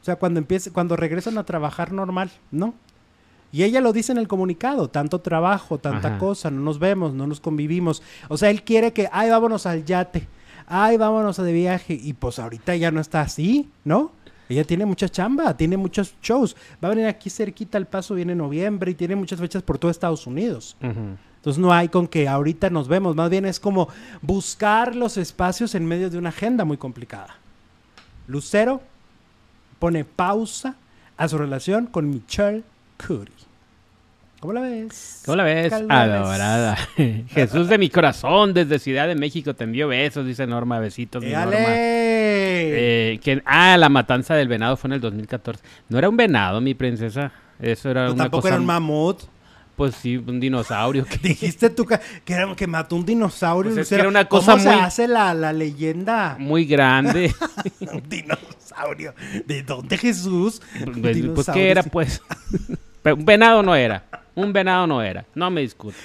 O 0.01 0.05
sea, 0.05 0.17
cuando 0.17 0.41
empiece, 0.41 0.73
cuando 0.73 0.97
regresan 0.97 1.39
a 1.39 1.45
trabajar 1.45 1.93
normal, 1.93 2.31
¿no? 2.51 2.75
Y 3.53 3.63
ella 3.65 3.81
lo 3.81 3.93
dice 3.93 4.11
en 4.13 4.19
el 4.19 4.27
comunicado, 4.27 4.89
tanto 4.89 5.21
trabajo, 5.21 5.79
tanta 5.79 6.09
Ajá. 6.09 6.19
cosa, 6.19 6.51
no 6.51 6.63
nos 6.63 6.79
vemos, 6.79 7.13
no 7.13 7.27
nos 7.27 7.39
convivimos. 7.39 8.03
O 8.29 8.39
sea, 8.39 8.51
él 8.51 8.65
quiere 8.65 8.93
que, 8.93 9.09
ay, 9.13 9.29
vámonos 9.29 9.67
al 9.67 9.85
yate, 9.85 10.27
ay, 10.67 10.97
vámonos 10.97 11.37
de 11.37 11.53
viaje. 11.53 11.95
Y 12.03 12.15
pues 12.15 12.39
ahorita 12.39 12.75
ya 12.77 12.91
no 12.91 13.01
está 13.01 13.21
así, 13.21 13.71
¿no? 13.85 14.11
Ella 14.49 14.65
tiene 14.65 14.85
mucha 14.85 15.09
chamba, 15.09 15.57
tiene 15.57 15.77
muchos 15.77 16.15
shows. 16.23 16.57
Va 16.83 16.89
a 16.89 16.91
venir 16.91 17.07
aquí 17.07 17.31
cerquita 17.31 17.79
al 17.79 17.87
paso, 17.87 18.15
viene 18.15 18.33
en 18.33 18.39
noviembre 18.39 18.91
y 18.91 18.95
tiene 18.95 19.17
muchas 19.17 19.41
fechas 19.41 19.63
por 19.63 19.79
todo 19.79 19.91
Estados 19.91 20.27
Unidos. 20.27 20.77
Entonces 20.81 21.61
no 21.61 21.73
hay 21.73 21.89
con 21.89 22.07
que 22.07 22.29
ahorita 22.29 22.71
nos 22.71 22.87
vemos, 22.87 23.17
más 23.17 23.31
bien 23.31 23.47
es 23.47 23.59
como 23.59 23.89
buscar 24.21 24.95
los 24.95 25.17
espacios 25.17 25.75
en 25.75 25.87
medio 25.87 26.09
de 26.11 26.19
una 26.19 26.29
agenda 26.29 26.65
muy 26.65 26.77
complicada. 26.77 27.37
Lucero 28.27 28.81
pone 29.79 30.05
pausa 30.05 30.77
a 31.17 31.29
su 31.29 31.39
relación 31.39 31.87
con 31.87 32.11
Michelle 32.11 32.63
Curie. 33.05 33.52
¿Cómo 34.43 34.55
la 34.55 34.63
ves? 34.63 35.23
¿Cómo 35.25 35.37
la 35.37 35.45
ves? 35.45 35.73
Adorada. 35.73 36.77
Jesús 37.29 37.69
de 37.69 37.79
mi 37.79 37.89
corazón, 37.89 38.53
desde 38.53 38.81
Ciudad 38.81 39.07
de 39.07 39.15
México, 39.15 39.55
te 39.55 39.63
envío 39.63 39.87
besos, 39.87 40.27
dice 40.27 40.49
Norma. 40.49 40.81
Besitos, 40.81 41.23
mi 41.23 41.31
Norma. 41.31 41.55
Eh. 41.61 43.21
Ah, 43.45 43.77
la 43.79 43.89
matanza 43.89 44.35
del 44.35 44.49
venado 44.49 44.77
fue 44.77 44.89
en 44.89 44.95
el 44.95 45.01
2014. 45.01 45.63
No 45.91 45.97
era 45.97 46.09
un 46.09 46.17
venado, 46.17 46.61
mi 46.61 46.75
princesa. 46.75 47.31
Eso 47.61 47.89
era 47.89 48.07
Pues 48.07 48.15
una 48.15 48.25
tampoco 48.25 48.43
cosa... 48.43 48.55
era 48.55 48.61
un 48.61 48.67
mamut. 48.67 49.21
Pues 49.77 49.95
sí, 49.95 50.17
un 50.17 50.41
dinosaurio. 50.41 51.05
que- 51.05 51.19
Dijiste 51.23 51.71
tú 51.71 51.87
que, 51.87 52.01
que, 52.25 52.33
era- 52.33 52.53
que 52.57 52.67
mató 52.67 52.97
un 52.97 53.07
dinosaurio. 53.07 53.73
Pues 53.73 53.93
era 53.93 54.09
una 54.09 54.25
cosa 54.25 54.55
¿Cómo 54.55 54.65
se 54.65 54.71
hace 54.71 55.07
la, 55.07 55.35
la 55.35 55.53
leyenda? 55.53 56.35
Muy 56.41 56.65
grande. 56.65 57.33
un 57.93 58.03
dinosaurio. 58.09 59.15
¿De 59.47 59.63
dónde 59.63 59.97
Jesús? 59.99 60.61
Pues, 61.01 61.17
pues, 61.33 61.47
¿qué 61.55 61.71
era, 61.71 61.85
pues? 61.85 62.21
Un 63.05 63.25
venado 63.25 63.63
no 63.63 63.77
era. 63.77 64.03
Un 64.35 64.53
venado 64.53 64.87
no 64.87 65.03
era. 65.03 65.27
No 65.35 65.51
me 65.51 65.61
discuto. 65.61 65.97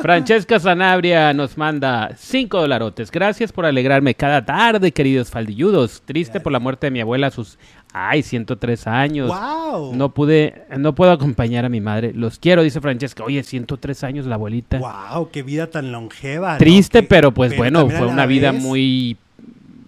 Francesca 0.00 0.60
Sanabria 0.60 1.32
nos 1.32 1.58
manda 1.58 2.12
cinco 2.16 2.60
dolarotes. 2.60 3.10
Gracias 3.10 3.52
por 3.52 3.66
alegrarme 3.66 4.14
cada 4.14 4.44
tarde, 4.44 4.92
queridos 4.92 5.30
faldilludos. 5.30 6.02
Triste 6.04 6.38
por 6.38 6.52
la 6.52 6.60
muerte 6.60 6.86
de 6.86 6.90
mi 6.92 7.00
abuela 7.00 7.28
a 7.28 7.30
sus... 7.30 7.58
Ay, 7.94 8.22
103 8.22 8.86
años. 8.86 9.28
¡Wow! 9.28 9.94
No 9.94 10.14
pude, 10.14 10.64
no 10.78 10.94
puedo 10.94 11.12
acompañar 11.12 11.66
a 11.66 11.68
mi 11.68 11.82
madre. 11.82 12.12
Los 12.14 12.38
quiero, 12.38 12.62
dice 12.62 12.80
Francesca. 12.80 13.22
Oye, 13.22 13.42
103 13.42 14.04
años 14.04 14.24
la 14.24 14.36
abuelita. 14.36 14.78
¡Wow! 14.78 15.28
¡Qué 15.30 15.42
vida 15.42 15.66
tan 15.66 15.92
longeva! 15.92 16.56
Triste, 16.56 17.02
pero 17.02 17.34
pues 17.34 17.54
bueno, 17.54 17.90
fue 17.90 18.06
una 18.06 18.24
vida 18.24 18.52
vez, 18.52 18.62
muy 18.62 19.18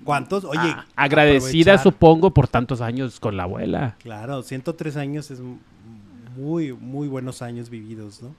¿Cuántos? 0.04 0.44
Oye. 0.44 0.58
ah, 0.60 0.84
agradecida, 0.96 1.72
aprovechar. 1.72 1.92
supongo, 1.92 2.30
por 2.32 2.46
tantos 2.46 2.80
años 2.80 3.18
con 3.20 3.36
la 3.36 3.44
abuela. 3.44 3.96
Claro, 4.02 4.42
103 4.42 4.96
años 4.96 5.30
es 5.30 5.40
muy, 6.36 6.72
muy 6.72 7.08
buenos 7.08 7.42
años 7.42 7.70
vividos, 7.70 8.22
¿no? 8.22 8.34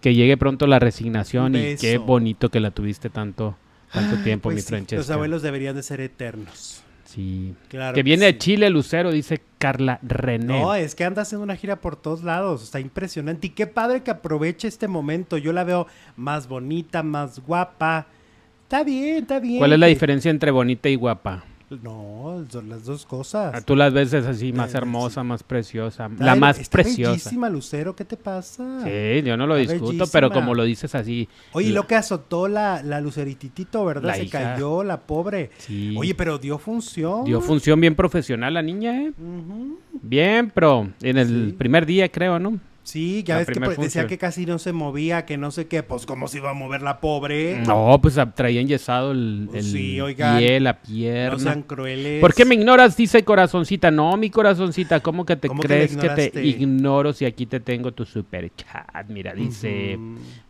Que 0.00 0.14
llegue 0.14 0.36
pronto 0.36 0.66
la 0.66 0.78
resignación 0.78 1.54
y 1.56 1.76
qué 1.76 1.98
bonito 1.98 2.50
que 2.50 2.60
la 2.60 2.70
tuviste 2.70 3.10
tanto, 3.10 3.56
tanto 3.92 4.22
tiempo, 4.22 4.44
Pues 4.44 4.56
mi 4.56 4.62
sí, 4.62 4.68
Francesca. 4.68 4.96
Los 4.96 5.10
abuelos 5.10 5.42
deberían 5.42 5.74
de 5.74 5.82
ser 5.82 6.00
eternos. 6.00 6.82
Sí. 7.04 7.54
Claro. 7.68 7.94
que 7.94 8.02
viene 8.02 8.26
sí. 8.26 8.32
de 8.32 8.38
Chile, 8.38 8.70
Lucero, 8.70 9.10
dice 9.10 9.40
Carla 9.58 9.98
René. 10.02 10.60
No, 10.60 10.74
es 10.74 10.94
que 10.94 11.04
anda 11.04 11.22
haciendo 11.22 11.44
una 11.44 11.56
gira 11.56 11.80
por 11.80 11.96
todos 11.96 12.22
lados. 12.22 12.64
Está 12.64 12.80
impresionante. 12.80 13.46
Y 13.46 13.50
qué 13.50 13.66
padre 13.66 14.02
que 14.02 14.10
aproveche 14.10 14.68
este 14.68 14.88
momento. 14.88 15.38
Yo 15.38 15.52
la 15.52 15.64
veo 15.64 15.86
más 16.16 16.48
bonita, 16.48 17.02
más 17.02 17.38
guapa. 17.38 18.06
Está 18.64 18.82
bien, 18.82 19.18
está 19.22 19.38
bien. 19.38 19.58
¿Cuál 19.58 19.72
es 19.72 19.78
la 19.78 19.86
diferencia 19.86 20.30
entre 20.30 20.50
bonita 20.50 20.88
y 20.88 20.96
guapa? 20.96 21.44
No, 21.82 22.44
son 22.48 22.68
las 22.68 22.84
dos 22.84 23.04
Ah, 23.04 23.08
cosas. 23.08 23.64
Tú 23.64 23.74
las 23.74 23.92
ves 23.92 24.14
así, 24.14 24.52
más 24.52 24.72
Eh, 24.72 24.78
hermosa, 24.78 25.22
sí. 25.22 25.26
más 25.26 25.42
preciosa. 25.42 26.06
Está 26.06 26.24
La 26.24 26.36
más 26.36 26.60
está 26.60 26.72
preciosa. 26.72 27.10
bellísima, 27.10 27.48
Lucero. 27.50 27.96
¿Qué 27.96 28.04
te 28.04 28.16
pasa? 28.16 28.82
Sí, 28.84 29.22
yo 29.24 29.36
no 29.36 29.48
lo 29.48 29.56
Está 29.56 29.72
discuto, 29.72 30.04
pero 30.12 30.30
como 30.30 30.54
lo 30.54 30.62
dices 30.62 30.94
así. 30.94 31.28
Oye, 31.52 31.70
la- 31.70 31.74
lo 31.76 31.86
que 31.88 31.96
azotó 31.96 32.46
la, 32.46 32.82
la 32.84 33.00
Lucerititito, 33.00 33.84
¿verdad? 33.84 34.04
La 34.10 34.14
Se 34.14 34.24
hija. 34.24 34.54
cayó 34.54 34.84
la 34.84 35.00
pobre. 35.00 35.50
Sí. 35.58 35.94
Oye, 35.98 36.14
pero 36.14 36.38
dio 36.38 36.56
función. 36.58 37.24
Dio 37.24 37.40
función 37.40 37.80
bien 37.80 37.96
profesional 37.96 38.54
la 38.54 38.62
niña, 38.62 39.02
¿eh? 39.02 39.12
Bien, 40.02 40.52
pero 40.54 40.88
en 41.02 41.18
el 41.18 41.46
Sí. 41.50 41.52
primer 41.58 41.84
día, 41.84 42.08
creo, 42.08 42.38
¿no? 42.38 42.58
Sí, 42.86 43.24
ya 43.24 43.34
La 43.34 43.38
ves 43.40 43.48
que 43.48 43.60
pues, 43.60 43.76
decía 43.78 44.06
que 44.06 44.16
casi 44.16 44.46
no 44.46 44.60
se 44.60 44.72
movía, 44.72 45.26
que 45.26 45.36
no 45.36 45.50
sé 45.50 45.66
qué. 45.66 45.82
Pues, 45.82 46.06
¿cómo 46.06 46.28
se 46.28 46.38
iba 46.38 46.50
a 46.50 46.54
mover 46.54 46.82
la 46.82 47.00
pobre? 47.00 47.60
No, 47.66 47.98
pues 48.00 48.16
traía 48.36 48.60
enyesado 48.60 49.10
el, 49.10 49.48
Pues 49.50 49.64
el 49.66 49.72
sí, 49.72 50.00
oigan. 50.00 50.38
pie, 50.38 50.60
la 50.60 50.74
No 50.74 50.78
pierna. 50.86 51.38
sean 51.40 51.62
crueles. 51.62 52.20
¿Por 52.20 52.32
qué 52.32 52.44
me 52.44 52.54
ignoras? 52.54 52.96
Dice 52.96 53.24
corazoncita. 53.24 53.90
No, 53.90 54.16
mi 54.16 54.30
corazoncita, 54.30 55.00
¿cómo 55.00 55.26
que 55.26 55.34
te 55.34 55.48
¿Cómo 55.48 55.62
que 55.62 55.68
me 55.68 55.74
crees 55.74 55.96
que, 55.96 56.30
te 56.30 56.44
ignoro 56.46 57.12
si 57.12 57.24
aquí 57.24 57.46
te 57.46 57.58
tengo 57.58 57.90
tu 57.90 58.04
super 58.04 58.52
chat? 58.54 59.08
Mira, 59.08 59.34
dice, 59.34 59.98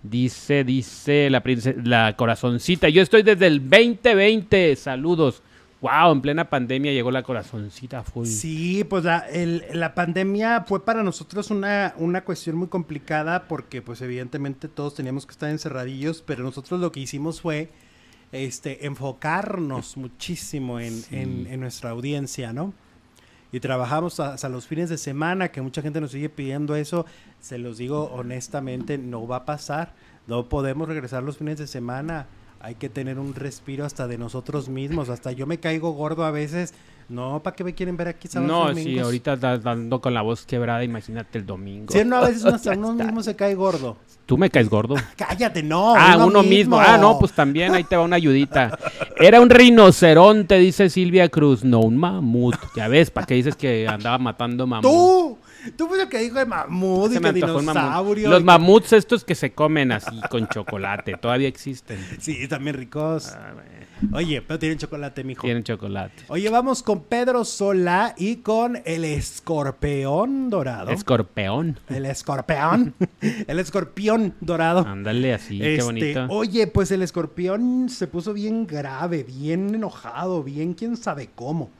dice, 0.03 0.63
dice 0.63 1.31
la 1.31 1.43
princesa, 1.43 1.81
la 1.85 2.17
corazoncita. 2.17 2.91
Yo 2.91 3.01
estoy 3.01 3.23
desde 3.23 3.47
el 3.47 3.61
2020. 3.61 4.77
Saludos. 4.77 5.43
Wow, 5.89 6.13
en 6.13 6.21
plena 6.21 6.51
pandemia 6.51 6.93
llegó 6.93 7.11
la 7.11 7.23
corazoncita 7.23 8.03
full. 8.03 8.27
Sí, 8.27 8.83
pues 8.85 9.05
la, 9.05 9.19
el- 9.31 9.65
la 9.73 9.95
pandemia 9.95 10.65
fue 10.67 10.85
para 10.85 11.03
nosotros 11.03 11.51
una, 11.51 11.95
una 11.97 12.25
cuestión 12.25 12.57
muy 12.57 12.69
complicada 12.69 13.47
porque 13.47 13.83
pues 13.83 14.01
evidentemente 14.03 14.69
todos 14.69 14.95
teníamos 14.95 15.27
que 15.27 15.33
estar 15.33 15.49
encerradillos, 15.51 16.23
pero 16.23 16.43
nosotros 16.43 16.81
lo 16.81 16.91
que 16.93 17.01
hicimos 17.01 17.41
fue 17.41 17.71
este, 18.33 18.87
enfocarnos 18.87 19.97
muchísimo 19.97 20.81
en, 20.81 20.93
Sí. 21.03 21.17
en- 21.17 21.47
en 21.47 21.61
nuestra 21.61 21.91
audiencia, 21.91 22.53
¿no? 22.53 22.75
Y 23.53 23.61
trabajamos 23.61 24.19
hasta 24.19 24.49
los 24.49 24.67
fines 24.67 24.91
de 24.91 24.99
semana, 24.99 25.49
que 25.53 25.63
mucha 25.63 25.81
gente 25.81 26.01
nos 26.01 26.11
sigue 26.11 26.29
pidiendo 26.29 26.75
eso. 26.75 27.07
Se 27.41 27.59
los 27.59 27.79
digo 27.79 28.11
honestamente, 28.13 28.99
no 28.99 29.27
va 29.29 29.37
a 29.37 29.45
pasar. 29.45 29.95
No 30.27 30.49
podemos 30.49 30.89
regresar 30.89 31.23
los 31.23 31.39
fines 31.39 31.57
de 31.59 31.69
semana. 31.69 32.27
Hay 32.61 32.75
que 32.75 32.89
tener 32.89 33.19
un 33.19 33.35
respiro 33.35 33.85
hasta 33.85 34.09
de 34.09 34.19
nosotros 34.19 34.69
mismos. 34.69 35.09
Hasta 35.09 35.33
yo 35.33 35.47
me 35.47 35.59
caigo 35.59 35.93
gordo 35.93 36.25
a 36.25 36.31
veces. 36.31 36.75
No, 37.09 37.41
¿para 37.41 37.55
qué 37.55 37.63
me 37.63 37.73
quieren 37.73 37.97
ver 37.97 38.09
aquí 38.09 38.27
sábados 38.27 38.75
No, 38.75 38.83
sí, 38.83 38.99
ahorita 38.99 39.35
estás 39.35 39.63
dando 39.63 40.01
con 40.01 40.13
la 40.13 40.23
voz 40.23 40.45
quebrada, 40.45 40.83
imagínate 40.83 41.39
el 41.39 41.47
domingo. 41.47 41.93
Sí, 41.93 42.05
no, 42.05 42.17
a 42.17 42.23
veces 42.23 42.43
uno, 42.43 42.57
hasta 42.57 42.73
uno 42.77 42.95
mismo 42.95 43.23
se 43.23 43.37
cae 43.37 43.55
gordo. 43.55 43.97
Tú 44.27 44.37
me 44.37 44.51
caes 44.51 44.69
gordo. 44.69 44.97
Cállate, 45.17 45.63
no. 45.63 45.95
ah, 45.97 46.17
uno 46.27 46.43
mismo. 46.43 46.81
Ah, 46.81 46.99
no, 46.99 47.17
pues 47.19 47.33
también 47.33 47.75
ahí 47.75 47.85
te 47.85 47.97
va 47.97 48.03
una 48.03 48.17
ayudita. 48.17 48.77
Era 49.21 49.41
un 49.41 49.51
rinoceronte, 49.51 50.57
dice 50.59 50.91
Silvia 50.91 51.29
Cruz, 51.29 51.63
no 51.63 51.79
un 51.79 51.97
mamut. 51.97 52.57
Ya 52.75 52.89
ves, 52.89 53.13
¿para 53.13 53.27
qué 53.27 53.35
dices 53.35 53.55
que 53.55 53.87
andaba 53.87 54.19
matando 54.19 54.67
mamut? 54.67 54.83
Tú, 54.83 55.39
tú 55.77 55.87
fuiste 55.87 56.05
el 56.05 56.09
que 56.09 56.19
dijo 56.19 56.39
de 56.39 56.47
mamut 56.47 57.13
y 57.15 57.19
que 57.21 57.33
dinosaurio. 57.33 58.29
Los 58.31 58.45
mamuts 58.45 58.93
estos 58.93 59.25
que 59.25 59.35
se 59.35 59.53
comen 59.53 59.93
así 59.93 60.21
con 60.31 60.49
chocolate, 60.49 61.17
todavía 61.17 61.49
existen. 61.49 61.99
Sí, 62.21 62.47
también 62.49 62.77
ricos. 62.77 63.29
Ah, 63.29 63.55
Oye, 64.13 64.43
pero 64.43 64.59
tienen 64.59 64.77
chocolate, 64.77 65.25
mijo. 65.25 65.41
tienen 65.43 65.65
chocolate. 65.65 66.25
Oye, 66.29 66.51
vamos 66.51 66.83
con 66.83 67.05
Pedro 67.05 67.47
Sola 67.47 68.15
y 68.19 68.37
con 68.37 68.83
el 68.85 69.05
escorpión 69.05 70.51
dorado. 70.51 70.91
Escorpeón. 70.91 71.79
el 71.89 72.05
escorpión. 72.07 72.95
el 73.47 73.59
escorpión 73.59 74.35
dorado. 74.41 74.81
Ándale 74.87 75.33
así, 75.33 75.59
qué 75.59 75.75
Este, 75.77 75.85
bonito. 75.85 76.27
Oye, 76.29 76.67
pues 76.67 76.91
el 76.91 77.03
escorpión 77.03 77.89
se 77.89 78.07
puso 78.07 78.35
bien 78.35 78.67
grave, 78.67 79.25
bien 79.25 79.75
enojado, 79.75 80.43
bien 80.43 80.75
quién 80.75 80.97
sabe 80.97 81.31
cómo. 81.35 81.71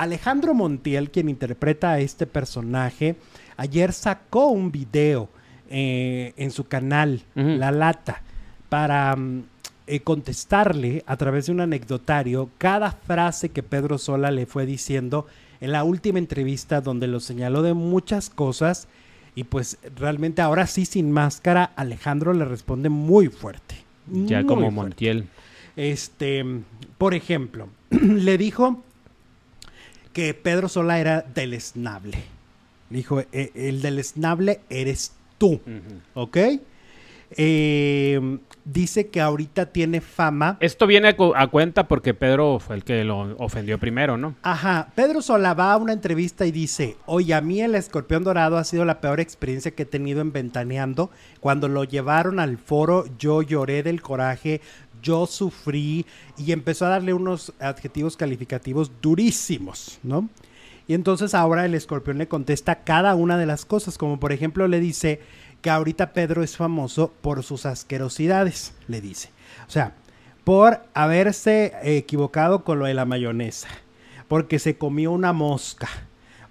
Alejandro 0.00 0.54
Montiel, 0.54 1.10
quien 1.10 1.28
interpreta 1.28 1.90
a 1.90 2.00
este 2.00 2.26
personaje, 2.26 3.16
ayer 3.58 3.92
sacó 3.92 4.46
un 4.46 4.72
video 4.72 5.28
eh, 5.68 6.32
en 6.38 6.50
su 6.52 6.64
canal. 6.64 7.20
La 7.34 7.70
Lata, 7.70 8.22
para 8.70 9.14
mm, 9.14 9.44
eh, 9.86 10.00
contestarle 10.00 11.04
a 11.06 11.18
través 11.18 11.46
de 11.46 11.52
un 11.52 11.60
anecdotario 11.60 12.48
cada 12.56 12.92
frase 12.92 13.50
que 13.50 13.62
Pedro 13.62 13.98
Sola 13.98 14.30
le 14.30 14.46
fue 14.46 14.64
diciendo 14.64 15.26
en 15.60 15.70
la 15.72 15.84
última 15.84 16.18
entrevista 16.18 16.80
donde 16.80 17.06
lo 17.06 17.20
señaló 17.20 17.60
de 17.60 17.74
muchas 17.74 18.30
cosas 18.30 18.88
y 19.34 19.44
pues 19.44 19.76
realmente 19.96 20.40
ahora 20.40 20.66
sí 20.66 20.86
sin 20.86 21.12
máscara 21.12 21.72
Alejandro 21.76 22.32
le 22.32 22.46
responde 22.46 22.88
muy 22.88 23.28
fuerte. 23.28 23.74
Ya 24.06 24.38
muy 24.38 24.46
como 24.46 24.60
fuerte. 24.62 24.76
Montiel. 24.76 25.28
Este, 25.76 26.42
por 26.96 27.12
ejemplo, 27.12 27.68
le 27.90 28.38
dijo 28.38 28.82
que 30.12 30.34
Pedro 30.34 30.68
Sola 30.68 30.98
era 31.00 31.22
deleznable. 31.34 32.18
Le 32.90 32.96
dijo, 32.96 33.20
"E- 33.32 33.52
el 33.54 33.82
deleznable 33.82 34.60
eres 34.68 35.12
tú. 35.38 35.60
¿ok? 36.14 36.36
Eh, 37.36 38.38
dice 38.64 39.08
que 39.08 39.20
ahorita 39.20 39.66
tiene 39.66 40.00
fama. 40.00 40.56
Esto 40.60 40.86
viene 40.88 41.08
a, 41.08 41.16
cu- 41.16 41.32
a 41.36 41.46
cuenta 41.46 41.86
porque 41.86 42.12
Pedro 42.12 42.58
fue 42.58 42.74
el 42.74 42.82
que 42.84 43.04
lo 43.04 43.36
ofendió 43.38 43.78
primero, 43.78 44.16
¿no? 44.16 44.34
Ajá, 44.42 44.88
Pedro 44.96 45.22
Sola 45.22 45.54
va 45.54 45.72
a 45.72 45.76
una 45.76 45.92
entrevista 45.92 46.44
y 46.44 46.50
dice, 46.50 46.96
oye, 47.06 47.32
a 47.34 47.40
mí 47.40 47.60
el 47.60 47.76
escorpión 47.76 48.24
dorado 48.24 48.58
ha 48.58 48.64
sido 48.64 48.84
la 48.84 49.00
peor 49.00 49.20
experiencia 49.20 49.70
que 49.70 49.84
he 49.84 49.86
tenido 49.86 50.20
en 50.22 50.32
Ventaneando. 50.32 51.10
Cuando 51.38 51.68
lo 51.68 51.84
llevaron 51.84 52.40
al 52.40 52.58
foro, 52.58 53.04
yo 53.18 53.42
lloré 53.42 53.84
del 53.84 54.02
coraje, 54.02 54.60
yo 55.02 55.26
sufrí 55.26 56.06
y 56.36 56.52
empezó 56.52 56.86
a 56.86 56.90
darle 56.90 57.12
unos 57.14 57.52
adjetivos 57.58 58.16
calificativos 58.16 58.90
durísimos, 59.00 59.98
¿no? 60.02 60.28
Y 60.86 60.94
entonces 60.94 61.34
ahora 61.34 61.64
el 61.64 61.74
escorpión 61.74 62.18
le 62.18 62.28
contesta 62.28 62.82
cada 62.82 63.14
una 63.14 63.38
de 63.38 63.46
las 63.46 63.64
cosas, 63.64 63.96
como 63.96 64.18
por 64.18 64.32
ejemplo 64.32 64.66
le 64.66 64.80
dice 64.80 65.20
que 65.62 65.70
ahorita 65.70 66.12
Pedro 66.12 66.42
es 66.42 66.56
famoso 66.56 67.12
por 67.20 67.42
sus 67.42 67.66
asquerosidades, 67.66 68.72
le 68.88 69.00
dice. 69.00 69.30
O 69.68 69.70
sea, 69.70 69.94
por 70.44 70.82
haberse 70.94 71.74
equivocado 71.82 72.64
con 72.64 72.78
lo 72.78 72.86
de 72.86 72.94
la 72.94 73.04
mayonesa, 73.04 73.68
porque 74.26 74.58
se 74.58 74.78
comió 74.78 75.12
una 75.12 75.32
mosca, 75.32 75.88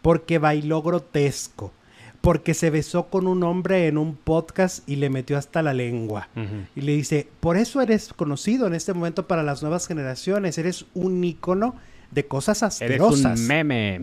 porque 0.02 0.38
bailó 0.38 0.82
grotesco, 0.82 1.74
porque 2.22 2.54
se 2.54 2.70
besó 2.70 3.08
con 3.08 3.28
un 3.28 3.44
hombre 3.44 3.88
en 3.88 3.98
un 3.98 4.16
podcast 4.16 4.88
y 4.90 4.98
le 4.98 5.10
metió 5.10 5.38
hasta 5.38 5.62
la 5.62 5.74
lengua. 5.74 6.28
Y 6.76 6.82
le 6.82 6.94
dice, 6.96 7.28
por 7.40 7.56
eso 7.58 7.82
eres 7.82 8.12
conocido 8.14 8.68
en 8.68 8.74
este 8.76 8.94
momento 8.94 9.28
para 9.28 9.42
las 9.44 9.62
nuevas 9.62 9.88
generaciones, 9.88 10.58
eres 10.58 10.86
un 10.94 11.24
ícono 11.24 11.76
de 12.12 12.26
cosas 12.26 12.62
Eres 12.82 13.00
asquerosas. 13.00 13.40
un 13.40 13.48
meme. 13.48 14.02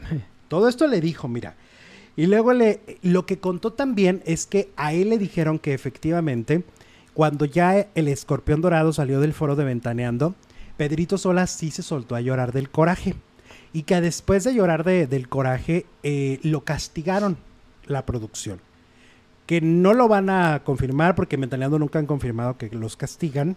Todo 0.48 0.68
esto 0.68 0.86
le 0.86 1.00
dijo, 1.00 1.28
mira. 1.28 1.54
Y 2.16 2.26
luego 2.26 2.54
le, 2.54 2.80
lo 3.02 3.26
que 3.26 3.38
contó 3.38 3.72
también 3.74 4.22
es 4.24 4.46
que 4.46 4.70
a 4.76 4.94
él 4.94 5.10
le 5.10 5.18
dijeron 5.18 5.58
que 5.58 5.74
efectivamente, 5.74 6.62
cuando 7.12 7.44
ya 7.44 7.86
el 7.94 8.08
escorpión 8.08 8.62
dorado 8.62 8.94
salió 8.94 9.20
del 9.20 9.34
foro 9.34 9.56
de 9.56 9.64
Ventaneando, 9.64 10.34
Pedrito 10.78 11.18
Sola 11.18 11.46
sí 11.46 11.70
se 11.70 11.82
soltó 11.82 12.14
a 12.16 12.20
llorar 12.22 12.52
del 12.52 12.70
coraje. 12.70 13.14
Y 13.74 13.82
que 13.82 14.00
después 14.00 14.44
de 14.44 14.54
llorar 14.54 14.84
de- 14.84 15.06
del 15.06 15.28
coraje, 15.28 15.84
eh, 16.02 16.38
lo 16.42 16.62
castigaron 16.64 17.36
la 17.86 18.04
producción. 18.06 18.60
que 19.46 19.60
no 19.60 19.94
lo 19.94 20.08
van 20.08 20.28
a 20.28 20.62
confirmar 20.64 21.14
porque 21.14 21.36
Ventaneando 21.36 21.78
nunca 21.78 21.98
han 21.98 22.06
confirmado 22.06 22.56
que 22.58 22.68
los 22.70 22.96
castigan 22.96 23.56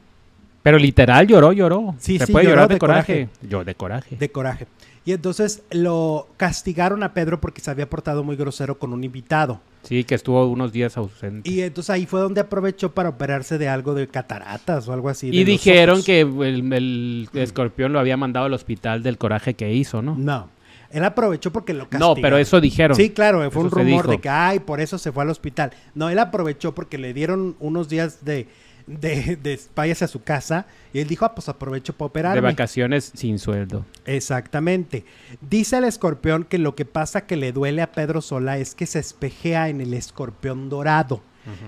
Pero 0.61 0.77
literal 0.77 1.25
lloró, 1.27 1.51
lloró. 1.51 1.95
Sí, 1.97 2.19
Se 2.19 2.27
sí, 2.27 2.31
puede 2.31 2.45
lloró 2.45 2.55
llorar 2.55 2.67
de, 2.69 2.75
de 2.75 2.79
coraje. 2.79 3.29
Yo 3.41 3.63
de 3.63 3.75
coraje. 3.75 4.15
de 4.15 4.29
coraje. 4.31 4.67
Y 5.05 5.13
entonces 5.13 5.63
lo 5.71 6.27
castigaron 6.37 7.01
a 7.01 7.13
Pedro 7.15 7.41
porque 7.41 7.61
se 7.61 7.71
había 7.71 7.89
portado 7.89 8.23
muy 8.23 8.35
grosero 8.35 8.77
con 8.77 8.93
un 8.93 9.03
invitado. 9.03 9.59
Sí, 9.81 10.03
que 10.03 10.13
estuvo 10.13 10.45
unos 10.45 10.71
días 10.71 10.97
ausente. 10.97 11.49
Y 11.49 11.61
entonces 11.61 11.89
ahí 11.89 12.05
fue 12.05 12.19
donde 12.19 12.41
aprovechó 12.41 12.91
para 12.91 13.09
operarse 13.09 13.57
de 13.57 13.69
algo 13.69 13.95
de 13.95 14.07
cataratas 14.07 14.87
o 14.87 14.93
algo 14.93 15.09
así. 15.09 15.29
Y, 15.31 15.43
dijeron 15.45 16.03
que 16.03 16.19
el, 16.21 16.71
el 16.73 17.29
escorpión 17.33 17.93
lo 17.93 17.99
había 17.99 18.17
mandado 18.17 18.45
al 18.45 18.53
hospital 18.53 19.01
del 19.01 19.17
coraje 19.17 19.55
que 19.55 19.73
hizo, 19.73 20.01
¿no? 20.03 20.15
No, 20.15 20.49
él 20.91 21.03
aprovechó 21.03 21.51
porque 21.51 21.73
lo 21.73 21.89
castigaron. 21.89 22.17
No, 22.17 22.21
pero 22.21 22.37
eso 22.37 22.59
dijeron. 22.59 22.95
Sí, 22.97 23.11
claro, 23.11 23.39
fue 23.39 23.47
Eso 23.47 23.59
un 23.61 23.71
rumor 23.71 24.07
de 24.07 24.19
que, 24.19 24.29
ay, 24.29 24.59
por 24.59 24.81
eso 24.81 24.97
se 24.97 25.11
fue 25.11 25.23
al 25.23 25.29
hospital. 25.29 25.71
No, 25.93 26.09
él 26.09 26.19
aprovechó 26.19 26.73
porque 26.73 26.97
le 26.97 27.13
dieron 27.13 27.55
unos 27.59 27.89
días 27.89 28.25
de, 28.25 28.47
de, 28.87 29.35
de 29.35 29.59
a 30.03 30.07
su 30.07 30.23
casa 30.23 30.65
y 30.93 30.99
él 30.99 31.07
dijo, 31.07 31.25
ah, 31.25 31.35
pues 31.35 31.47
aprovecho 31.49 31.93
para 31.93 32.05
de 32.05 32.09
operarme. 32.09 32.41
vacaciones 32.41 33.11
sin 33.13 33.37
sueldo. 33.37 33.85
Exactamente. 34.05 35.05
Dice 35.41 35.77
el 35.77 35.83
escorpión 35.83 36.43
que 36.43 36.57
lo 36.57 36.75
que 36.75 36.85
pasa 36.85 37.25
que 37.27 37.37
le 37.37 37.51
duele 37.51 37.81
a 37.81 37.91
Pedro 37.91 38.21
Sola 38.21 38.57
es 38.57 38.73
que 38.73 38.85
se 38.87 38.99
espejea 38.99 39.69
en 39.69 39.81
el 39.81 39.93
escorpión 39.93 40.69
dorado. 40.69 41.21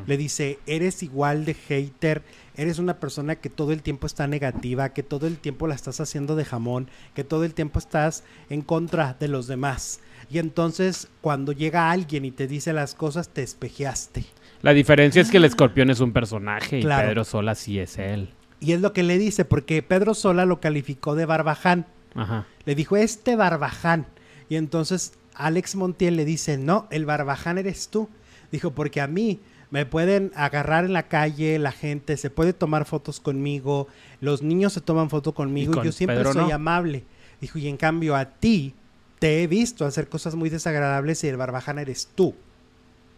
Le 0.06 0.18
dice, 0.18 0.60
eres 0.68 1.02
igual 1.04 1.46
de 1.46 1.54
hater, 1.56 2.22
eres 2.56 2.78
una 2.78 3.00
persona 3.00 3.36
que 3.36 3.50
todo 3.50 3.72
el 3.72 3.82
tiempo 3.82 4.06
está 4.06 4.28
negativa, 4.28 4.90
que 4.90 5.02
todo 5.04 5.26
el 5.28 5.38
tiempo 5.38 5.68
la 5.68 5.76
estás 5.76 6.00
haciendo 6.00 6.36
de 6.36 6.46
jamón, 6.46 6.90
que 7.16 7.24
todo 7.24 7.44
el 7.46 7.54
tiempo 7.54 7.80
estás 7.80 8.24
en 8.50 8.62
contra 8.62 9.16
de 9.20 9.28
los 9.28 9.48
demás. 9.48 10.00
Y 10.30 10.38
entonces 10.40 11.08
cuando 11.22 11.52
llega 11.52 11.90
alguien 11.92 12.26
y 12.26 12.32
te 12.32 12.48
dice 12.48 12.74
las 12.74 12.94
cosas, 12.94 13.30
te 13.30 13.42
espejeaste. 13.44 14.26
La 14.62 14.74
diferencia 14.74 15.22
es 15.22 15.32
que 15.32 15.38
el 15.38 15.46
escorpión 15.46 15.90
es 15.90 16.00
un 16.00 16.14
personaje 16.14 16.82
Claro. 16.82 17.06
y 17.06 17.10
Pedro 17.10 17.24
Sola 17.24 17.56
sí 17.56 17.80
es 17.80 17.98
él. 17.98 18.30
Y 18.60 18.74
es 18.74 18.82
lo 18.82 18.94
que 18.94 19.02
le 19.02 19.18
dice, 19.18 19.44
porque 19.46 19.82
Pedro 19.82 20.14
Sola 20.14 20.46
lo 20.46 20.60
calificó 20.60 21.16
de 21.16 21.26
barbaján. 21.26 21.88
Ajá. 22.14 22.46
Le 22.66 22.76
dijo, 22.76 22.96
este 22.96 23.36
barbaján. 23.36 24.06
Y 24.50 24.58
entonces 24.58 25.14
Alex 25.34 25.76
Montiel 25.76 26.16
le 26.16 26.26
dice, 26.26 26.60
no, 26.60 26.88
el 26.92 27.06
barbaján 27.08 27.58
eres 27.58 27.88
tú. 27.90 28.08
Dijo, 28.52 28.72
porque 28.72 29.02
a 29.02 29.08
mí 29.08 29.40
me 29.72 29.86
pueden 29.86 30.32
agarrar 30.36 30.86
en 30.86 30.94
la 30.94 31.04
calle, 31.04 31.58
la 31.58 31.72
gente 31.72 32.16
se 32.18 32.30
puede 32.30 32.54
tomar 32.54 32.86
fotos 32.86 33.20
conmigo, 33.20 33.88
los 34.20 34.42
niños 34.44 34.74
se 34.74 34.82
toman 34.82 35.10
foto 35.10 35.34
conmigo 35.34 35.72
y, 35.72 35.76
con 35.76 35.84
yo 35.86 35.92
siempre 35.92 36.18
Pedro 36.18 36.34
soy 36.34 36.50
no. 36.50 36.56
amable. 36.56 37.04
Dijo, 37.40 37.58
y 37.58 37.68
en 37.68 37.78
cambio 37.78 38.16
a 38.16 38.26
ti 38.26 38.76
te 39.18 39.42
he 39.42 39.48
visto 39.48 39.86
hacer 39.86 40.08
cosas 40.10 40.36
muy 40.36 40.50
desagradables 40.50 41.24
y 41.24 41.28
el 41.30 41.38
barbaján 41.38 41.80
eres 41.80 42.10
tú. 42.14 42.36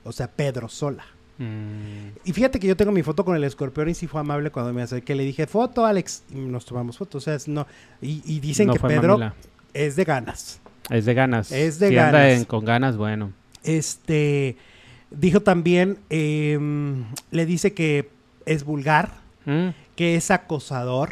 O 0.05 0.11
sea, 0.11 0.27
Pedro 0.29 0.69
Sola. 0.69 1.05
Mm, 1.39 2.09
Y 2.25 2.33
fíjate 2.33 2.59
que 2.59 2.67
yo 2.67 2.77
tengo 2.77 2.91
mi 2.91 3.01
foto 3.03 3.25
con 3.25 3.35
el 3.35 3.43
escorpión 3.43 3.89
y 3.89 3.95
sí 3.95 4.05
fue 4.07 4.19
amable 4.21 4.51
cuando 4.51 4.71
me 4.73 4.81
acerqué. 4.83 5.15
Le 5.15 5.23
dije, 5.23 5.47
foto, 5.47 5.85
Alex. 5.85 6.23
Y 6.29 6.35
nos 6.35 6.65
tomamos 6.65 6.97
fotos. 6.97 7.23
O 7.23 7.25
sea, 7.25 7.35
es 7.35 7.47
no. 7.47 7.65
Y, 8.01 8.21
y 8.25 8.39
dicen 8.39 8.67
no 8.67 8.73
que 8.73 8.79
Pedro 8.81 9.17
mamila. 9.17 9.33
es 9.73 9.95
de 9.95 10.03
ganas. 10.03 10.59
Es 10.89 11.05
de 11.05 11.13
ganas. 11.13 11.51
Es 11.51 11.79
de 11.79 11.89
si 11.89 11.97
anda 11.97 12.19
ganas. 12.19 12.37
en- 12.39 12.45
con 12.45 12.63
ganas, 12.65 12.97
bueno. 12.97 13.31
Este 13.63 14.57
dijo 15.13 15.41
también, 15.41 15.99
em, 16.09 17.05
le 17.31 17.45
dice 17.45 17.73
que 17.73 18.09
es 18.45 18.63
vulgar, 18.63 19.21
Mm, 19.45 19.69
que 19.97 20.15
es 20.15 20.31
acosador, 20.31 21.11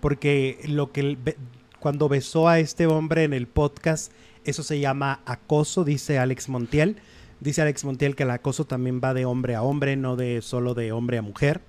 porque 0.00 0.60
lo 0.68 0.92
que 0.92 1.16
be- 1.20 1.36
cuando 1.80 2.08
besó 2.08 2.46
a 2.48 2.60
este 2.60 2.86
hombre 2.86 3.24
en 3.24 3.32
el 3.32 3.48
podcast, 3.48 4.12
eso 4.44 4.62
se 4.62 4.78
llama 4.78 5.20
acoso, 5.26 5.82
dice 5.84 6.18
Alex 6.18 6.48
Montiel. 6.48 6.98
Dice 7.40 7.60
Alex 7.62 7.84
Montiel 7.84 8.14
que 8.14 8.22
el 8.22 8.30
acoso 8.30 8.64
también 8.64 9.00
va 9.02 9.12
de 9.12 9.24
hombre 9.24 9.56
a 9.56 9.62
hombre, 9.62 9.96
no 9.96 10.14
de 10.16 10.40
solo 10.40 10.74
de 10.74 10.92
hombre 10.92 11.18
a 11.18 11.22
mujer. 11.22 11.60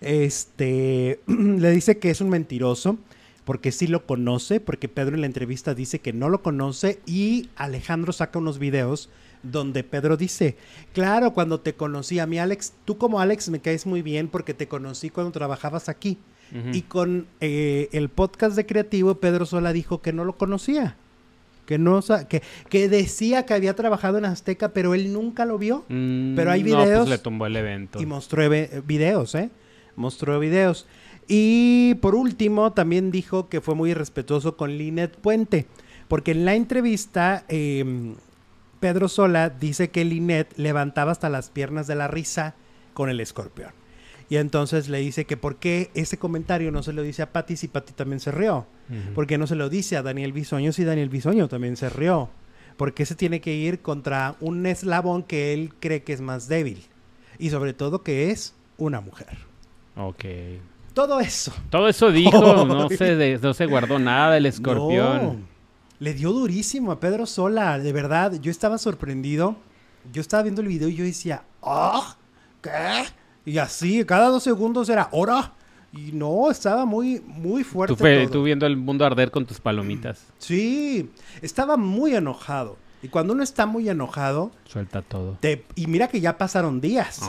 Este 0.00 1.20
le 1.26 1.70
dice 1.70 1.98
que 1.98 2.10
es 2.10 2.20
un 2.20 2.28
mentiroso 2.28 2.98
porque 3.44 3.72
sí 3.72 3.86
lo 3.86 4.06
conoce, 4.06 4.60
porque 4.60 4.88
Pedro 4.88 5.14
en 5.14 5.20
la 5.20 5.26
entrevista 5.26 5.74
dice 5.74 6.00
que 6.00 6.12
no 6.12 6.28
lo 6.28 6.42
conoce 6.42 7.00
y 7.06 7.48
Alejandro 7.56 8.12
saca 8.12 8.38
unos 8.38 8.58
videos 8.58 9.08
donde 9.42 9.84
Pedro 9.84 10.16
dice, 10.16 10.56
claro, 10.92 11.32
cuando 11.32 11.60
te 11.60 11.74
conocí 11.74 12.18
a 12.18 12.26
mí 12.26 12.38
Alex, 12.38 12.72
tú 12.84 12.98
como 12.98 13.20
Alex 13.20 13.48
me 13.48 13.60
caes 13.60 13.86
muy 13.86 14.02
bien 14.02 14.28
porque 14.28 14.54
te 14.54 14.68
conocí 14.68 15.10
cuando 15.10 15.32
trabajabas 15.32 15.88
aquí. 15.88 16.18
Y 16.74 16.82
con 16.82 17.26
eh, 17.40 17.88
el 17.92 18.10
podcast 18.10 18.56
de 18.56 18.66
Creativo, 18.66 19.14
Pedro 19.14 19.46
Sola 19.46 19.72
dijo 19.72 20.02
que 20.02 20.12
no 20.12 20.26
lo 20.26 20.36
conocía. 20.36 20.96
Que, 21.64 21.78
no, 21.78 22.02
que, 22.28 22.42
que 22.68 22.88
decía 22.90 23.46
que 23.46 23.54
había 23.54 23.74
trabajado 23.74 24.18
en 24.18 24.26
Azteca, 24.26 24.68
pero 24.68 24.92
él 24.92 25.14
nunca 25.14 25.46
lo 25.46 25.56
vio. 25.56 25.86
Mm, 25.88 26.34
pero 26.34 26.50
hay 26.50 26.62
no, 26.62 26.76
pues 26.76 26.84
videos 26.84 27.08
le 27.08 27.16
tumbó 27.16 27.46
el 27.46 27.56
evento. 27.56 28.02
Y 28.02 28.04
mostró 28.04 28.50
videos, 28.50 29.34
¿eh? 29.34 29.48
Mostró 29.96 30.38
videos. 30.40 30.86
Y 31.26 31.94
por 32.02 32.14
último, 32.14 32.72
también 32.72 33.10
dijo 33.10 33.48
que 33.48 33.62
fue 33.62 33.74
muy 33.74 33.92
irrespetuoso 33.92 34.58
con 34.58 34.76
Linet 34.76 35.16
Puente. 35.16 35.64
Porque 36.06 36.32
en 36.32 36.44
la 36.44 36.54
entrevista, 36.54 37.46
eh, 37.48 38.14
Pedro 38.82 39.08
Sola 39.08 39.48
dice 39.48 39.90
que 39.90 40.04
Linet 40.04 40.58
levantaba 40.58 41.12
hasta 41.12 41.30
las 41.30 41.50
piernas 41.50 41.86
de 41.86 41.94
la 41.94 42.08
risa 42.08 42.56
con 42.94 43.08
el 43.08 43.20
escorpión. 43.20 43.70
Y 44.28 44.38
entonces 44.38 44.88
le 44.88 44.98
dice 44.98 45.24
que 45.24 45.36
por 45.36 45.60
qué 45.60 45.92
ese 45.94 46.18
comentario 46.18 46.72
no 46.72 46.82
se 46.82 46.92
lo 46.92 47.02
dice 47.02 47.22
a 47.22 47.30
Patti 47.30 47.56
si 47.56 47.68
Patti 47.68 47.92
también 47.92 48.18
se 48.18 48.32
rió. 48.32 48.66
Ujú. 48.90 49.14
¿Por 49.14 49.28
qué 49.28 49.38
no 49.38 49.46
se 49.46 49.54
lo 49.54 49.68
dice 49.68 49.96
a 49.96 50.02
Daniel 50.02 50.32
Bisoño 50.32 50.72
si 50.72 50.82
Daniel 50.82 51.10
Bisoño 51.10 51.46
también 51.46 51.76
se 51.76 51.90
rió? 51.90 52.30
Porque 52.76 53.06
se 53.06 53.14
tiene 53.14 53.40
que 53.40 53.54
ir 53.54 53.82
contra 53.82 54.34
un 54.40 54.66
eslabón 54.66 55.22
que 55.22 55.54
él 55.54 55.72
cree 55.78 56.02
que 56.02 56.12
es 56.12 56.20
más 56.20 56.48
débil. 56.48 56.82
Y 57.38 57.50
sobre 57.50 57.74
todo 57.74 58.02
que 58.02 58.32
es 58.32 58.56
una 58.78 59.00
mujer. 59.00 59.38
Ok. 59.96 60.24
Todo 60.92 61.20
eso. 61.20 61.52
Todo 61.70 61.86
eso 61.86 62.10
dijo, 62.10 62.64
no 62.64 62.88
se, 62.88 63.38
no 63.40 63.54
se 63.54 63.66
guardó 63.66 64.00
nada 64.00 64.34
del 64.34 64.46
escorpión. 64.46 65.22
No, 65.22 65.51
le 66.02 66.14
dio 66.14 66.32
durísimo 66.32 66.90
a 66.90 66.98
Pedro 66.98 67.26
Sola. 67.26 67.78
De 67.78 67.92
verdad, 67.92 68.32
yo 68.40 68.50
estaba 68.50 68.76
sorprendido. 68.76 69.54
Yo 70.12 70.20
estaba 70.20 70.42
viendo 70.42 70.60
el 70.60 70.66
video 70.66 70.88
y 70.88 70.96
yo 70.96 71.04
decía, 71.04 71.44
¿ah? 71.62 72.16
¿Qué? 72.60 73.04
Y 73.44 73.58
así, 73.58 74.04
cada 74.04 74.28
dos 74.28 74.42
segundos 74.42 74.88
era, 74.88 75.08
¿hora? 75.12 75.52
Y 75.92 76.10
no, 76.12 76.50
estaba 76.50 76.84
muy, 76.86 77.20
muy 77.24 77.62
fuerte. 77.62 77.94
Tú, 77.94 78.02
fe- 78.02 78.22
todo. 78.24 78.32
tú 78.32 78.42
viendo 78.42 78.66
el 78.66 78.76
mundo 78.76 79.04
arder 79.06 79.30
con 79.30 79.46
tus 79.46 79.60
palomitas. 79.60 80.24
Sí, 80.38 81.08
estaba 81.40 81.76
muy 81.76 82.16
enojado. 82.16 82.76
Y 83.00 83.08
cuando 83.08 83.32
uno 83.34 83.44
está 83.44 83.66
muy 83.66 83.88
enojado, 83.88 84.50
Suelta 84.64 85.02
todo. 85.02 85.36
te... 85.40 85.64
y 85.76 85.86
mira 85.86 86.08
que 86.08 86.20
ya 86.20 86.36
pasaron 86.36 86.80
días. 86.80 87.20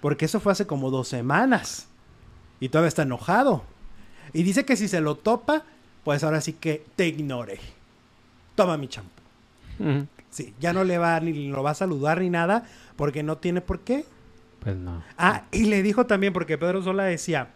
Porque 0.00 0.26
eso 0.26 0.38
fue 0.38 0.52
hace 0.52 0.66
como 0.66 0.90
dos 0.90 1.08
semanas. 1.08 1.88
Y 2.60 2.68
todavía 2.68 2.88
está 2.88 3.02
enojado. 3.02 3.64
Y 4.32 4.44
dice 4.44 4.64
que 4.64 4.76
si 4.76 4.86
se 4.86 5.00
lo 5.00 5.16
topa, 5.16 5.64
pues 6.04 6.22
ahora 6.22 6.40
sí 6.40 6.52
que 6.52 6.84
te 6.94 7.08
ignore. 7.08 7.58
Toma 8.54 8.76
mi 8.76 8.88
champú. 8.88 9.22
Sí, 10.30 10.54
ya 10.60 10.72
no 10.72 10.84
le 10.84 10.98
va 10.98 11.20
ni 11.20 11.48
lo 11.48 11.62
va 11.62 11.70
a 11.72 11.74
saludar 11.74 12.20
ni 12.20 12.30
nada, 12.30 12.64
porque 12.96 13.22
no 13.22 13.38
tiene 13.38 13.60
por 13.60 13.80
qué. 13.80 14.04
Pues 14.60 14.76
no. 14.76 15.02
Ah, 15.18 15.44
y 15.50 15.64
le 15.64 15.82
dijo 15.82 16.06
también, 16.06 16.32
porque 16.32 16.56
Pedro 16.56 16.82
Sola 16.82 17.04
decía, 17.04 17.50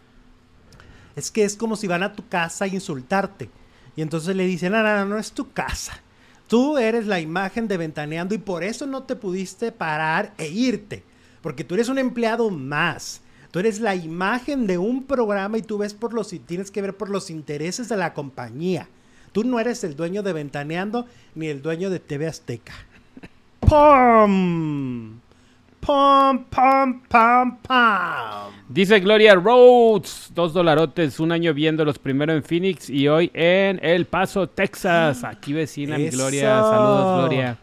es 1.15 1.31
que 1.31 1.43
es 1.43 1.55
como 1.55 1.75
si 1.75 1.87
van 1.87 2.03
a 2.03 2.13
tu 2.13 2.27
casa 2.27 2.65
a 2.65 2.67
insultarte. 2.67 3.49
Y 3.95 4.01
entonces 4.01 4.35
le 4.35 4.45
dicen, 4.45 4.73
no, 4.73 4.83
no, 4.83 4.95
no, 4.95 5.05
no 5.05 5.17
es 5.17 5.31
tu 5.31 5.51
casa. 5.51 6.01
Tú 6.47 6.77
eres 6.77 7.07
la 7.07 7.19
imagen 7.19 7.67
de 7.67 7.77
Ventaneando 7.77 8.35
y 8.35 8.37
por 8.37 8.63
eso 8.63 8.85
no 8.85 9.03
te 9.03 9.15
pudiste 9.15 9.71
parar 9.71 10.33
e 10.37 10.47
irte. 10.47 11.03
Porque 11.41 11.63
tú 11.63 11.75
eres 11.75 11.89
un 11.89 11.97
empleado 11.97 12.49
más. 12.51 13.21
Tú 13.51 13.59
eres 13.59 13.79
la 13.79 13.95
imagen 13.95 14.67
de 14.67 14.77
un 14.77 15.05
programa 15.05 15.57
y 15.57 15.61
tú 15.61 15.79
ves 15.79 15.93
por 15.93 16.13
los, 16.13 16.29
tienes 16.45 16.69
que 16.69 16.81
ver 16.81 16.95
por 16.95 17.09
los 17.09 17.29
intereses 17.29 17.89
de 17.89 17.97
la 17.97 18.13
compañía. 18.13 18.87
Tú 19.37 19.43
no 19.43 19.59
eres 19.59 19.83
el 19.83 19.95
dueño 19.95 20.23
de 20.23 20.33
Ventaneando 20.33 21.05
ni 21.35 21.45
el 21.45 21.61
dueño 21.61 21.91
de 21.91 21.99
TV 21.99 22.25
Azteca. 22.25 22.73
¡Pum! 23.59 25.19
¡Pum, 25.79 26.45
pum, 26.45 27.01
pum, 27.07 27.57
pum! 27.57 28.53
Dice 28.67 28.99
Gloria 28.99 29.35
Rhodes, 29.35 30.31
dos 30.33 30.53
dolarotes, 30.53 31.19
un 31.19 31.31
año 31.31 31.53
viéndolos 31.53 31.99
primero 31.99 32.33
en 32.33 32.41
Phoenix 32.41 32.89
y 32.89 33.07
hoy 33.07 33.29
en 33.35 33.79
El 33.83 34.07
Paso, 34.07 34.49
Texas. 34.49 35.23
Aquí 35.23 35.53
vecina, 35.53 35.99
mi. 35.99 36.09
Gloria. 36.09 36.63
Saludos, 36.63 37.19
Gloria. 37.19 37.57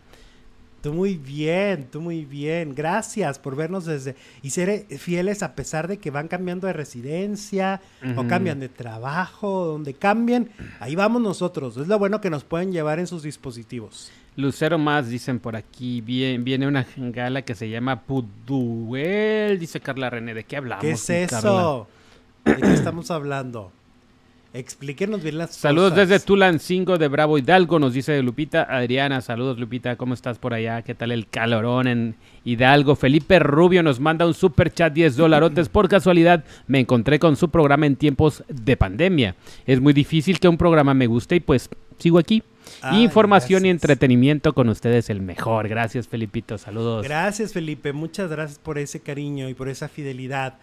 Tú 0.84 0.92
muy 0.92 1.14
bien, 1.14 1.88
tú 1.90 2.02
muy 2.02 2.26
bien. 2.26 2.74
Gracias 2.74 3.38
por 3.38 3.56
vernos 3.56 3.86
desde 3.86 4.16
y 4.42 4.50
ser 4.50 4.68
eh, 4.68 4.98
fieles 4.98 5.42
a 5.42 5.54
pesar 5.54 5.88
de 5.88 5.96
que 5.96 6.10
van 6.10 6.28
cambiando 6.28 6.66
de 6.66 6.74
residencia 6.74 7.80
o 8.16 8.28
cambian 8.28 8.60
de 8.60 8.68
trabajo, 8.68 9.64
donde 9.64 9.94
cambien. 9.94 10.50
Ahí 10.80 10.94
vamos 10.94 11.22
nosotros. 11.22 11.78
Es 11.78 11.88
lo 11.88 11.98
bueno 11.98 12.20
que 12.20 12.28
nos 12.28 12.44
pueden 12.44 12.70
llevar 12.70 12.98
en 12.98 13.06
sus 13.06 13.22
dispositivos. 13.22 14.12
Lucero 14.36 14.76
más, 14.76 15.08
dicen 15.08 15.40
por 15.40 15.56
aquí. 15.56 16.02
Bien, 16.02 16.44
viene 16.44 16.66
una 16.66 16.86
gala 16.98 17.40
que 17.40 17.54
se 17.54 17.70
llama 17.70 18.02
Puduel, 18.02 19.58
dice 19.58 19.80
Carla 19.80 20.10
René. 20.10 20.34
¿De 20.34 20.44
qué 20.44 20.58
hablamos? 20.58 20.82
¿Qué 20.82 20.90
es 20.90 21.30
Carla? 21.30 21.38
eso? 21.38 21.88
¿De 22.44 22.56
qué 22.56 22.74
estamos 22.74 23.10
hablando? 23.10 23.72
Explíquenos 24.54 25.24
bien 25.24 25.36
las 25.36 25.52
Saludos 25.56 25.90
cosas. 25.90 26.08
desde 26.08 26.24
Tulancingo 26.24 26.96
de 26.96 27.08
Bravo 27.08 27.38
Hidalgo, 27.38 27.80
nos 27.80 27.92
dice 27.92 28.22
Lupita 28.22 28.62
Adriana. 28.62 29.20
Saludos 29.20 29.58
Lupita, 29.58 29.96
¿cómo 29.96 30.14
estás 30.14 30.38
por 30.38 30.54
allá? 30.54 30.82
¿Qué 30.82 30.94
tal 30.94 31.10
el 31.10 31.26
calorón 31.26 31.88
en 31.88 32.14
Hidalgo? 32.44 32.94
Felipe 32.94 33.40
Rubio 33.40 33.82
nos 33.82 33.98
manda 33.98 34.24
un 34.24 34.32
super 34.32 34.72
chat 34.72 34.92
10 34.92 35.16
dolarotes. 35.16 35.68
Por 35.68 35.88
casualidad 35.88 36.44
me 36.68 36.78
encontré 36.78 37.18
con 37.18 37.34
su 37.34 37.48
programa 37.50 37.86
en 37.86 37.96
tiempos 37.96 38.44
de 38.46 38.76
pandemia. 38.76 39.34
Es 39.66 39.80
muy 39.80 39.92
difícil 39.92 40.38
que 40.38 40.46
un 40.46 40.56
programa 40.56 40.94
me 40.94 41.08
guste 41.08 41.34
y 41.34 41.40
pues 41.40 41.68
sigo 41.98 42.20
aquí. 42.20 42.44
Información 42.92 43.66
y 43.66 43.70
entretenimiento 43.70 44.52
con 44.52 44.68
ustedes 44.68 45.10
el 45.10 45.20
mejor. 45.20 45.66
Gracias 45.66 46.06
Felipito, 46.06 46.58
saludos. 46.58 47.02
Gracias, 47.02 47.52
Felipe. 47.52 47.92
Muchas 47.92 48.30
gracias 48.30 48.60
por 48.60 48.78
ese 48.78 49.00
cariño 49.00 49.48
y 49.48 49.54
por 49.54 49.68
esa 49.68 49.88
fidelidad. 49.88 50.58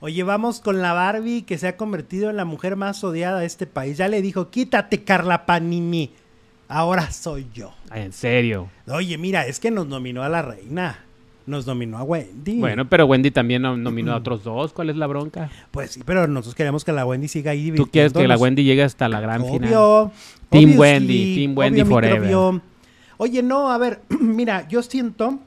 Oye, 0.00 0.22
vamos 0.22 0.60
con 0.60 0.82
la 0.82 0.92
Barbie 0.92 1.42
que 1.42 1.56
se 1.58 1.68
ha 1.68 1.76
convertido 1.76 2.28
en 2.30 2.36
la 2.36 2.44
mujer 2.44 2.76
más 2.76 3.02
odiada 3.02 3.40
de 3.40 3.46
este 3.46 3.66
país. 3.66 3.96
Ya 3.96 4.08
le 4.08 4.20
dijo, 4.22 4.50
quítate, 4.50 5.04
Carla 5.04 5.46
Panini. 5.46 6.10
Ahora 6.68 7.10
soy 7.12 7.46
yo. 7.54 7.72
Ay, 7.90 8.02
en 8.02 8.12
serio. 8.12 8.68
Oye, 8.88 9.16
mira, 9.18 9.46
es 9.46 9.60
que 9.60 9.70
nos 9.70 9.86
nominó 9.86 10.22
a 10.22 10.28
la 10.28 10.42
reina. 10.42 10.98
Nos 11.46 11.64
nominó 11.66 11.96
a 11.98 12.02
Wendy. 12.02 12.58
Bueno, 12.58 12.88
pero 12.88 13.06
Wendy 13.06 13.30
también 13.30 13.62
nom- 13.62 13.78
nominó 13.78 14.12
a 14.12 14.16
otros 14.16 14.42
dos. 14.42 14.72
¿Cuál 14.72 14.90
es 14.90 14.96
la 14.96 15.06
bronca? 15.06 15.48
Pues 15.70 15.92
sí, 15.92 16.02
pero 16.04 16.26
nosotros 16.26 16.56
queremos 16.56 16.84
que 16.84 16.90
la 16.90 17.06
Wendy 17.06 17.28
siga 17.28 17.52
ahí 17.52 17.70
Tú 17.70 17.86
quieres 17.88 18.12
que 18.12 18.26
la. 18.26 18.36
Wendy 18.36 18.64
llegue 18.64 18.82
hasta 18.82 19.08
la 19.08 19.20
gran 19.20 19.44
final. 19.46 19.72
Obvio. 19.72 20.12
Team 20.50 20.70
obvio, 20.70 20.80
Wendy, 20.80 21.06
sí, 21.24 21.34
Team 21.36 21.56
Wendy 21.56 21.80
obvio, 21.82 21.92
forever. 21.94 22.20
microbio. 22.20 22.62
Oye, 23.18 23.42
no, 23.44 23.70
a 23.70 23.78
ver, 23.78 24.00
mira, 24.20 24.66
yo 24.68 24.82
siento. 24.82 25.38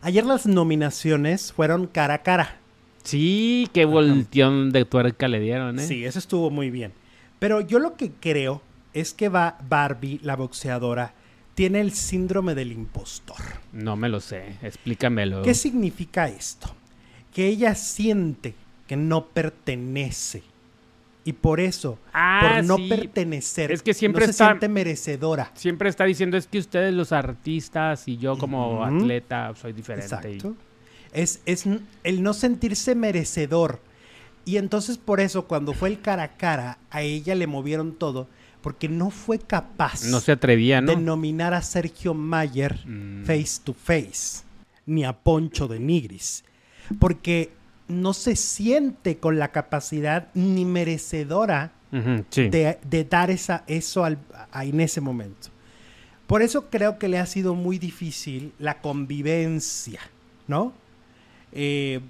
Ayer 0.00 0.24
las 0.24 0.46
nominaciones 0.46 1.52
fueron 1.52 1.86
cara 1.86 2.14
a 2.14 2.18
cara. 2.22 2.56
Sí, 3.02 3.68
qué 3.72 3.84
volteón 3.84 4.70
de 4.72 4.84
tuerca 4.84 5.28
le 5.28 5.40
dieron, 5.40 5.78
¿eh? 5.78 5.86
Sí, 5.86 6.04
eso 6.04 6.18
estuvo 6.18 6.50
muy 6.50 6.70
bien. 6.70 6.92
Pero 7.38 7.60
yo 7.60 7.78
lo 7.78 7.96
que 7.96 8.10
creo 8.20 8.62
es 8.92 9.14
que 9.14 9.28
va 9.28 9.56
Barbie, 9.68 10.20
la 10.22 10.36
boxeadora, 10.36 11.14
tiene 11.54 11.80
el 11.80 11.92
síndrome 11.92 12.54
del 12.54 12.72
impostor. 12.72 13.36
No 13.72 13.96
me 13.96 14.08
lo 14.08 14.20
sé, 14.20 14.56
explícamelo. 14.62 15.42
¿Qué 15.42 15.54
significa 15.54 16.28
esto? 16.28 16.74
Que 17.34 17.46
ella 17.46 17.74
siente 17.74 18.54
que 18.86 18.96
no 18.96 19.26
pertenece. 19.26 20.42
Y 21.24 21.32
por 21.34 21.60
eso, 21.60 21.98
Ah, 22.14 22.54
por 22.56 22.64
no 22.64 22.76
sí. 22.76 22.88
pertenecer, 22.88 23.70
Es 23.72 23.82
que 23.82 23.92
siempre 23.94 24.22
no 24.22 24.26
se 24.26 24.30
está- 24.32 24.46
siente 24.46 24.68
merecedora. 24.68 25.50
Siempre 25.54 25.88
está 25.90 26.04
diciendo, 26.04 26.36
es 26.36 26.46
que 26.46 26.58
ustedes 26.58 26.94
los 26.94 27.12
artistas 27.12 28.08
y 28.08 28.16
yo 28.16 28.36
como 28.38 28.84
atleta 28.84 29.52
soy 29.54 29.72
diferente. 29.74 30.30
y- 30.30 30.34
Exacto. 30.36 30.56
Es, 31.12 31.40
es 31.46 31.64
el 32.04 32.22
no 32.22 32.34
sentirse 32.34 32.94
merecedor. 32.94 33.80
Y 34.44 34.56
entonces 34.56 34.96
por 34.98 35.20
eso 35.20 35.46
cuando 35.46 35.72
fue 35.74 35.88
el 35.90 36.00
cara 36.00 36.22
a 36.24 36.36
cara, 36.36 36.78
a 36.90 37.02
ella 37.02 37.34
le 37.34 37.46
movieron 37.46 37.92
todo, 37.94 38.26
porque 38.62 38.88
no 38.88 39.10
fue 39.10 39.38
capaz 39.38 40.04
No 40.04 40.20
se 40.20 40.32
atrevía, 40.32 40.80
¿no? 40.80 40.92
de 40.92 40.96
nominar 40.96 41.54
a 41.54 41.62
Sergio 41.62 42.14
Mayer 42.14 42.80
Mm. 42.86 43.24
face 43.24 43.60
to 43.62 43.74
face, 43.74 44.42
ni 44.86 45.04
a 45.04 45.12
Poncho 45.12 45.68
de 45.68 45.78
Nigris, 45.80 46.44
porque 46.98 47.52
no 47.88 48.12
se 48.12 48.36
siente 48.36 49.18
con 49.18 49.38
la 49.38 49.48
capacidad 49.52 50.28
ni 50.34 50.64
merecedora 50.64 51.72
sí. 52.30 52.48
de, 52.48 52.78
de 52.88 53.04
dar 53.04 53.30
esa, 53.30 53.64
eso 53.66 54.04
al- 54.04 54.18
a- 54.52 54.64
en 54.64 54.80
ese 54.80 55.00
momento. 55.00 55.48
Por 56.26 56.42
eso 56.42 56.70
creo 56.70 56.98
que 56.98 57.08
le 57.08 57.18
ha 57.18 57.26
sido 57.26 57.54
muy 57.54 57.78
difícil 57.78 58.52
la 58.58 58.80
convivencia, 58.80 60.00
¿no? 60.46 60.72
Eh, 61.52 62.00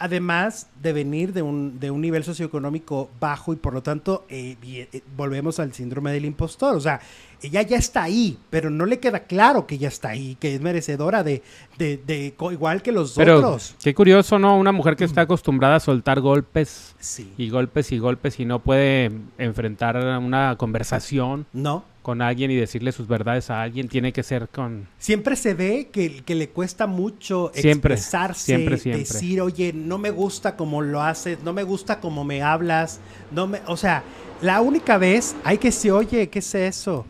además 0.00 0.66
de 0.82 0.94
venir 0.94 1.32
de 1.34 1.42
un, 1.42 1.78
de 1.78 1.90
un 1.90 2.00
nivel 2.00 2.24
socioeconómico 2.24 3.10
bajo 3.20 3.52
y 3.52 3.56
por 3.56 3.74
lo 3.74 3.82
tanto 3.82 4.24
eh, 4.30 4.56
eh, 4.62 5.02
volvemos 5.14 5.60
al 5.60 5.74
síndrome 5.74 6.10
del 6.10 6.24
impostor. 6.24 6.74
O 6.74 6.80
sea, 6.80 7.00
ella 7.42 7.62
ya 7.62 7.76
está 7.76 8.02
ahí, 8.02 8.38
pero 8.50 8.70
no 8.70 8.86
le 8.86 8.98
queda 8.98 9.20
claro 9.20 9.66
que 9.66 9.78
ya 9.78 9.88
está 9.88 10.10
ahí, 10.10 10.36
que 10.40 10.54
es 10.54 10.60
merecedora 10.60 11.22
de, 11.24 11.42
de, 11.78 11.96
de 12.06 12.34
igual 12.52 12.82
que 12.82 12.92
los 12.92 13.12
Pero 13.14 13.38
otros. 13.38 13.74
qué 13.82 13.94
curioso, 13.94 14.38
¿no? 14.38 14.56
Una 14.58 14.72
mujer 14.72 14.96
que 14.96 15.04
está 15.04 15.22
acostumbrada 15.22 15.76
a 15.76 15.80
soltar 15.80 16.20
golpes 16.20 16.94
Sí. 17.00 17.32
y 17.38 17.48
golpes 17.50 17.92
y 17.92 17.98
golpes 17.98 18.38
y 18.40 18.44
no 18.44 18.58
puede 18.58 19.10
enfrentar 19.38 19.96
una 20.18 20.56
conversación 20.58 21.46
¿No? 21.52 21.84
con 22.02 22.22
alguien 22.22 22.50
y 22.50 22.56
decirle 22.56 22.92
sus 22.92 23.06
verdades 23.08 23.50
a 23.50 23.60
alguien, 23.62 23.88
tiene 23.88 24.12
que 24.12 24.22
ser 24.22 24.48
con... 24.48 24.86
Siempre 24.98 25.36
se 25.36 25.52
ve 25.54 25.88
que, 25.92 26.22
que 26.24 26.34
le 26.34 26.48
cuesta 26.48 26.86
mucho 26.86 27.50
Siempre, 27.54 27.94
expresarse, 27.94 28.44
siempre, 28.46 28.78
siempre. 28.78 29.04
decir, 29.04 29.40
oye, 29.42 29.72
no 29.74 29.98
me 29.98 30.10
gusta 30.10 30.56
como 30.56 30.80
lo 30.82 31.02
haces, 31.02 31.38
no 31.44 31.52
me 31.52 31.62
gusta 31.62 32.00
como 32.00 32.24
me 32.24 32.42
hablas, 32.42 33.00
no 33.30 33.46
me, 33.46 33.60
o 33.66 33.76
sea, 33.76 34.02
la 34.40 34.62
única 34.62 34.96
vez, 34.96 35.36
hay 35.44 35.58
que 35.58 35.70
se 35.70 35.92
oye, 35.92 36.28
¿qué 36.30 36.38
es 36.38 36.54
eso? 36.54 37.04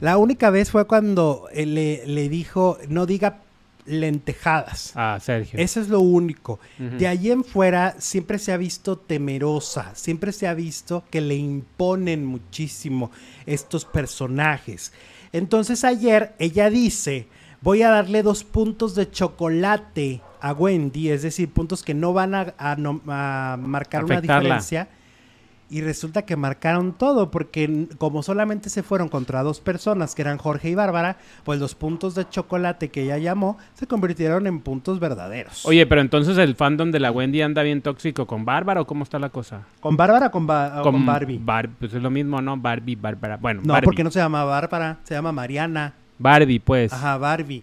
La 0.00 0.16
única 0.18 0.50
vez 0.50 0.70
fue 0.70 0.86
cuando 0.86 1.46
eh, 1.52 1.66
le, 1.66 2.06
le 2.06 2.28
dijo, 2.28 2.78
no 2.88 3.06
diga 3.06 3.40
lentejadas. 3.86 4.92
a 4.96 5.18
Sergio. 5.20 5.58
Eso 5.58 5.80
es 5.80 5.88
lo 5.88 6.00
único. 6.00 6.58
De 6.78 7.06
ahí 7.06 7.30
en 7.30 7.44
fuera 7.44 7.94
siempre 7.98 8.38
se 8.38 8.52
ha 8.52 8.56
visto 8.56 8.96
temerosa, 8.96 9.92
siempre 9.94 10.32
se 10.32 10.46
ha 10.48 10.54
visto 10.54 11.04
que 11.10 11.20
le 11.20 11.34
imponen 11.36 12.24
muchísimo 12.24 13.10
estos 13.46 13.84
personajes. 13.84 14.92
Entonces 15.32 15.84
ayer 15.84 16.34
ella 16.38 16.70
dice, 16.70 17.26
voy 17.60 17.82
a 17.82 17.90
darle 17.90 18.22
dos 18.22 18.44
puntos 18.44 18.94
de 18.94 19.10
chocolate 19.10 20.20
a 20.40 20.52
Wendy, 20.52 21.10
es 21.10 21.22
decir, 21.22 21.50
puntos 21.50 21.82
que 21.82 21.94
no 21.94 22.12
van 22.12 22.34
a, 22.34 22.54
a 22.58 22.76
no- 22.76 23.00
a 23.08 23.56
marcar 23.60 24.04
una 24.04 24.14
diferencia. 24.20 24.88
Y 25.70 25.80
resulta 25.80 26.22
que 26.22 26.36
marcaron 26.36 26.92
todo, 26.92 27.30
porque 27.30 27.88
como 27.98 28.22
solamente 28.22 28.68
se 28.68 28.82
fueron 28.82 29.08
contra 29.08 29.42
dos 29.42 29.60
personas, 29.60 30.14
que 30.14 30.22
eran 30.22 30.36
Jorge 30.38 30.68
y 30.70 30.74
Bárbara, 30.74 31.16
pues 31.42 31.58
los 31.58 31.74
puntos 31.74 32.14
de 32.14 32.28
chocolate 32.28 32.90
que 32.90 33.02
ella 33.04 33.18
llamó 33.18 33.56
se 33.72 33.86
convirtieron 33.86 34.46
en 34.46 34.60
puntos 34.60 35.00
verdaderos. 35.00 35.64
Oye, 35.66 35.86
pero 35.86 36.02
entonces 36.02 36.36
el 36.38 36.54
fandom 36.54 36.90
de 36.90 37.00
la 37.00 37.10
Wendy 37.10 37.40
anda 37.42 37.62
bien 37.62 37.80
tóxico 37.80 38.26
con 38.26 38.44
Bárbara 38.44 38.82
o 38.82 38.86
cómo 38.86 39.04
está 39.04 39.18
la 39.18 39.30
cosa? 39.30 39.62
¿Con 39.80 39.96
Bárbara 39.96 40.26
o 40.26 40.30
con, 40.30 40.46
Ba- 40.46 40.80
o 40.80 40.82
con 40.82 41.04
Barbie? 41.06 41.38
Bar- 41.42 41.70
pues 41.78 41.94
es 41.94 42.02
lo 42.02 42.10
mismo, 42.10 42.40
¿no? 42.42 42.56
Barbie, 42.58 42.94
Bárbara. 42.96 43.38
Bueno, 43.38 43.62
no, 43.64 43.72
Barbie. 43.72 43.84
porque 43.86 44.04
no 44.04 44.10
se 44.10 44.18
llama 44.20 44.44
Bárbara, 44.44 44.98
se 45.04 45.14
llama 45.14 45.32
Mariana. 45.32 45.94
Barbie, 46.18 46.60
pues. 46.60 46.92
Ajá, 46.92 47.16
Barbie. 47.16 47.62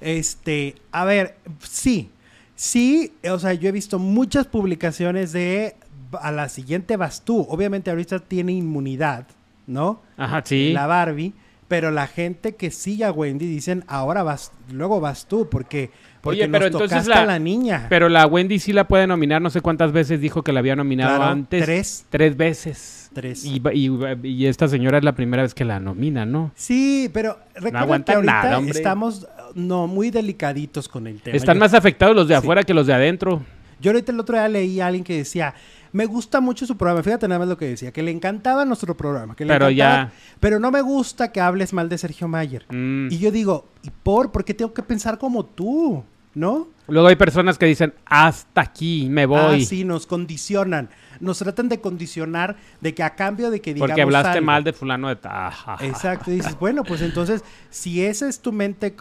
Este, 0.00 0.74
a 0.92 1.04
ver, 1.04 1.36
sí, 1.60 2.10
sí, 2.54 3.12
o 3.30 3.38
sea, 3.38 3.54
yo 3.54 3.68
he 3.68 3.72
visto 3.72 3.98
muchas 3.98 4.46
publicaciones 4.46 5.32
de 5.32 5.76
a 6.20 6.30
la 6.32 6.48
siguiente 6.48 6.96
vas 6.96 7.24
tú. 7.24 7.46
Obviamente 7.48 7.90
ahorita 7.90 8.18
tiene 8.20 8.52
inmunidad, 8.52 9.26
¿no? 9.66 10.02
Ajá, 10.16 10.42
sí. 10.44 10.72
La 10.72 10.86
Barbie, 10.86 11.32
pero 11.68 11.90
la 11.90 12.06
gente 12.06 12.54
que 12.54 12.70
sigue 12.70 13.04
a 13.04 13.12
Wendy 13.12 13.46
dicen, 13.46 13.84
ahora 13.88 14.22
vas, 14.22 14.52
luego 14.70 15.00
vas 15.00 15.26
tú, 15.26 15.48
porque, 15.50 15.90
porque 16.20 16.42
Oye, 16.42 16.48
pero 16.48 16.66
nos 16.66 16.72
entonces 16.72 16.90
tocaste 16.90 17.12
a 17.12 17.20
la- 17.26 17.32
la 17.32 17.38
niña. 17.38 17.86
Pero 17.88 18.08
la 18.08 18.26
Wendy 18.26 18.58
sí 18.58 18.72
la 18.72 18.86
puede 18.86 19.06
nominar, 19.06 19.40
no 19.42 19.50
sé 19.50 19.60
cuántas 19.60 19.90
veces 19.92 20.20
dijo 20.20 20.42
que 20.42 20.52
la 20.52 20.60
había 20.60 20.76
nominado 20.76 21.16
Claro, 21.16 21.30
antes. 21.32 21.64
tres. 21.64 22.06
Tres 22.10 22.36
veces. 22.36 23.10
Tres. 23.14 23.44
Y, 23.44 23.62
y- 23.72 24.26
y 24.28 24.46
esta 24.46 24.66
señora 24.68 24.98
es 24.98 25.04
la 25.04 25.14
primera 25.14 25.42
vez 25.44 25.54
que 25.54 25.64
la 25.64 25.78
nomina, 25.80 26.26
¿no? 26.26 26.50
Sí, 26.56 27.08
pero 27.12 27.38
recuerda 27.54 28.04
que 28.04 28.12
ahorita 28.12 28.22
nada, 28.22 28.58
estamos 28.68 29.26
no 29.54 29.86
muy 29.86 30.10
delicaditos 30.10 30.88
con 30.88 31.06
el 31.06 31.20
tema. 31.22 31.36
Están 31.36 31.56
Yo- 31.56 31.60
más 31.60 31.74
afectados 31.74 32.14
los 32.16 32.26
de 32.28 32.34
Sí. 32.34 32.38
afuera 32.38 32.62
que 32.64 32.74
los 32.74 32.86
de 32.88 32.92
adentro. 32.94 33.42
Yo 33.80 33.90
ahorita 33.92 34.10
el 34.12 34.18
otro 34.20 34.36
día 34.36 34.48
leí 34.48 34.80
a 34.80 34.86
alguien 34.88 35.04
que 35.04 35.16
decía, 35.16 35.54
me 35.94 36.06
gusta 36.06 36.40
mucho 36.40 36.66
su 36.66 36.76
programa, 36.76 37.02
fíjate 37.04 37.28
nada 37.28 37.38
más 37.38 37.48
lo 37.48 37.56
que 37.56 37.66
decía, 37.66 37.92
que 37.92 38.02
le 38.02 38.10
encantaba 38.10 38.64
nuestro 38.64 38.96
programa, 38.96 39.34
que 39.36 39.44
le 39.44 39.52
Pero 39.54 39.68
encantaba, 39.68 40.06
ya- 40.08 40.12
pero 40.40 40.58
no 40.58 40.70
me 40.72 40.80
gusta 40.82 41.30
que 41.30 41.40
hables 41.40 41.72
mal 41.72 41.88
de 41.88 41.96
Sergio 41.98 42.26
Mayer. 42.26 42.66
Mm. 42.68 43.08
Y 43.12 43.18
yo 43.18 43.30
digo, 43.30 43.66
¿y 43.82 43.90
por? 43.90 44.32
¿Por 44.32 44.44
qué 44.44 44.54
tengo 44.54 44.74
que 44.74 44.82
pensar 44.82 45.18
como 45.18 45.44
tú? 45.44 46.02
¿No? 46.34 46.66
Luego 46.88 47.06
hay 47.06 47.14
personas 47.14 47.56
que 47.58 47.66
dicen, 47.66 47.94
hasta 48.06 48.60
aquí, 48.60 49.06
me 49.08 49.24
voy. 49.24 49.62
Ah, 49.62 49.64
sí, 49.64 49.84
nos 49.84 50.04
condicionan. 50.06 50.90
Nos 51.20 51.38
tratan 51.38 51.68
de 51.68 51.80
condicionar 51.80 52.56
de 52.80 52.94
que 52.94 53.02
a 53.02 53.14
cambio 53.14 53.50
de 53.50 53.60
que 53.60 53.74
digamos 53.74 53.90
porque 53.90 54.02
hablaste 54.02 54.38
algo- 54.38 54.46
mal 54.46 54.64
de 54.64 54.72
fulano 54.72 55.08
de 55.08 55.16
ta. 55.16 55.50
ja, 55.50 55.76
ja. 55.76 55.86
Exacto, 55.86 56.30
y 56.30 56.36
dices, 56.36 56.58
bueno, 56.58 56.84
pues 56.84 57.02
entonces, 57.02 57.42
si 57.70 58.04
esa 58.04 58.28
es 58.28 58.40
tu 58.40 58.52
mente 58.52 58.94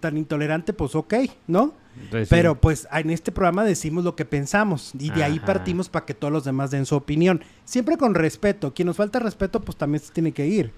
tan 0.00 0.16
intolerante, 0.16 0.72
pues 0.72 0.94
ok, 0.94 1.14
¿no? 1.46 1.74
Entonces, 2.00 2.28
sí. 2.28 2.34
Pero 2.34 2.54
pues 2.60 2.86
en 2.92 3.10
este 3.10 3.32
programa 3.32 3.64
decimos 3.64 4.04
lo 4.04 4.14
que 4.14 4.24
pensamos 4.24 4.92
y 4.98 5.10
de 5.10 5.24
ahí 5.24 5.40
partimos 5.40 5.88
para 5.88 6.06
que 6.06 6.14
todos 6.14 6.32
los 6.32 6.44
demás 6.44 6.70
den 6.70 6.86
su 6.86 6.94
opinión. 6.94 7.42
Siempre 7.64 7.96
con 7.96 8.14
respeto. 8.14 8.72
Quien 8.72 8.86
nos 8.86 8.96
falta 8.96 9.18
respeto, 9.18 9.60
pues 9.60 9.76
también 9.76 10.00
se 10.02 10.12
tiene 10.12 10.30
que 10.30 10.46
ir, 10.46 10.72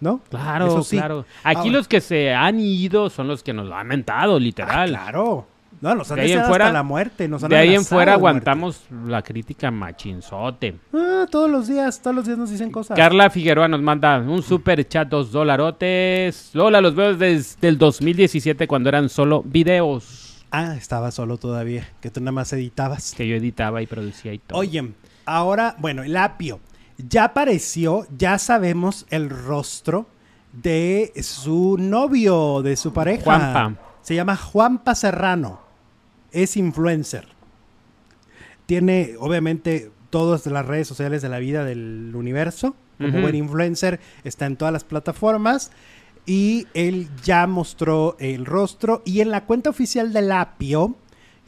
¿no? 0.00 0.22
Claro, 0.30 0.82
sí. 0.82 0.96
claro. 0.96 1.26
Aquí 1.44 1.58
Ahora- 1.58 1.72
los 1.72 1.88
que 1.88 2.00
se 2.00 2.32
han 2.32 2.58
ido 2.58 3.10
son 3.10 3.28
los 3.28 3.42
que 3.42 3.52
nos 3.52 3.66
lo 3.68 3.74
han 3.76 3.86
mentado, 3.86 4.36
Ah, 4.36 4.40
literal. 4.40 4.88
claro. 4.88 5.46
No, 5.82 5.94
nos 5.96 6.10
han 6.10 6.16
De 6.16 6.22
ahí 6.22 6.32
en 6.32 6.44
fuera- 6.44 6.66
hasta 6.66 6.72
la 6.72 6.82
muerte. 6.84 7.26
Nos 7.28 7.42
han 7.42 7.50
de 7.50 7.56
ahí 7.56 7.74
en 7.74 7.84
fuera 7.84 8.12
muerte. 8.12 8.12
aguantamos 8.48 8.84
la 9.06 9.20
crítica 9.20 9.70
machinzote. 9.70 10.76
Ah, 10.94 11.26
todos 11.30 11.50
los 11.50 11.66
días, 11.66 12.00
todos 12.00 12.14
los 12.16 12.24
días 12.24 12.38
nos 12.38 12.50
dicen 12.50 12.70
cosas. 12.70 12.96
Carla 12.96 13.28
Figueroa 13.30 13.66
nos 13.68 13.82
manda 13.82 14.18
un 14.20 14.42
super 14.42 14.86
chat, 14.86 15.08
dos 15.08 15.32
dolarotes. 15.32 16.50
Lola, 16.54 16.80
los 16.80 16.94
veo 16.94 17.14
desde 17.16 17.68
el 17.68 17.78
2017 17.78 18.66
cuando 18.68 18.88
eran 18.88 19.08
solo 19.08 19.42
videos 19.42 20.44
Ah, 20.52 20.74
estaba 20.76 21.10
solo 21.10 21.36
todavía, 21.38 21.88
que 22.00 22.10
tú 22.10 22.20
nada 22.20 22.32
más 22.32 22.52
editabas. 22.52 23.14
que 23.16 23.26
yo 23.26 23.34
editaba 23.36 23.80
y 23.82 23.86
producía 23.86 24.32
y 24.34 24.38
todo. 24.38 24.58
Oye, 24.58 24.92
ahora, 25.24 25.74
bueno, 25.78 26.02
el 26.02 26.16
apio. 26.16 26.60
ya 26.98 27.24
apareció, 27.24 28.06
ya 28.16 28.38
sabemos 28.38 29.06
el 29.10 29.30
rostro 29.30 30.06
de 30.52 31.10
su 31.22 31.76
novio, 31.78 32.62
de 32.62 32.76
su 32.76 32.92
pareja. 32.92 33.24
Juanpa. 33.24 33.74
Se 34.02 34.14
llama 34.14 34.36
Juanpa 34.36 34.94
Serrano. 34.94 35.60
Es 36.32 36.56
influencer. 36.56 37.28
Tiene, 38.66 39.14
obviamente, 39.18 39.90
todas 40.10 40.46
las 40.46 40.66
redes 40.66 40.88
sociales 40.88 41.22
de 41.22 41.28
la 41.28 41.38
vida 41.38 41.64
del 41.64 42.12
universo. 42.14 42.76
Como 42.98 43.20
buen 43.20 43.34
influencer, 43.34 43.98
está 44.22 44.46
en 44.46 44.56
todas 44.56 44.72
las 44.72 44.84
plataformas. 44.84 45.72
Y 46.24 46.68
él 46.72 47.08
ya 47.24 47.48
mostró 47.48 48.16
el 48.20 48.46
rostro. 48.46 49.02
Y 49.04 49.20
en 49.22 49.30
la 49.30 49.44
cuenta 49.44 49.70
oficial 49.70 50.12
del 50.12 50.30
Apio, 50.30 50.94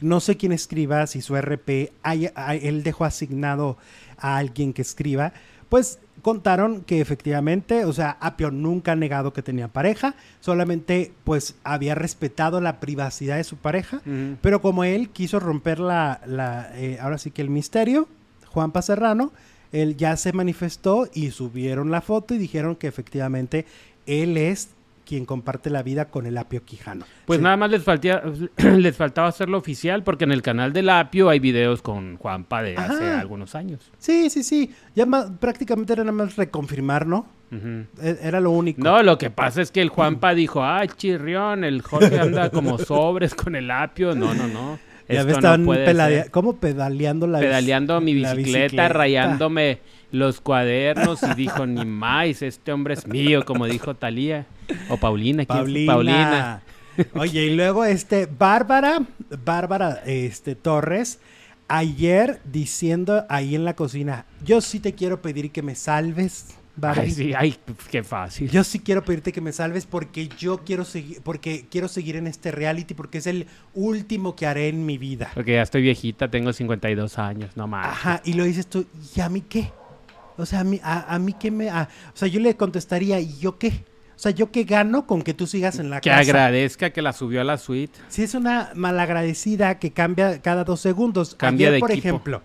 no 0.01 0.19
sé 0.19 0.35
quién 0.35 0.51
escriba, 0.51 1.07
si 1.07 1.21
su 1.21 1.37
RP, 1.37 1.93
hay- 2.03 2.29
hay- 2.35 2.59
él 2.67 2.83
dejó 2.83 3.05
asignado 3.05 3.77
a 4.17 4.35
alguien 4.35 4.73
que 4.73 4.81
escriba, 4.81 5.31
pues 5.69 5.99
contaron 6.21 6.81
que 6.81 7.01
efectivamente, 7.01 7.85
o 7.85 7.93
sea, 7.93 8.17
Apio 8.19 8.51
nunca 8.51 8.93
ha 8.93 8.95
negado 8.95 9.33
que 9.33 9.41
tenía 9.41 9.67
pareja, 9.67 10.15
solamente 10.39 11.13
pues 11.23 11.55
había 11.63 11.95
respetado 11.95 12.61
la 12.61 12.79
privacidad 12.79 13.37
de 13.37 13.43
su 13.43 13.57
pareja, 13.57 14.01
pero 14.41 14.61
como 14.61 14.83
él 14.83 15.09
quiso 15.09 15.39
romper 15.39 15.79
la, 15.79 16.21
la, 16.25 16.71
eh, 16.75 16.97
ahora 17.01 17.17
sí 17.17 17.31
que 17.31 17.41
el 17.41 17.49
misterio, 17.49 18.07
Juanpa 18.47 18.81
Serrano, 18.81 19.31
él 19.71 19.97
ya 19.97 20.15
se 20.17 20.31
manifestó 20.31 21.09
y 21.13 21.31
subieron 21.31 21.91
la 21.91 22.01
foto 22.01 22.33
y 22.33 22.37
dijeron 22.37 22.75
que 22.75 22.87
efectivamente 22.87 23.65
él 24.05 24.37
es 24.37 24.69
quien 25.05 25.25
comparte 25.25 25.69
la 25.69 25.83
vida 25.83 26.05
con 26.09 26.25
el 26.25 26.37
Apio 26.37 26.63
Quijano. 26.65 27.05
Pues 27.25 27.37
Sí. 27.39 27.43
nada 27.43 27.55
más 27.57 27.69
les, 27.71 27.83
faltía, 27.83 28.21
les 28.77 28.95
faltaba 28.97 29.27
hacerlo 29.27 29.57
oficial 29.57 30.03
porque 30.03 30.23
en 30.25 30.31
el 30.31 30.41
canal 30.41 30.73
del 30.73 30.89
Apio 30.89 31.29
hay 31.29 31.39
videos 31.39 31.81
con 31.81 32.17
Juanpa 32.17 32.61
de 32.61 32.75
hace 32.75 33.05
algunos 33.11 33.55
años. 33.55 33.91
Sí, 33.97 34.29
sí, 34.29 34.43
sí. 34.43 34.73
Ya 34.95 35.05
ma- 35.05 35.37
prácticamente 35.39 35.93
era 35.93 36.03
nada 36.03 36.11
más 36.17 36.35
reconfirmar, 36.35 37.05
¿no? 37.07 37.27
E- 38.01 38.17
Era 38.21 38.41
lo 38.41 38.51
único. 38.51 38.81
No, 38.83 39.01
lo 39.03 39.17
que 39.17 39.29
pasa 39.29 39.61
es 39.61 39.71
que 39.71 39.81
el 39.81 39.87
Juanpa 39.89 40.33
dijo, 40.33 40.63
ay, 40.63 40.89
chirrión, 40.97 41.63
el 41.63 41.81
Jorge 41.83 42.19
anda 42.19 42.49
como 42.49 42.77
sobres 42.79 43.33
con 43.33 43.55
el 43.55 43.71
apio. 43.71 44.13
No, 44.15 44.33
no, 44.33 44.47
no. 44.47 44.77
Ya 45.07 45.21
Esto 45.21 45.57
no 45.57 45.65
puede. 45.65 46.29
¿Cómo 46.31 46.57
pedaleando 46.57 47.27
la 47.27 47.39
Pedaleando 47.39 48.01
mi 48.01 48.13
bicicleta, 48.13 48.89
rayándome 48.89 49.79
los 50.11 50.41
cuadernos 50.41 51.21
y 51.23 51.33
dijo, 51.35 51.65
ni 51.65 51.85
más, 51.85 52.41
este 52.41 52.71
hombre 52.71 52.93
es 52.93 53.07
mío, 53.07 53.43
como 53.45 53.65
dijo 53.65 53.95
Talía. 53.95 54.45
O 54.89 54.97
Paulina, 54.97 55.45
¿quién? 55.45 55.59
Paulina. 55.59 55.93
Paulina. 55.93 56.61
Oye, 57.13 57.47
y 57.47 57.55
luego 57.55 57.83
este, 57.85 58.25
Bárbara, 58.25 59.01
Bárbara 59.43 60.01
este, 60.05 60.55
Torres, 60.55 61.19
ayer 61.67 62.39
diciendo 62.45 63.25
ahí 63.29 63.55
en 63.55 63.65
la 63.65 63.75
cocina, 63.75 64.25
yo 64.43 64.61
sí 64.61 64.79
te 64.79 64.93
quiero 64.93 65.21
pedir 65.21 65.51
que 65.51 65.61
me 65.61 65.75
salves, 65.75 66.55
Barbie. 66.77 67.01
Ay, 67.01 67.11
sí, 67.11 67.33
ay, 67.35 67.55
qué 67.89 68.03
fácil. 68.03 68.49
Yo 68.49 68.63
sí 68.63 68.79
quiero 68.79 69.03
pedirte 69.03 69.31
que 69.31 69.41
me 69.41 69.51
salves 69.51 69.85
porque 69.85 70.27
yo 70.37 70.59
quiero 70.65 70.83
seguir, 70.85 71.21
porque 71.23 71.65
quiero 71.69 71.87
seguir 71.87 72.15
en 72.17 72.27
este 72.27 72.51
reality 72.51 72.93
porque 72.93 73.19
es 73.19 73.27
el 73.27 73.47
último 73.73 74.35
que 74.35 74.45
haré 74.45 74.67
en 74.69 74.85
mi 74.85 74.97
vida. 74.97 75.31
Porque 75.33 75.53
ya 75.53 75.61
estoy 75.61 75.81
viejita, 75.81 76.29
tengo 76.29 76.51
52 76.53 77.17
años, 77.19 77.51
no 77.55 77.67
más. 77.67 77.85
Ajá, 77.87 78.21
y 78.25 78.33
lo 78.33 78.43
dices 78.43 78.67
tú, 78.67 78.85
¿y 79.15 79.21
a 79.21 79.29
mí 79.29 79.41
qué? 79.41 79.71
O 80.37 80.45
sea, 80.45 80.59
a 80.59 80.63
mí, 80.65 80.79
a, 80.83 81.13
a 81.15 81.17
mí 81.19 81.33
qué 81.39 81.49
me... 81.51 81.69
a- 81.69 81.87
o 82.13 82.17
sea, 82.17 82.27
yo 82.27 82.39
le 82.41 82.57
contestaría, 82.57 83.19
¿y 83.21 83.37
yo 83.39 83.57
qué? 83.57 83.85
O 84.15 84.19
sea, 84.19 84.31
¿yo 84.31 84.51
qué 84.51 84.63
gano 84.63 85.05
con 85.07 85.21
que 85.21 85.33
tú 85.33 85.45
sigas 85.47 85.77
en 85.79 85.89
la 85.89 85.99
Que 86.01 86.09
casa? 86.09 86.21
agradezca 86.21 86.89
que 86.91 87.01
la 87.01 87.11
subió 87.13 87.41
a 87.41 87.43
la 87.43 87.57
suite. 87.57 87.97
Si 88.07 88.23
es 88.23 88.33
una 88.33 88.71
malagradecida 88.75 89.77
que 89.79 89.91
cambia 89.91 90.41
cada 90.41 90.63
dos 90.63 90.79
segundos. 90.81 91.35
Cambia 91.35 91.67
ayer, 91.67 91.73
de 91.73 91.79
por 91.79 91.91
equipo. 91.91 92.07
ejemplo, 92.07 92.41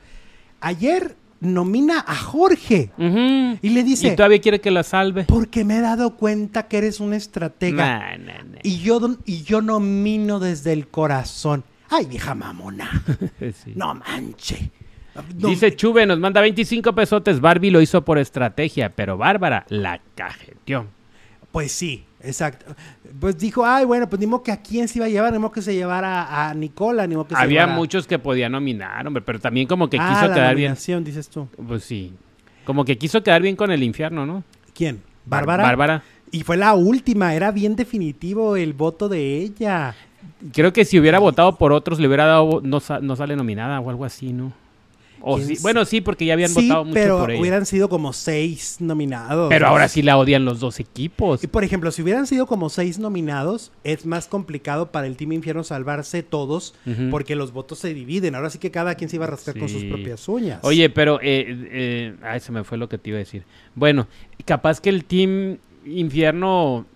ayer 0.61 1.17
nomina 1.41 2.05
a 2.07 2.15
Jorge 2.17 2.91
y 2.99 3.69
le 3.71 3.81
Y 3.81 3.83
dice, 3.83 4.11
todavía 4.13 4.41
quiere 4.41 4.61
que 4.61 4.71
la 4.71 4.83
salve. 4.83 5.25
porque 5.25 5.65
me 5.65 5.79
he 5.79 5.81
dado 5.81 6.17
cuenta 6.17 6.69
que 6.69 6.79
eres 6.79 7.01
un 7.01 7.13
estratega. 7.15 7.99
Nah, 7.99 8.17
nah, 8.19 8.43
nah. 8.45 8.59
Y 8.63 8.79
yo, 8.79 9.17
y 9.25 9.43
yo 9.43 9.63
nomino 9.63 10.39
desde 10.39 10.73
el 10.73 10.89
corazón. 10.89 11.65
Ay, 11.89 12.07
vieja 12.07 12.35
mamona. 12.35 13.03
Sí. 13.41 13.73
No 13.75 13.95
manche. 13.95 14.71
No, 15.37 15.49
Dice 15.49 15.75
Chuve, 15.75 16.07
nos 16.07 16.19
manda 16.21 16.41
25 16.41 16.95
pesotes. 16.95 17.41
Barbie 17.41 17.71
lo 17.71 17.81
hizo 17.81 18.05
por 18.05 18.19
estrategia, 18.19 18.91
pero 18.95 19.17
Bárbara 19.17 19.67
la 19.69 20.01
cajeteó. 20.15 20.87
Pues 21.51 21.73
sí, 21.73 22.05
exacto. 22.23 22.75
Pues 23.19 23.39
dijo, 23.39 23.65
ay, 23.65 23.85
bueno, 23.85 24.09
pues 24.09 24.19
ni 24.21 24.27
modo 24.27 24.43
que 24.43 24.53
a 24.53 24.61
quién 24.63 24.89
se 24.89 24.99
iba 24.99 25.07
a 25.07 25.09
llevar, 25.09 25.33
ni 25.33 25.39
modo 25.39 25.53
que 25.53 25.63
se 25.63 25.75
llevara 25.75 26.49
a 26.49 26.55
Nicola, 26.55 27.07
ni 27.07 27.15
modo 27.15 27.29
que 27.29 27.35
se 27.35 27.41
Había 27.41 27.63
llevara- 27.63 27.77
muchos 27.77 28.07
que 28.07 28.19
podían 28.19 28.53
nominar, 28.53 29.07
hombre, 29.07 29.23
pero 29.23 29.39
también 29.41 29.67
como 29.67 29.89
que 29.91 29.99
Ah, 30.01 30.09
quiso 30.09 30.29
la 30.29 30.35
quedar 30.35 30.55
bien. 30.57 30.75
dices 31.05 31.29
tú. 31.29 31.49
Pues 31.67 31.85
sí. 31.85 32.13
Como 32.65 32.85
que 32.85 32.97
quiso 32.99 33.23
quedar 33.23 33.43
bien 33.43 33.57
con 33.57 33.71
el 33.71 33.83
infierno, 33.83 34.27
¿no? 34.27 34.45
¿Quién? 34.75 35.03
Bar- 35.25 35.45
Bárbara. 35.47 35.63
Bárbara. 35.65 36.03
Y 36.33 36.43
fue 36.43 36.57
la 36.57 36.75
última, 36.75 37.35
era 37.35 37.51
bien 37.51 37.75
definitivo 37.75 38.55
el 38.57 38.73
voto 38.73 39.09
de 39.09 39.39
ella. 39.39 39.95
Creo 40.53 40.73
que 40.73 40.85
si 40.85 40.99
hubiera 40.99 41.19
votado 41.19 41.57
por 41.59 41.73
otros 41.73 41.99
le 41.99 42.07
hubiera 42.07 42.25
dado 42.27 42.61
no, 42.63 42.81
no 43.03 43.17
sale 43.17 43.35
nominada 43.37 43.81
o 43.81 43.91
algo 43.91 44.05
así, 44.05 44.33
¿no? 44.33 44.53
O 45.23 45.37
¿Quién 45.37 45.47
sí- 45.49 45.53
s- 45.55 45.63
bueno, 45.63 45.85
sí, 45.85 46.01
porque 46.01 46.25
ya 46.27 46.33
habían 46.35 46.51
sí, 46.51 46.63
votado 46.69 46.85
mucho 46.85 46.95
pero 46.95 47.19
por 47.19 47.31
ella. 47.31 47.41
hubieran 47.41 47.67
sido 47.67 47.89
como 47.89 48.13
seis 48.13 48.77
nominados. 48.81 49.49
Pero 49.49 49.67
ahora 49.67 49.89
sí 49.89 50.03
la 50.03 50.17
odian 50.17 50.45
los 50.45 50.61
dos 50.61 50.81
equipos. 50.81 51.45
Y 51.45 51.47
por 51.47 51.63
ejemplo, 51.65 51.91
si 51.93 52.03
hubieran 52.03 52.27
sido 52.27 52.47
como 52.47 52.69
seis 52.71 52.99
nominados, 52.99 53.73
es 53.85 54.07
más 54.07 54.27
complicado 54.29 54.91
para 54.93 55.07
el 55.07 55.17
Team 55.17 55.33
Infierno 55.33 55.65
salvarse 55.65 56.23
todos, 56.23 56.75
porque 57.11 57.35
los 57.37 57.53
votos 57.53 57.79
se 57.79 57.93
dividen. 57.95 58.35
Ahora 58.35 58.51
sí 58.51 58.59
que 58.59 58.71
cada 58.71 58.95
quien 58.95 59.11
se 59.11 59.17
iba 59.17 59.25
a 59.27 59.29
rascar 59.29 59.59
con 59.59 59.69
sus 59.69 59.85
propias 59.85 60.27
uñas. 60.29 60.61
Oye, 60.63 60.91
pero 60.91 61.21
eh, 61.23 61.45
eh, 61.71 62.15
ay, 62.23 62.41
se 62.41 62.53
me 62.53 62.65
fue 62.65 62.79
lo 62.79 62.89
que 62.89 62.99
te 62.99 63.11
iba 63.11 63.17
a 63.17 63.21
decir. 63.21 63.45
Bueno, 63.75 64.09
capaz 64.45 64.81
que 64.81 64.89
el 64.91 65.05
Team 65.05 65.59
Infierno, 65.87 66.87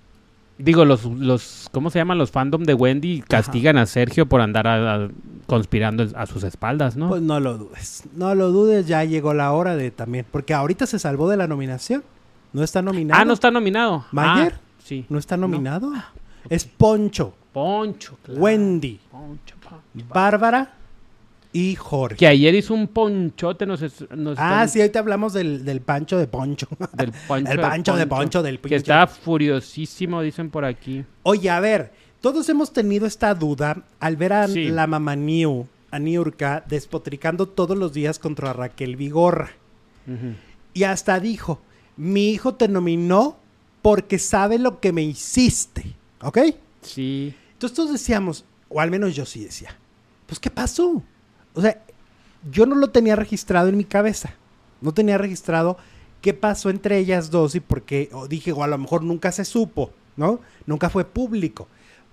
digo, 0.59 0.85
los, 0.85 1.05
los 1.05 1.69
¿cómo 1.73 1.91
se 1.91 1.99
llaman? 1.99 2.19
Los 2.19 2.31
fandom 2.31 2.63
de 2.65 2.75
Wendy 2.75 3.23
castigan 3.23 3.77
a 3.79 3.87
Sergio 3.87 4.27
por 4.27 4.41
andar 4.41 4.67
a- 4.67 4.95
a- 5.05 5.09
conspirando 5.47 6.07
a 6.17 6.27
sus 6.27 6.43
espaldas, 6.45 6.97
¿no? 6.97 7.09
Pues 7.09 7.23
no 7.23 7.39
lo 7.41 7.59
dudes. 7.59 8.05
No 8.15 8.35
lo 8.35 8.51
dudes, 8.51 8.87
ya 8.87 9.05
llegó 9.05 9.35
la 9.35 9.53
hora 9.53 9.77
de 9.77 9.91
también. 9.91 10.25
Porque 10.31 10.55
ahorita 10.55 10.87
se 10.87 10.99
salvó 10.99 11.29
de 11.29 11.37
la 11.37 11.47
nominación. 11.47 12.03
No 12.53 12.63
está 12.63 12.81
nominado. 12.83 13.21
ah, 13.21 13.25
no 13.25 13.33
está 13.35 13.51
nominado. 13.51 14.05
¿Mayer? 14.13 14.55
Ah, 14.57 14.61
sí. 14.85 15.05
¿No 15.09 15.19
está 15.19 15.37
nominado. 15.37 15.93
Es 16.49 16.65
Poncho, 16.65 17.35
Poncho. 17.53 18.17
claro. 18.23 18.41
Wendy, 18.41 19.01
Poncho, 19.11 19.57
Poncho. 19.61 20.09
Bárbara 20.09 20.73
y 21.55 21.75
Jorge. 21.77 22.17
Que 22.17 22.27
ayer 22.27 22.55
hizo 22.55 22.75
un 22.75 22.89
ponchote, 22.89 23.65
nos, 23.65 23.81
nos 24.11 24.39
Ah, 24.39 24.65
están- 24.65 24.69
sí, 24.69 24.81
ahorita 24.81 24.99
hablamos 24.99 25.33
del, 25.33 25.65
del 25.65 25.81
pancho 25.81 26.19
de 26.19 26.27
Poncho. 26.27 26.69
del 26.93 27.13
poncho. 27.27 27.51
el 27.53 27.57
de 27.57 27.63
pancho 27.63 27.97
de 27.97 28.07
Poncho, 28.07 28.43
del 28.43 28.59
Que 28.61 28.75
estaba 28.77 29.07
furiosísimo, 29.07 30.21
dicen 30.21 30.51
por 30.51 30.65
aquí. 30.67 31.05
Oye, 31.23 31.49
a 31.49 31.61
ver, 31.61 31.93
todos 32.21 32.49
hemos 32.49 32.73
tenido 32.73 33.07
esta 33.07 33.35
duda 33.35 33.85
al 34.01 34.17
ver 34.17 34.33
a 34.33 34.49
Sí. 34.49 34.65
la 34.69 34.87
mamá 34.87 35.15
Niu, 35.17 35.67
a 35.91 35.99
Niurka, 35.99 36.65
despotricando 36.69 37.47
todos 37.47 37.79
los 37.79 37.93
días 37.93 38.19
contra 38.19 38.53
Raquel 38.53 38.97
Vigorra. 38.97 39.51
Y 40.75 40.83
hasta 40.83 41.21
dijo, 41.21 41.61
mi 41.97 42.31
hijo 42.31 42.55
te 42.57 42.67
nominó 42.69 43.37
porque 43.81 44.19
sabe 44.19 44.59
lo 44.59 44.81
que 44.81 44.93
me 44.93 45.03
hiciste. 45.03 45.95
¿Ok? 46.21 46.39
Sí. 46.83 47.33
Entonces 47.53 47.77
todos 47.77 47.93
decíamos, 47.93 48.45
o 48.69 48.81
al 48.81 48.91
menos 48.91 49.15
yo 49.15 49.25
sí 49.25 49.45
decía, 49.45 49.77
pues 50.27 50.41
¿qué 50.41 50.51
pasó? 50.51 51.03
O 51.55 51.61
sea, 51.61 51.81
yo 52.51 52.67
no 52.67 52.75
lo 52.75 52.91
tenía 52.91 53.17
registrado 53.17 53.69
en 53.69 53.77
mi 53.77 53.85
cabeza. 53.85 54.35
No 54.81 54.93
tenía 54.93 55.19
registrado 55.19 55.79
qué 56.21 56.35
pasó 56.35 56.71
entre 56.71 56.99
ellas 56.99 57.31
dos 57.31 57.55
y 57.55 57.61
por 57.61 57.83
qué, 57.83 58.09
o 58.13 58.29
dije, 58.29 58.53
o 58.53 58.63
a 58.63 58.67
lo 58.67 58.79
mejor 58.79 59.03
nunca 59.03 59.33
se 59.33 59.45
supo, 59.45 59.91
¿no? 60.17 60.41
Nunca 60.67 60.91
fue 60.91 61.05
público. 61.05 61.69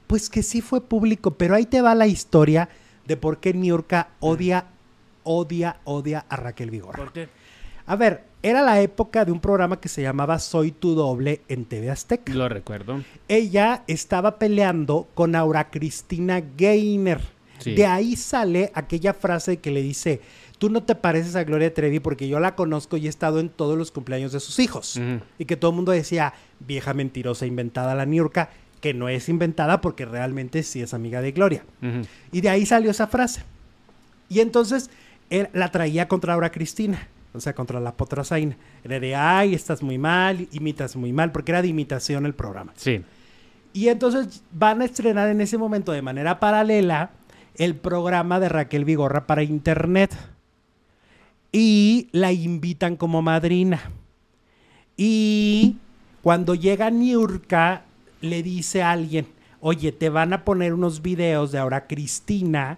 Pues 0.07 0.29
que 0.29 0.43
sí 0.43 0.61
fue 0.61 0.81
público, 0.81 1.31
pero 1.31 1.55
ahí 1.55 1.65
te 1.65 1.81
va 1.81 1.95
la 1.95 2.07
historia 2.07 2.69
de 3.07 3.17
por 3.17 3.39
qué 3.39 3.53
Niurka 3.53 4.09
odia, 4.19 4.65
odia, 5.23 5.79
odia 5.85 6.25
a 6.29 6.35
Raquel 6.35 6.71
Vigorra. 6.71 6.97
¿Por 6.97 7.13
qué? 7.13 7.29
A 7.85 7.95
ver, 7.95 8.23
era 8.43 8.61
la 8.61 8.81
época 8.81 9.25
de 9.25 9.31
un 9.31 9.39
programa 9.39 9.79
que 9.79 9.89
se 9.89 10.01
llamaba 10.01 10.39
Soy 10.39 10.71
tu 10.71 10.95
doble 10.95 11.41
en 11.47 11.65
TV 11.65 11.89
Azteca 11.89 12.33
Lo 12.33 12.47
recuerdo. 12.47 13.03
ella 13.27 13.83
estaba 13.87 14.39
peleando 14.39 15.07
con 15.13 15.35
Aura 15.35 15.69
Cristina 15.69 16.41
Gainer. 16.57 17.21
Sí. 17.62 17.74
De 17.76 17.86
ahí 17.86 18.16
sale 18.16 18.72
aquella 18.74 19.14
frase 19.14 19.57
que 19.57 19.72
le 19.72 19.82
dice, 19.82 20.22
tú 20.57 20.70
no 20.70 20.84
te 20.84 20.93
pareces 20.95 21.36
a 21.36 21.43
Gloria 21.43 21.74
Trevi 21.74 21.99
porque 21.99 22.28
yo 22.28 22.39
la 22.39 22.55
conozco 22.55 22.97
y 22.97 23.07
he 23.07 23.09
estado 23.09 23.39
en 23.39 23.49
todos 23.49 23.78
los 23.78 23.91
cumpleaños 23.91 24.32
de 24.32 24.39
sus 24.39 24.59
hijos. 24.59 24.99
Y 25.39 25.45
que 25.45 25.55
todo 25.55 25.72
el 25.72 25.76
mundo 25.76 25.91
decía, 25.91 26.34
vieja 26.59 26.93
mentirosa 26.93 27.45
inventada 27.45 27.95
la 27.95 28.05
Niurka, 28.05 28.49
que 28.80 28.93
no 28.93 29.09
es 29.09 29.30
inventada 29.30 29.82
porque 29.82 30.05
realmente 30.05 30.64
sí 30.64 30.82
es 30.82 30.93
amiga 30.93 31.22
de 31.22 31.32
Gloria. 31.32 31.64
Y 32.32 32.41
de 32.41 32.49
ahí 32.49 32.66
salió 32.66 32.91
esa 32.91 33.07
frase. 33.07 33.43
Y 34.30 34.39
entonces 34.39 34.89
él 35.30 35.49
la 35.53 35.72
traía 35.72 36.07
contra 36.07 36.34
Aura 36.34 36.51
Cristina, 36.51 37.07
o 37.34 37.39
sea, 37.39 37.53
contra 37.53 37.80
la 37.80 37.95
potrazaina. 37.95 38.57
Era 38.84 38.99
de, 38.99 39.16
ay, 39.16 39.55
estás 39.55 39.82
muy 39.82 39.97
mal, 39.97 40.47
imitas 40.51 40.95
muy 40.95 41.12
mal, 41.12 41.32
porque 41.32 41.51
era 41.51 41.62
de 41.62 41.70
imitación 41.70 42.26
el 42.26 42.34
programa. 42.34 42.74
Sí. 42.76 43.03
Y 43.74 43.88
entonces 43.88 44.43
van 44.51 44.82
a 44.82 44.86
estrenar 44.86 45.30
en 45.30 45.41
ese 45.41 45.57
momento 45.57 45.91
de 45.91 46.01
manera 46.01 46.39
paralela 46.39 47.12
el 47.56 47.76
programa 47.76 48.39
de 48.39 48.49
Raquel 48.49 48.86
Vigorra 48.86 49.28
para 49.28 49.43
internet. 49.43 50.16
y 51.54 52.08
la 52.14 52.32
invitan 52.32 52.95
como 52.95 53.22
madrina. 53.22 53.91
Y 54.95 55.76
cuando 56.22 56.56
llega 56.56 56.89
Niurka, 56.89 57.84
le 58.22 58.41
dice 58.41 58.84
a 58.84 58.91
alguien, 58.91 59.28
oye, 59.60 59.91
te 59.91 60.10
van 60.10 60.32
a 60.32 60.45
poner 60.45 60.74
unos 60.74 61.02
videos 61.02 61.52
de 61.52 61.58
ahora 61.58 61.88
Cristina, 61.88 62.78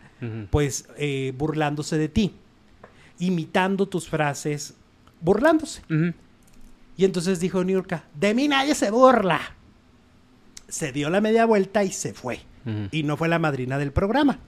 pues 0.49 0.87
eh, 0.97 1.33
burlándose 1.37 1.97
de 1.99 2.09
ti, 2.09 2.33
imitando 3.19 3.87
tus 3.87 4.09
frases, 4.09 4.73
burlándose. 5.21 5.81
Y 6.97 7.05
entonces 7.05 7.39
dijo 7.39 7.63
Niurka, 7.63 8.05
de 8.19 8.33
mí 8.33 8.47
nadie 8.47 8.73
se 8.73 8.89
burla. 8.89 9.39
Se 10.67 10.91
dio 10.91 11.11
la 11.11 11.21
media 11.21 11.45
vuelta 11.45 11.83
y 11.83 11.91
se 11.91 12.13
fue. 12.13 12.39
Y 12.91 13.03
no 13.03 13.17
fue 13.17 13.27
la 13.27 13.37
madrina 13.37 13.77
del 13.77 13.91
programa. 13.91 14.39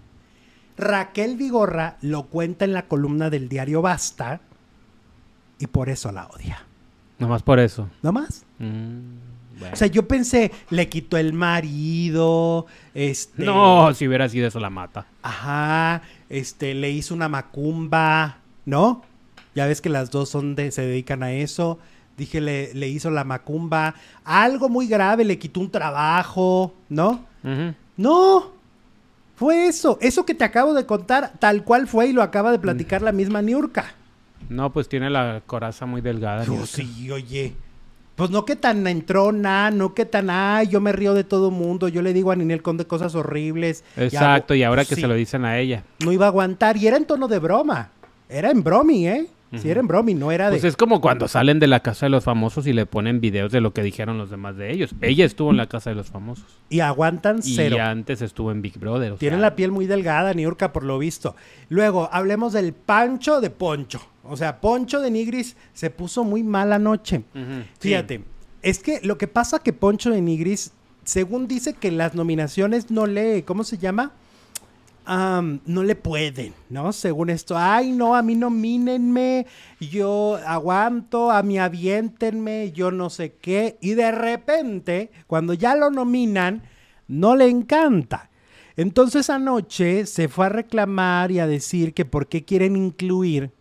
Raquel 0.78 1.38
Vigorra 1.38 1.98
lo 2.02 2.24
cuenta 2.24 2.66
en 2.66 2.74
la 2.74 2.88
columna 2.88 3.30
del 3.30 3.50
diario 3.50 3.82
Basta 3.82 4.42
y 5.60 5.68
por 5.68 5.90
eso 5.90 6.12
la 6.12 6.28
odia. 6.28 6.66
Nomás 7.20 7.44
por 7.44 7.60
eso. 7.60 7.90
¿No 8.02 8.12
más? 8.12 8.46
Mm, 8.60 9.60
bueno. 9.60 9.74
O 9.74 9.76
sea, 9.78 9.88
yo 9.88 10.08
pensé, 10.08 10.52
le 10.70 10.90
quitó 10.90 11.18
el 11.18 11.32
marido, 11.32 12.66
este... 12.94 13.46
No, 13.46 13.94
si 13.94 14.08
hubiera 14.08 14.28
sido 14.28 14.48
eso 14.48 14.60
la 14.60 14.70
mata. 14.70 15.06
Ajá, 15.22 16.02
este, 16.30 16.74
le 16.74 16.92
hizo 16.92 17.14
una 17.14 17.30
macumba, 17.30 18.40
¿no? 18.66 19.04
Ya 19.56 19.66
ves 19.66 19.80
que 19.80 19.88
las 19.88 20.12
dos 20.12 20.28
son 20.28 20.56
de, 20.56 20.72
se 20.72 20.82
dedican 20.82 21.24
a 21.24 21.32
eso. 21.32 21.80
Dije, 22.18 22.42
le, 22.42 22.74
le 22.74 22.90
hizo 22.90 23.10
la 23.10 23.24
macumba. 23.24 23.96
Algo 24.26 24.68
muy 24.68 24.88
grave, 24.88 25.24
le 25.24 25.40
quitó 25.40 25.62
un 25.62 25.72
trabajo, 25.72 26.74
¿no? 26.90 27.26
No, 27.98 28.52
fue 29.36 29.68
eso. 29.68 29.98
Eso 30.02 30.26
que 30.26 30.34
te 30.36 30.44
acabo 30.44 30.74
de 30.74 30.86
contar, 30.86 31.34
tal 31.40 31.64
cual 31.64 31.88
fue 31.88 32.08
y 32.08 32.14
lo 32.14 32.22
acaba 32.24 32.52
de 32.52 32.60
platicar 32.60 33.02
la 33.02 33.12
misma 33.12 33.42
Niurka. 33.42 33.86
No, 34.50 34.72
pues 34.72 34.88
tiene 34.90 35.10
la 35.10 35.42
coraza 35.46 35.86
muy 35.86 36.02
delgada. 36.02 36.46
Niurka. 36.46 36.66
sí, 36.68 37.10
oye. 37.12 37.56
Pues 38.16 38.30
no 38.30 38.46
que 38.46 38.56
tan 38.56 38.88
entrona, 38.88 39.72
no 39.72 39.94
que 39.94 40.06
tan, 40.06 40.30
ay, 40.30 40.68
yo 40.68 40.80
me 40.80 40.94
río 40.94 41.14
de 41.14 41.26
todo 41.26 41.52
mundo, 41.52 41.90
yo 41.90 42.02
le 42.02 42.14
digo 42.14 42.32
a 42.32 42.36
Ninel 42.38 42.62
Conde 42.62 42.86
cosas 42.86 43.14
horribles. 43.14 43.84
Exacto, 43.98 44.56
y 44.56 44.64
ahora 44.64 44.86
que 44.86 44.96
Sí. 44.96 45.02
se 45.02 45.08
lo 45.08 45.16
dicen 45.16 45.44
a 45.44 45.58
ella. 45.60 45.84
no 46.00 46.14
iba 46.14 46.26
a 46.26 46.30
aguantar. 46.30 46.78
Y 46.78 46.88
era 46.88 46.96
en 46.96 47.04
tono 47.06 47.28
de 47.28 47.40
broma. 47.40 47.90
Era 48.30 48.52
en 48.52 48.64
bromi, 48.64 49.08
¿eh? 49.08 49.28
Ujú. 49.60 49.68
era 49.70 49.80
en 49.80 49.88
bromi, 49.88 50.14
no 50.14 50.32
era 50.32 50.46
de... 50.46 50.52
Pues 50.52 50.64
es 50.64 50.76
como 50.78 51.02
cuando 51.02 51.28
salen 51.28 51.60
de 51.60 51.68
la 51.68 51.80
casa 51.82 52.06
de 52.06 52.10
los 52.10 52.24
famosos 52.24 52.68
y 52.68 52.74
le 52.74 52.86
ponen 52.86 53.22
videos 53.22 53.52
de 53.52 53.62
lo 53.62 53.74
que 53.74 53.84
dijeron 53.84 54.18
los 54.18 54.30
demás 54.30 54.56
de 54.58 54.72
ellos. 54.72 54.96
Ella 55.02 55.26
estuvo 55.26 55.52
en 55.52 55.58
la 55.58 55.68
casa 55.68 55.90
de 55.90 55.96
los 55.96 56.08
famosos. 56.08 56.46
Y 56.70 56.80
aguantan 56.82 57.40
Y 57.44 57.56
cero. 57.56 57.78
antes 57.82 58.22
estuvo 58.22 58.52
en 58.52 58.62
Big 58.62 58.78
Brother. 58.80 59.14
o 59.14 59.18
Tienen 59.18 59.40
sea, 59.40 59.50
la 59.50 59.56
piel 59.56 59.72
muy 59.72 59.86
delgada, 59.86 60.34
Niurka, 60.34 60.74
por 60.74 60.84
lo 60.84 60.98
visto. 61.00 61.36
Luego, 61.70 62.10
hablemos 62.12 62.54
del 62.54 62.74
Pancho 62.74 63.42
de 63.42 63.50
Poncho. 63.50 64.02
O 64.24 64.38
sea, 64.38 64.60
Poncho 64.62 65.02
de 65.02 65.12
Nigris 65.12 65.56
se 65.74 65.90
puso 65.90 66.24
muy 66.24 66.42
mal 66.44 66.74
anoche. 66.74 67.24
Fíjate, 67.80 68.24
es 68.62 68.80
que 68.80 69.00
lo 69.04 69.18
que 69.18 69.28
pasa 69.28 69.60
que 69.60 69.74
Poncho 69.74 70.10
de 70.10 70.22
Nigris, 70.22 70.72
según 71.04 71.48
dice 71.48 71.74
que 71.74 71.92
las 71.92 72.16
nominaciones 72.16 72.90
no 72.90 73.06
le, 73.06 73.44
¿cómo 73.44 73.64
se 73.64 73.78
llama? 73.78 74.12
No 75.08 75.84
le 75.84 75.96
pueden, 75.96 76.54
¿no? 76.70 76.92
Según 76.92 77.30
esto, 77.30 77.56
ay, 77.58 77.92
no, 77.92 78.16
a 78.16 78.22
mí 78.22 78.36
nomínenme, 78.36 79.46
yo 79.80 80.40
aguanto, 80.46 81.32
a 81.32 81.44
mí 81.44 81.60
aviéntenme, 81.60 82.72
yo 82.72 82.92
no 82.92 83.10
sé 83.10 83.34
qué. 83.34 83.78
Y 83.82 83.94
de 83.94 84.12
repente, 84.12 85.12
cuando 85.28 85.54
ya 85.54 85.76
lo 85.76 85.92
nominan, 85.92 86.64
no 87.08 87.36
le 87.36 87.48
encanta. 87.50 88.30
Entonces 88.78 89.30
anoche 89.30 90.06
se 90.06 90.28
fue 90.28 90.48
a 90.48 90.50
reclamar 90.50 91.32
y 91.32 91.40
a 91.40 91.48
decir 91.48 91.94
que 91.94 92.04
por 92.04 92.28
qué 92.28 92.44
quieren 92.44 92.76
incluir, 92.76 93.52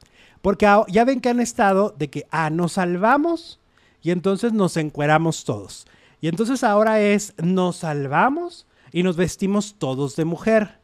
porque 0.42 0.66
ah, 0.66 0.84
ya 0.88 1.04
ven 1.04 1.20
que 1.20 1.28
han 1.28 1.40
estado 1.40 1.94
de 1.96 2.10
que, 2.10 2.26
ah, 2.30 2.50
nos 2.50 2.72
salvamos 2.72 3.60
y 4.02 4.10
entonces 4.10 4.52
nos 4.52 4.76
encueramos 4.76 5.44
todos. 5.44 5.86
Y 6.20 6.28
entonces 6.28 6.64
ahora 6.64 7.00
es, 7.00 7.34
nos 7.42 7.76
salvamos 7.76 8.66
y 8.92 9.02
nos 9.02 9.16
vestimos 9.16 9.76
todos 9.78 10.16
de 10.16 10.24
mujer. 10.24 10.83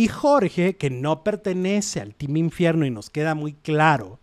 Y 0.00 0.08
Jorge, 0.08 0.78
que 0.78 0.88
no 0.88 1.22
pertenece 1.22 2.00
al 2.00 2.14
Team 2.14 2.38
Infierno 2.38 2.86
y 2.86 2.90
nos 2.90 3.10
queda 3.10 3.34
muy 3.34 3.52
claro, 3.52 4.18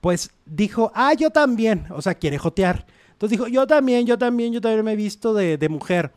pues 0.00 0.32
dijo, 0.46 0.90
ah, 0.96 1.14
yo 1.14 1.30
también, 1.30 1.86
o 1.90 2.02
sea, 2.02 2.16
quiere 2.16 2.38
jotear. 2.38 2.86
Entonces 3.12 3.38
dijo, 3.38 3.46
yo 3.46 3.64
también, 3.68 4.04
yo 4.04 4.18
también, 4.18 4.52
yo 4.52 4.60
también 4.60 4.84
me 4.84 4.94
he 4.94 4.96
visto 4.96 5.32
de, 5.32 5.68
mujer. 5.68 6.10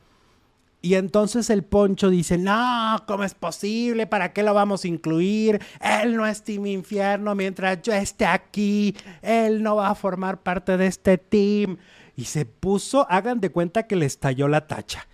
Y 0.81 0.95
entonces 0.95 1.51
el 1.51 1.63
Poncho 1.63 2.09
dice, 2.09 2.39
no, 2.39 3.03
¿cómo 3.05 3.23
es 3.23 3.35
posible? 3.35 4.07
¿Para 4.07 4.33
qué 4.33 4.41
lo 4.41 4.55
vamos 4.55 4.85
a 4.85 4.87
incluir? 4.87 5.61
Él 5.79 6.17
no 6.17 6.25
es 6.25 6.41
Team 6.41 6.65
Infierno 6.65 7.35
mientras 7.35 7.83
yo 7.83 7.93
esté 7.93 8.25
aquí. 8.25 8.95
Él 9.21 9.61
no 9.61 9.75
va 9.75 9.91
a 9.91 9.95
formar 9.95 10.41
parte 10.41 10.77
de 10.77 10.87
este 10.87 11.19
team. 11.19 11.77
Y 12.15 12.25
se 12.25 12.47
puso, 12.47 13.05
hagan 13.07 13.39
de 13.39 13.51
cuenta 13.51 13.83
que 13.83 13.97
le 13.97 14.07
estalló 14.07 14.47
la 14.47 14.65
tacha. 14.65 15.07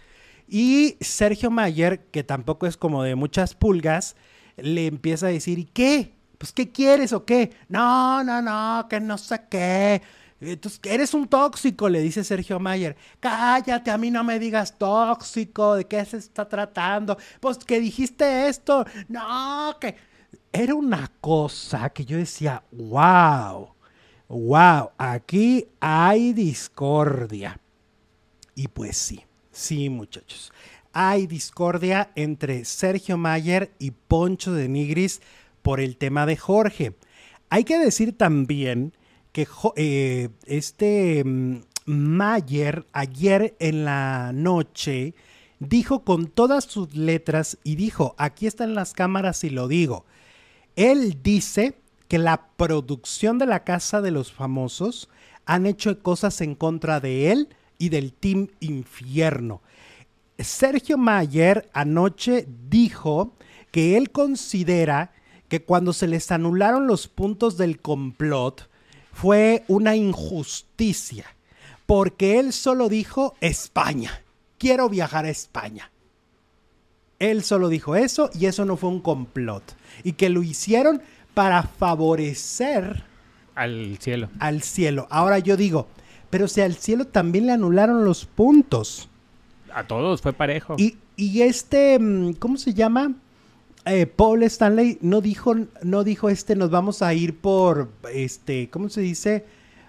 Y 0.54 0.98
Sergio 1.00 1.50
Mayer, 1.50 2.02
que 2.12 2.26
tampoco 2.26 2.68
es 2.68 2.76
como 2.76 3.04
de 3.04 3.16
muchas 3.16 3.56
pulgas, 3.56 4.18
le 4.58 4.86
empieza 4.86 5.28
a 5.28 5.30
decir, 5.30 5.58
¿y 5.60 5.64
qué? 5.64 6.12
Pues, 6.38 6.52
¿qué 6.52 6.70
quieres 6.70 7.14
o 7.14 7.24
qué? 7.24 7.52
No, 7.70 8.22
no, 8.26 8.42
no, 8.42 8.86
que 8.90 9.00
no 9.00 9.18
sé 9.18 9.44
qué. 9.50 10.02
Entonces, 10.42 10.82
eres 10.84 11.14
un 11.14 11.30
tóxico, 11.30 11.88
le 11.88 12.02
dice 12.02 12.26
Sergio 12.26 12.60
Mayer. 12.60 12.98
Cállate, 13.22 13.92
a 13.92 13.98
mí 13.98 14.12
no 14.12 14.26
me 14.26 14.40
digas 14.40 14.78
tóxico, 14.78 15.76
¿de 15.76 15.86
qué 15.86 16.04
se 16.04 16.18
está 16.18 16.50
tratando? 16.50 17.18
Pues 17.40 17.60
que 17.60 17.80
dijiste 17.80 18.50
esto. 18.50 18.86
No, 19.08 19.78
que... 19.80 19.96
Era 20.52 20.76
una 20.76 21.10
cosa 21.22 21.92
que 21.92 22.04
yo 22.04 22.18
decía, 22.18 22.62
wow, 22.74 23.74
wow, 24.28 24.90
aquí 24.98 25.66
hay 25.80 26.34
discordia. 26.34 27.58
Y 28.54 28.68
pues 28.68 28.98
sí, 28.98 29.24
sí, 29.52 29.90
muchachos. 29.90 30.52
Hay 30.94 31.28
discordia 31.28 32.12
entre 32.16 32.66
Sergio 32.66 33.18
Mayer 33.18 33.72
y 33.80 33.92
Poncho 33.92 34.54
de 34.54 34.68
Nigris 34.68 35.22
por 35.62 35.80
el 35.80 35.98
tema 35.98 36.26
de 36.26 36.38
Jorge. 36.38 36.96
Hay 37.50 37.64
que 37.64 37.78
decir 37.78 38.18
también 38.18 38.94
que 39.32 39.48
eh, 39.76 40.30
este 40.46 41.24
mm, 41.24 41.62
Mayer 41.86 42.86
ayer 42.94 43.56
en 43.60 43.86
la 43.86 44.32
noche 44.34 45.16
dijo 45.60 46.04
con 46.04 46.28
todas 46.28 46.66
sus 46.66 46.96
letras 46.96 47.58
y 47.64 47.76
dijo, 47.76 48.16
aquí 48.18 48.48
están 48.48 48.76
las 48.76 48.94
cámaras 48.94 49.44
y 49.44 49.50
lo 49.50 49.68
digo. 49.68 50.06
Él 50.76 51.20
dice 51.24 51.78
que 52.08 52.18
la 52.18 52.48
producción 52.58 53.38
de 53.38 53.46
la 53.46 53.64
Casa 53.64 54.02
de 54.02 54.12
los 54.12 54.32
Famosos 54.32 55.10
han 55.46 55.66
hecho 55.66 56.02
cosas 56.02 56.42
en 56.42 56.56
contra 56.56 57.00
de 57.00 57.32
él 57.32 57.50
y 57.82 57.90
del 57.90 58.14
Team 58.14 58.48
Infierno. 58.60 59.62
Sergio 60.38 61.00
Mayer 61.00 61.68
anoche 61.74 62.48
dijo 62.70 63.34
que 63.72 63.98
él 63.98 64.12
considera 64.12 65.14
que 65.50 65.64
cuando 65.64 65.92
se 65.92 66.06
les 66.08 66.32
anularon 66.32 66.86
los 66.86 67.08
puntos 67.08 67.58
del 67.58 67.82
complot 67.82 68.70
fue 69.12 69.66
una 69.68 69.96
injusticia, 69.96 71.26
porque 71.88 72.40
él 72.40 72.54
solo 72.54 72.88
dijo 72.88 73.34
España, 73.42 74.22
quiero 74.60 74.88
viajar 74.88 75.26
a 75.26 75.30
España. 75.30 75.92
Él 77.18 77.44
solo 77.44 77.68
dijo 77.68 77.96
eso 77.96 78.30
y 78.34 78.46
eso 78.46 78.64
no 78.64 78.78
fue 78.78 78.90
un 78.92 79.02
complot. 79.02 79.64
Y 80.04 80.14
que 80.14 80.30
lo 80.30 80.44
hicieron 80.44 81.02
para 81.34 81.64
favorecer 81.64 83.04
Al 83.56 83.98
cielo. 84.00 84.30
al 84.40 84.62
cielo. 84.62 85.08
Ahora 85.10 85.40
yo 85.40 85.58
digo, 85.58 85.88
pero 86.32 86.48
si 86.48 86.62
al 86.62 86.74
cielo 86.74 87.06
también 87.06 87.46
le 87.46 87.52
anularon 87.52 88.04
los 88.04 88.26
puntos. 88.26 89.10
A 89.72 89.86
todos 89.86 90.22
fue 90.22 90.34
parejo. 90.34 90.76
Y, 90.78 90.98
y 91.16 91.42
este, 91.42 92.00
mm, 92.00 92.34
¿cómo 92.34 92.58
se 92.58 92.74
llama? 92.74 93.14
Eh, 93.86 94.06
Paul 94.06 94.44
Stanley 94.44 94.98
no 95.02 95.22
dijo, 95.22 95.56
no 95.84 96.04
dijo 96.04 96.30
este, 96.30 96.56
nos 96.56 96.72
vamos 96.72 97.02
a 97.02 97.14
ir 97.14 97.38
por, 97.38 97.90
este, 98.14 98.70
¿cómo 98.70 98.90
se 98.90 99.02
dice? 99.02 99.46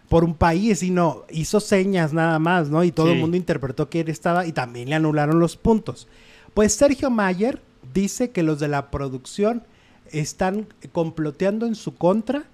Por 0.09 0.25
un 0.25 0.35
país, 0.35 0.81
sino 0.81 1.25
hizo 1.31 1.61
señas 1.61 2.13
nada 2.13 2.39
más, 2.39 2.69
¿no? 2.69 2.85
Y 2.85 2.93
todo 2.93 3.13
el 3.13 3.19
mundo 3.19 3.37
interpretó 3.37 3.89
que 3.89 4.01
él 4.01 4.09
estaba 4.09 4.47
y 4.47 4.53
también 4.53 4.91
le 4.91 4.97
anularon 4.97 5.39
los 5.39 5.57
puntos. 5.57 6.09
Pues 6.53 6.75
Sergio 6.75 7.11
Mayer 7.11 7.63
dice 7.95 8.31
que 8.31 8.43
los 8.43 8.59
de 8.61 8.69
la 8.69 8.91
producción 8.91 9.63
están 10.11 10.67
comploteando 10.93 11.67
en 11.67 11.75
su 11.75 11.95
contra 11.97 12.45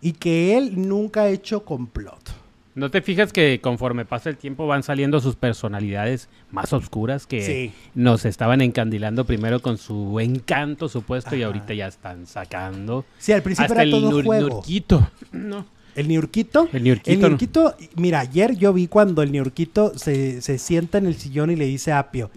y 0.00 0.12
que 0.12 0.56
él 0.56 0.88
nunca 0.88 1.22
ha 1.22 1.28
hecho 1.28 1.64
complot. 1.64 2.43
¿No 2.74 2.90
te 2.90 3.02
fijas 3.02 3.32
que 3.32 3.60
conforme 3.62 4.04
pasa 4.04 4.30
el 4.30 4.36
tiempo 4.36 4.66
van 4.66 4.82
saliendo 4.82 5.20
sus 5.20 5.36
personalidades 5.36 6.28
más 6.50 6.72
oscuras 6.72 7.26
que 7.26 7.40
Sí. 7.42 7.72
nos 7.94 8.24
estaban 8.24 8.60
encandilando 8.62 9.24
primero 9.24 9.60
con 9.62 9.78
su 9.78 10.18
encanto 10.18 10.88
supuesto 10.88 11.36
y 11.36 11.44
ahorita 11.44 11.72
ya 11.74 11.86
están 11.86 12.26
sacando 12.26 13.04
Sí, 13.18 13.30
al 13.32 13.42
principio 13.42 13.66
hasta 13.66 13.74
era 13.74 13.82
el 13.84 13.90
todo 13.92 14.10
nur- 14.10 14.24
juego. 14.24 14.48
nurquito. 14.48 15.08
No. 15.30 15.66
¿El 15.94 16.08
Niurquito? 16.08 16.68
El 16.72 16.82
Niurquito, 16.82 17.10
El 17.12 17.20
¿no? 17.20 17.28
Niurquito, 17.28 17.76
mira, 17.94 18.18
ayer 18.18 18.56
yo 18.56 18.72
vi 18.72 18.88
cuando 18.88 19.22
el 19.22 19.30
Niurquito 19.30 19.96
se, 19.96 20.42
se 20.42 20.58
sienta 20.58 20.98
en 20.98 21.06
el 21.06 21.14
sillón 21.14 21.52
y 21.52 21.56
le 21.56 21.66
dice 21.66 21.92
a 21.92 22.00
Apio, 22.00 22.32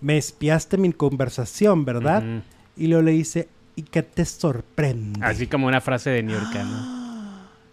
me 0.00 0.16
espiaste 0.16 0.78
mi 0.78 0.90
conversación, 0.94 1.84
¿verdad? 1.84 2.22
Y 2.78 2.86
luego 2.86 3.02
le 3.02 3.10
dice, 3.10 3.48
¿y 3.76 3.82
qué 3.82 4.02
te 4.02 4.24
sorprende? 4.24 5.20
Así 5.22 5.46
como 5.46 5.66
una 5.66 5.82
frase 5.82 6.08
de 6.08 6.22
Niurka, 6.22 6.64
¿no? 6.64 6.97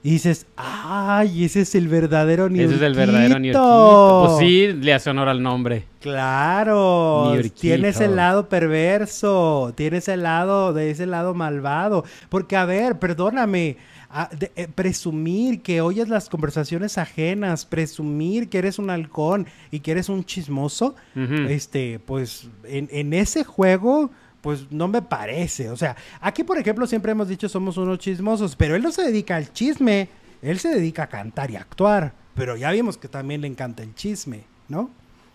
Y 0.05 0.11
dices, 0.11 0.45
ay, 0.55 1.45
ese 1.45 1.61
es 1.61 1.73
el 1.73 1.87
verdadero 1.87 2.47
Niurquito. 2.47 2.75
Ese 2.75 2.85
es 2.85 2.91
el 2.91 2.93
verdadero 2.95 3.39
Niurquito. 3.39 4.23
Pues 4.27 4.37
sí, 4.47 4.67
le 4.73 4.93
hace 4.93 5.09
honor 5.09 5.29
al 5.29 5.41
nombre. 5.41 5.85
Claro, 5.99 7.29
Niurquito. 7.31 7.55
tiene 7.61 7.87
ese 7.87 8.07
lado 8.07 8.47
perverso, 8.47 9.73
tiene 9.75 9.97
ese 9.97 10.15
lado, 10.17 10.73
de 10.73 10.91
ese 10.91 11.07
lado 11.07 11.33
malvado. 11.33 12.03
Porque, 12.29 12.55
a 12.55 12.65
ver, 12.65 12.99
perdóname, 12.99 13.77
a- 14.11 14.29
de- 14.37 14.51
eh, 14.55 14.67
presumir 14.73 15.63
que 15.63 15.81
oyes 15.81 16.07
las 16.07 16.29
conversaciones 16.29 16.99
ajenas, 16.99 17.65
presumir 17.65 18.47
que 18.49 18.59
eres 18.59 18.77
un 18.77 18.91
halcón 18.91 19.47
y 19.71 19.79
que 19.79 19.89
eres 19.91 20.07
un 20.09 20.23
chismoso, 20.23 20.95
este, 21.49 21.97
pues 22.05 22.47
en, 22.65 22.87
en 22.91 23.11
ese 23.13 23.43
juego, 23.43 24.11
pues 24.45 24.71
no 24.71 24.87
me 24.87 25.01
parece. 25.01 25.71
O 25.71 25.75
sea, 25.75 25.95
aquí, 26.21 26.43
por 26.43 26.59
ejemplo, 26.59 26.85
siempre 26.85 27.13
hemos 27.13 27.27
dicho 27.27 27.49
somos 27.49 27.77
unos 27.77 27.97
chismosos, 27.97 28.55
pero 28.55 28.75
él 28.75 28.83
no 28.83 28.91
se 28.91 29.01
dedica 29.01 29.37
al 29.37 29.51
chisme, 29.51 30.07
él 30.43 30.59
se 30.59 30.69
dedica 30.69 31.01
a 31.01 31.07
cantar 31.07 31.49
y 31.49 31.55
actuar. 31.55 32.13
Pero 32.35 32.55
ya 32.55 32.69
vimos 32.69 32.95
que 32.95 33.07
también 33.07 33.41
le 33.41 33.47
encanta 33.47 33.81
el 33.81 33.95
chisme, 33.95 34.43
¿no? 34.69 34.91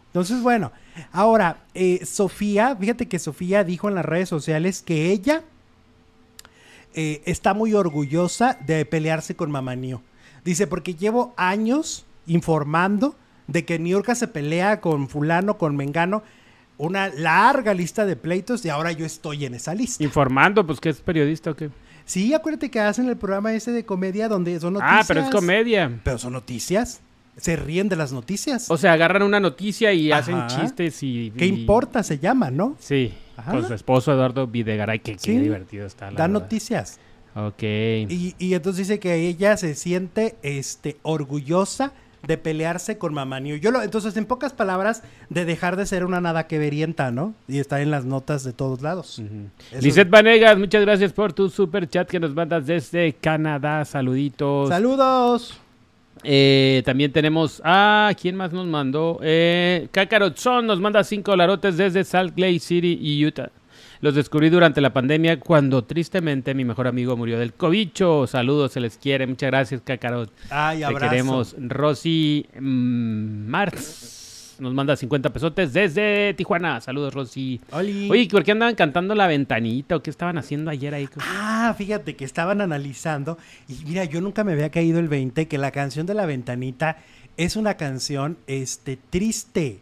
Entonces, 0.07 0.41
bueno, 0.45 0.71
ahora, 1.11 1.65
eh, 1.75 2.07
Sofía, 2.07 2.77
fíjate 2.77 3.09
que 3.09 3.19
Sofía 3.19 3.65
dijo 3.65 3.89
en 3.89 3.97
las 3.97 4.05
redes 4.05 4.29
sociales 4.29 4.81
que 4.81 5.11
ella 5.11 5.43
eh, 6.95 7.21
está 7.25 7.53
muy 7.53 7.75
orgullosa 7.75 8.59
de 8.65 8.85
pelearse 8.85 9.35
con 9.35 9.51
Mamanio. 9.51 10.03
Dice, 10.45 10.69
porque 10.69 10.95
llevo 10.95 11.35
años 11.37 12.07
informando 12.29 13.17
de 13.49 13.65
que 13.65 13.81
Niurka 13.81 14.15
se 14.15 14.29
pelea 14.29 14.81
con 14.81 15.09
fulano, 15.09 15.59
con 15.59 15.75
Mengano, 15.75 16.23
una 16.81 17.09
larga 17.09 17.75
lista 17.75 18.07
de 18.07 18.17
pleitos 18.17 18.65
y 18.65 18.69
ahora 18.71 18.91
yo 18.93 19.05
estoy 19.05 19.45
en 19.45 19.55
esa 19.55 19.75
lista. 19.75 20.03
Informando, 20.03 20.67
pues 20.67 20.81
que 20.81 20.89
es 20.89 21.01
periodista 21.01 21.51
o 21.51 21.55
qué. 21.57 21.71
Sí, 22.05 22.33
acuérdate 22.35 22.71
que 22.71 22.81
hacen 22.81 23.09
el 23.09 23.17
programa 23.17 23.53
ese 23.53 23.71
de 23.71 23.85
comedia 23.85 24.29
donde 24.29 24.59
son 24.59 24.73
noticias. 24.75 25.01
Ah, 25.01 25.05
pero 25.07 25.21
es 25.21 25.31
comedia. 25.31 26.01
Pero 26.03 26.19
son 26.19 26.33
noticias. 26.33 27.01
Se 27.37 27.55
ríen 27.57 27.89
de 27.89 27.97
las 27.97 28.13
noticias. 28.13 28.71
O 28.71 28.77
sea, 28.77 28.95
agarran 28.95 29.23
una 29.23 29.39
noticia 29.41 29.93
y 29.93 30.11
hacen 30.11 30.47
chistes 30.49 31.03
y... 31.03 31.33
¿Qué 31.37 31.47
y- 31.47 31.51
importa? 31.61 32.03
Se 32.03 32.19
llama, 32.19 32.51
¿no? 32.51 32.77
Sí, 32.81 33.13
Ajá. 33.37 33.53
con 33.53 33.67
su 33.67 33.75
esposo 33.75 34.13
Eduardo 34.13 34.47
Videgaray, 34.47 34.99
que 34.99 35.13
Sí. 35.19 35.33
qué 35.33 35.41
divertido 35.41 35.87
está. 35.87 36.07
La 36.11 36.17
Da 36.19 36.27
verdad. 36.27 36.41
noticias. 36.41 36.99
Ok. 37.35 37.63
Y, 37.63 38.35
y 38.39 38.55
entonces 38.55 38.89
dice 38.89 38.99
que 38.99 39.15
ella 39.29 39.57
se 39.57 39.75
siente 39.75 40.35
este, 40.43 40.97
orgullosa 41.03 41.93
de 42.27 42.39
pelearse 42.39 42.99
con 42.99 43.15
Mamanio. 43.15 43.57
Yo 43.57 43.71
lo, 43.71 43.83
entonces, 43.83 44.17
en 44.17 44.27
pocas 44.27 44.53
palabras, 44.53 45.03
de 45.29 45.45
dejar 45.45 45.77
de 45.77 45.87
ser 45.87 46.05
una 46.05 46.21
nada 46.21 46.47
que 46.47 46.59
verienta, 46.59 47.11
¿no? 47.11 47.35
Y 47.49 47.59
está 47.59 47.81
en 47.81 47.91
las 47.91 48.05
notas 48.05 48.45
de 48.45 48.53
todos 48.53 48.83
lados. 48.83 49.23
Lisette 49.81 50.11
Vanegas, 50.11 50.59
muchas 50.59 50.83
gracias 50.83 51.13
por 51.13 51.33
tu 51.33 51.49
super 51.49 51.89
chat 51.89 52.09
que 52.09 52.21
nos 52.21 52.35
mandas 52.35 52.67
desde 52.67 53.13
Canadá. 53.15 53.85
Saluditos. 53.85 54.69
¡Saludos! 54.69 55.61
Eh, 56.23 56.83
también 56.85 57.13
tenemos. 57.13 57.63
Ah, 57.65 58.13
¿quién 58.21 58.37
más 58.37 58.53
nos 58.53 58.67
mandó? 58.67 59.19
Eh, 59.23 59.89
Kakarotson 59.91 60.67
nos 60.67 60.81
manda 60.81 61.03
cinco 61.03 61.31
dolarotes 61.31 61.77
desde 61.77 62.05
Salt 62.05 62.39
Lake 62.39 62.61
City 62.61 62.99
y 63.01 63.25
Utah. 63.25 63.51
Los 64.01 64.15
descubrí 64.15 64.49
durante 64.49 64.81
la 64.81 64.93
pandemia 64.95 65.39
cuando 65.39 65.85
tristemente 65.85 66.55
mi 66.55 66.65
mejor 66.65 66.87
amigo 66.87 67.17
murió 67.19 67.39
del 67.39 67.53
cobicho. 67.53 68.27
Saludos, 68.27 68.73
se 68.73 68.81
les 68.81 68.97
quiere. 68.97 69.27
Muchas 69.27 69.51
gracias, 69.51 69.83
Kakarot. 69.83 70.33
Ay, 70.49 70.79
Te 70.79 70.85
abrazo. 70.87 71.11
queremos. 71.11 71.57
Rosy 71.59 72.47
mm, 72.59 73.47
Marx 73.47 74.57
nos 74.61 74.75
manda 74.75 74.97
50 74.97 75.31
pesotes 75.33 75.73
desde 75.73 76.35
Tijuana. 76.35 76.81
Saludos, 76.81 77.15
Rosy. 77.15 77.61
Oli. 77.73 78.11
Oye, 78.11 78.29
¿por 78.31 78.45
qué 78.45 78.53
andaban 78.53 78.75
cantando 78.75 79.15
la 79.15 79.27
ventanita 79.27 79.97
o 79.97 80.03
qué 80.03 80.11
estaban 80.11 80.39
haciendo 80.39 80.71
ayer 80.71 80.95
ahí? 80.95 81.09
Ah, 81.19 81.75
fíjate 81.77 82.15
que 82.17 82.25
estaban 82.25 82.61
analizando 82.61 83.39
y 83.69 83.85
mira, 83.85 84.05
yo 84.05 84.21
nunca 84.21 84.45
me 84.45 84.53
había 84.53 84.71
caído 84.71 84.99
el 84.99 85.09
20 85.09 85.49
que 85.49 85.59
la 85.59 85.71
canción 85.73 86.07
de 86.07 86.15
la 86.15 86.27
ventanita 86.27 86.99
es 87.37 87.57
una 87.57 87.75
canción 87.75 88.37
este 88.47 88.97
triste. 88.97 89.81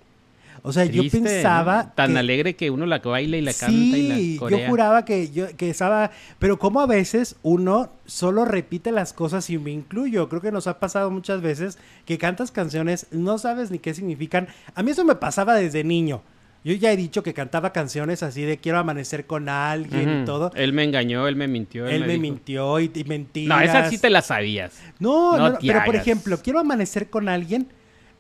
O 0.69 0.73
sea, 0.73 0.85
yo 0.85 1.03
pensaba 1.11 1.85
¿no? 1.85 1.93
Tan 1.95 2.13
que- 2.13 2.19
alegre 2.19 2.55
que 2.55 2.69
uno 2.71 2.85
la 2.85 2.99
baila 2.99 3.39
y 3.39 3.41
la 3.41 3.55
canta 3.55 3.73
sí, 3.73 3.95
y 3.97 4.35
la 4.35 4.39
corea. 4.41 4.59
yo 4.59 4.67
juraba 4.69 5.05
que 5.07 5.31
yo 5.31 5.47
que 5.57 5.71
estaba, 5.71 6.11
pero 6.39 6.59
como 6.59 6.83
a 6.83 6.87
veces 6.87 7.37
uno 7.43 7.91
solo 8.05 8.45
repite 8.45 8.93
las 8.93 9.15
cosas 9.15 9.49
y 9.49 9.57
me 9.57 9.71
incluyo, 9.71 10.29
creo 10.29 10.43
que 10.43 10.53
nos 10.53 10.67
ha 10.67 10.79
pasado 10.79 11.11
muchas 11.11 11.41
veces 11.41 11.79
que 12.05 12.19
cantas 12.19 12.51
canciones, 12.51 13.07
no 13.13 13.39
sabes 13.39 13.71
ni 13.71 13.79
qué 13.79 13.95
significan. 13.95 14.49
A 14.75 14.83
mí 14.83 14.91
eso 14.91 15.07
me 15.07 15.15
pasaba 15.15 15.55
desde 15.55 15.85
niño. 15.85 16.21
Yo 16.65 16.75
ya 16.75 16.93
he 16.93 16.97
dicho 16.99 17.23
que 17.23 17.33
cantaba 17.33 17.73
canciones 17.73 18.23
así 18.23 18.43
de 18.43 18.59
quiero 18.59 18.79
amanecer 18.79 19.25
con 19.25 19.49
alguien 19.49 20.21
y 20.23 20.25
todo. 20.27 20.51
Él 20.55 20.75
me 20.75 20.85
engañó, 20.85 21.27
él 21.29 21.37
me 21.37 21.49
mintió. 21.49 21.87
Él 21.87 22.05
me 22.05 22.19
mintió 22.19 22.79
y, 22.79 22.91
y 22.95 23.05
mentiras. 23.05 23.59
No, 23.59 23.65
esa 23.65 23.89
sí 23.89 23.97
te 23.97 24.11
la 24.11 24.21
sabías. 24.21 24.79
No, 24.99 25.39
No 25.39 25.51
no, 25.51 25.59
pero 25.63 25.83
por 25.87 25.97
ejemplo, 25.97 26.39
quiero 26.43 26.59
amanecer 26.59 27.09
con 27.09 27.31
alguien, 27.31 27.69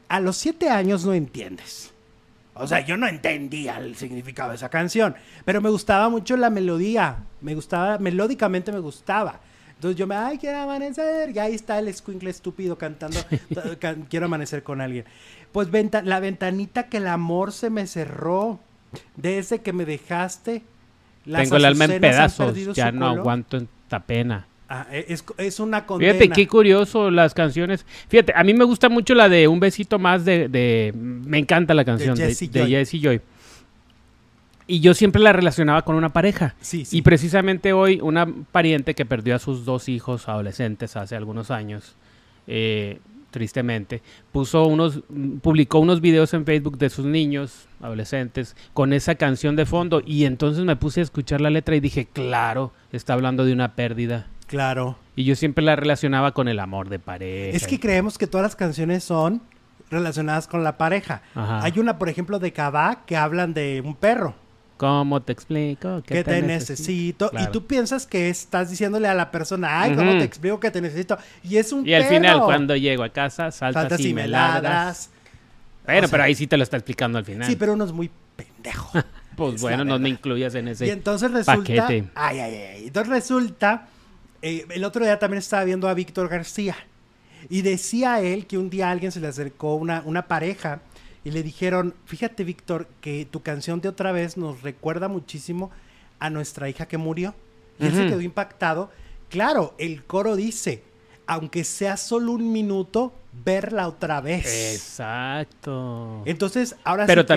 a 0.09 0.21
los 0.21 0.39
siete 0.39 0.71
años 0.71 1.05
no 1.05 1.13
entiendes. 1.13 1.93
O 2.59 2.67
sea, 2.67 2.81
yo 2.81 2.97
no 2.97 3.07
entendía 3.07 3.79
el 3.79 3.97
significado 3.97 4.51
de 4.51 4.57
esa 4.57 4.69
canción, 4.69 5.15
pero 5.45 5.61
me 5.61 5.69
gustaba 5.71 6.09
mucho 6.09 6.37
la 6.37 6.51
melodía, 6.51 7.17
me 7.41 7.55
gustaba, 7.55 7.99
melódicamente 7.99 8.73
me 8.73 8.79
gustaba. 8.81 9.41
Entonces 9.75 9.97
yo 9.97 10.07
me, 10.09 10.17
ay, 10.17 10.39
quiero 10.39 10.59
amanecer, 10.59 11.31
y 11.35 11.39
ahí 11.39 11.55
está 11.55 11.79
el 11.79 11.87
escuincle 11.89 12.31
estúpido 12.31 12.77
cantando, 12.77 13.21
can- 13.79 14.03
quiero 14.11 14.27
amanecer 14.27 14.63
con 14.65 14.81
alguien. 14.81 15.05
Pues 15.53 15.71
venta- 15.71 16.03
la 16.03 16.19
ventanita 16.21 16.89
que 16.89 16.97
el 16.97 17.07
amor 17.07 17.53
se 17.53 17.71
me 17.71 17.87
cerró, 17.87 18.59
desde 19.17 19.61
que 19.61 19.73
me 19.73 19.85
dejaste. 19.85 20.63
las 21.27 21.43
Tengo 21.43 21.57
el 21.57 21.65
alma 21.67 21.85
en 21.85 21.91
pedazos, 22.01 22.49
ya 22.75 22.91
no 22.91 23.07
aguanto 23.21 23.57
esta 23.59 24.01
pena. 24.01 24.47
Ah, 24.71 24.87
es, 24.93 25.25
es 25.39 25.61
una 25.61 25.87
condena. 25.87 26.13
Fíjate 26.13 26.29
qué 26.31 26.47
curioso 26.47 27.11
las 27.11 27.33
canciones. 27.33 27.87
Fíjate, 28.09 28.33
a 28.37 28.45
mí 28.45 28.53
me 28.53 28.65
gusta 28.65 28.89
mucho 28.91 29.15
la 29.15 29.29
de 29.29 29.49
Un 29.49 29.61
besito 29.61 29.99
más 29.99 30.25
de... 30.27 30.49
de- 30.49 30.93
me 30.95 31.39
encanta 31.39 31.73
la 31.73 31.85
canción 31.85 32.15
de, 32.17 32.27
Jessie 32.27 32.49
de 32.49 32.85
Joy. 33.01 33.21
Y 34.67 34.81
yo 34.81 34.93
siempre 34.93 35.23
la 35.23 35.33
relacionaba 35.33 35.81
con 35.83 35.97
una 35.97 36.13
pareja. 36.13 36.55
Sí, 36.61 36.85
sí. 36.85 36.99
Y 36.99 37.03
precisamente 37.03 37.73
hoy 37.73 38.01
una 38.03 38.27
pariente 38.53 38.95
que 38.95 39.07
perdió 39.07 39.35
a 39.35 39.39
sus 39.39 39.65
dos 39.65 39.89
hijos 39.89 40.29
adolescentes 40.29 40.95
hace 40.97 41.17
algunos 41.17 41.51
años, 41.51 41.95
eh, 42.47 42.99
tristemente, 43.31 44.03
puso 44.33 44.67
unos, 44.67 45.01
publicó 45.41 45.79
unos 45.79 46.03
videos 46.03 46.35
en 46.35 46.45
Facebook 46.45 46.77
de 46.77 46.91
sus 46.91 47.07
niños 47.07 47.67
adolescentes 47.81 48.55
con 48.75 48.93
esa 48.93 49.15
canción 49.15 49.57
de 49.57 49.65
fondo 49.65 50.03
y 50.05 50.25
entonces 50.27 50.65
me 50.67 50.77
puse 50.77 51.01
a 51.01 51.05
escuchar 51.05 51.41
la 51.41 51.49
letra 51.49 51.75
y 51.75 51.81
dije, 51.81 52.07
claro, 52.13 52.73
está 52.93 53.15
hablando 53.15 53.47
de 53.47 53.55
una 53.55 53.75
pérdida. 53.75 54.27
Claro. 54.49 54.99
Y 55.15 55.25
yo 55.25 55.37
siempre 55.37 55.65
la 55.65 55.77
relacionaba 55.77 56.33
con 56.33 56.49
el 56.49 56.59
amor 56.59 56.89
de 56.89 56.99
pareja. 56.99 57.57
Es 57.57 57.67
que 57.67 57.79
creemos 57.79 58.19
que 58.19 58.27
todas 58.27 58.45
las 58.45 58.57
canciones 58.57 59.05
son 59.05 59.41
relacionadas 59.91 60.49
con 60.49 60.65
la 60.65 60.77
pareja. 60.77 61.23
Ajá. 61.35 61.63
Hay 61.63 61.79
una, 61.79 61.99
por 61.99 62.09
ejemplo, 62.09 62.39
de 62.39 62.53
Cabá 62.53 63.05
que 63.07 63.17
hablan 63.17 63.55
de 63.55 63.81
un 63.85 63.95
perro 63.95 64.35
¿Cómo 64.79 65.21
te 65.21 65.33
explico? 65.33 66.03
que 66.07 66.23
te 66.23 66.41
necesito. 66.41 67.31
Claro. 67.31 67.49
Y 67.49 67.53
tú 67.53 67.67
piensas 67.67 68.07
que 68.07 68.31
estás 68.31 68.71
diciéndole 68.71 69.09
a 69.09 69.15
la 69.15 69.33
persona, 69.33 69.83
ay, 69.83 69.97
¿cómo 69.97 70.13
te 70.13 70.23
explico 70.23 70.61
que 70.61 70.71
te 70.71 70.81
necesito? 70.81 71.19
Y 71.43 71.57
es 71.57 71.73
un 71.73 71.87
Y 71.87 71.95
al 71.95 72.05
final, 72.05 72.41
cuando 72.43 72.77
llego 72.77 73.03
a 73.03 73.09
casa, 73.09 73.51
saltas, 73.51 73.83
Saltas 73.83 74.01
y, 74.01 74.15
me 74.15 74.29
ladras. 74.29 75.11
Bueno, 75.85 75.99
O 75.99 76.03
sea, 76.03 76.11
pero 76.11 76.23
ahí 76.23 76.35
sí 76.37 76.47
te 76.47 76.57
lo 76.57 76.63
está 76.63 76.77
explicando 76.77 77.19
al 77.19 77.25
final. 77.25 77.49
Sí, 77.49 77.57
pero 77.57 77.73
uno 77.73 77.85
es 77.85 77.93
muy 77.93 78.11
pendejo. 78.37 78.93
Pues 79.37 79.55
es 79.55 79.61
bueno, 79.61 79.85
no 79.85 80.01
me 80.01 80.09
incluyas 80.09 80.57
en 80.57 80.67
ese 80.67 80.89
Y 80.89 80.91
entonces 80.91 81.31
resulta. 81.31 81.59
paquete. 81.59 82.09
Ay, 82.17 82.41
ay, 82.41 82.55
ay. 82.55 82.87
Entonces 82.87 83.13
resulta. 83.13 83.87
Eh, 84.43 84.67
el 84.71 84.85
otro 84.85 85.05
día 85.05 85.19
también 85.19 85.39
estaba 85.39 85.65
viendo 85.65 85.89
a 85.89 85.95
Víctor 85.95 86.29
García. 86.29 86.77
Y 87.49 87.63
decía 87.63 88.21
él 88.21 88.47
que 88.47 88.59
un 88.59 88.69
día 88.71 88.91
alguien 88.91 89.13
se 89.13 89.21
le 89.21 89.29
acercó 89.29 89.75
una, 89.77 90.03
una 90.05 90.27
pareja 90.27 90.81
y 91.25 91.31
le 91.31 91.43
dijeron: 91.43 91.95
Fíjate, 92.07 92.45
Víctor, 92.45 92.89
que 93.01 93.27
tu 93.31 93.43
canción 93.43 93.81
de 93.81 93.89
otra 93.89 94.13
vez 94.13 94.37
nos 94.37 94.63
recuerda 94.63 95.09
muchísimo 95.09 95.71
a 96.19 96.31
nuestra 96.31 96.69
hija 96.69 96.87
que 96.87 96.99
murió. 96.99 97.35
Y 97.79 97.87
él 97.87 97.95
se 97.95 98.07
quedó 98.09 98.21
impactado. 98.21 98.91
Claro, 99.29 99.75
el 99.79 100.05
coro 100.05 100.35
dice: 100.35 100.83
Aunque 101.27 101.63
sea 101.63 101.97
solo 101.97 102.33
un 102.33 102.51
minuto, 102.53 103.13
verla 103.45 103.87
otra 103.87 104.21
vez. 104.21 104.75
Exacto. 104.75 106.23
Entonces, 106.25 106.75
ahora 106.85 107.07
Pero 107.07 107.23
sí 107.23 107.27
que- 107.29 107.33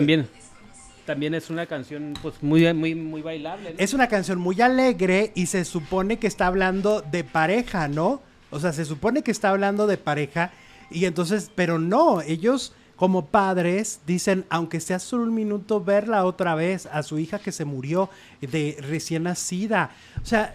también, 1.06 1.34
es 1.34 1.50
una 1.50 1.66
canción 1.66 2.14
pues 2.22 2.36
muy, 2.42 2.74
muy, 2.74 2.96
muy 2.96 3.22
bailable. 3.22 3.76
Es 3.78 3.94
una 3.94 4.08
canción 4.08 4.40
muy 4.40 4.60
alegre 4.62 5.32
y 5.36 5.48
se 5.48 5.66
supone 5.66 6.18
que 6.18 6.28
está 6.28 6.48
hablando 6.48 7.02
de 7.02 7.24
pareja, 7.24 7.88
¿no? 7.88 8.22
O 8.50 8.60
sea, 8.60 8.74
se 8.74 8.86
supone 8.86 9.22
que 9.22 9.32
está 9.32 9.50
hablando 9.50 9.88
de 9.88 9.98
pareja 9.98 10.52
y 10.90 11.06
entonces, 11.06 11.52
pero 11.56 11.80
no, 11.80 12.22
ellos 12.22 12.74
como 12.96 13.26
padres 13.26 14.02
dicen, 14.06 14.46
aunque 14.50 14.80
sea 14.80 15.00
solo 15.00 15.24
un 15.24 15.34
minuto, 15.34 15.84
verla 15.84 16.24
otra 16.26 16.54
vez 16.54 16.86
a 16.86 17.02
su 17.02 17.18
hija 17.18 17.40
que 17.40 17.52
se 17.52 17.66
murió 17.66 18.10
de 18.42 18.78
recién 18.80 19.24
nacida. 19.24 19.90
O 20.22 20.26
sea, 20.26 20.54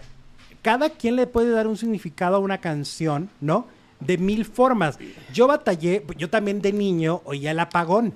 cada 0.61 0.91
quien 0.91 1.17
le 1.17 1.27
puede 1.27 1.51
dar 1.51 1.67
un 1.67 1.75
significado 1.75 2.37
a 2.37 2.39
una 2.39 2.59
canción, 2.59 3.29
¿no? 3.41 3.67
De 3.99 4.17
mil 4.17 4.45
formas. 4.45 4.97
Yo 5.33 5.47
batallé, 5.47 6.05
yo 6.17 6.29
también 6.29 6.61
de 6.61 6.71
niño 6.71 7.21
oía 7.25 7.51
el 7.51 7.59
apagón. 7.59 8.13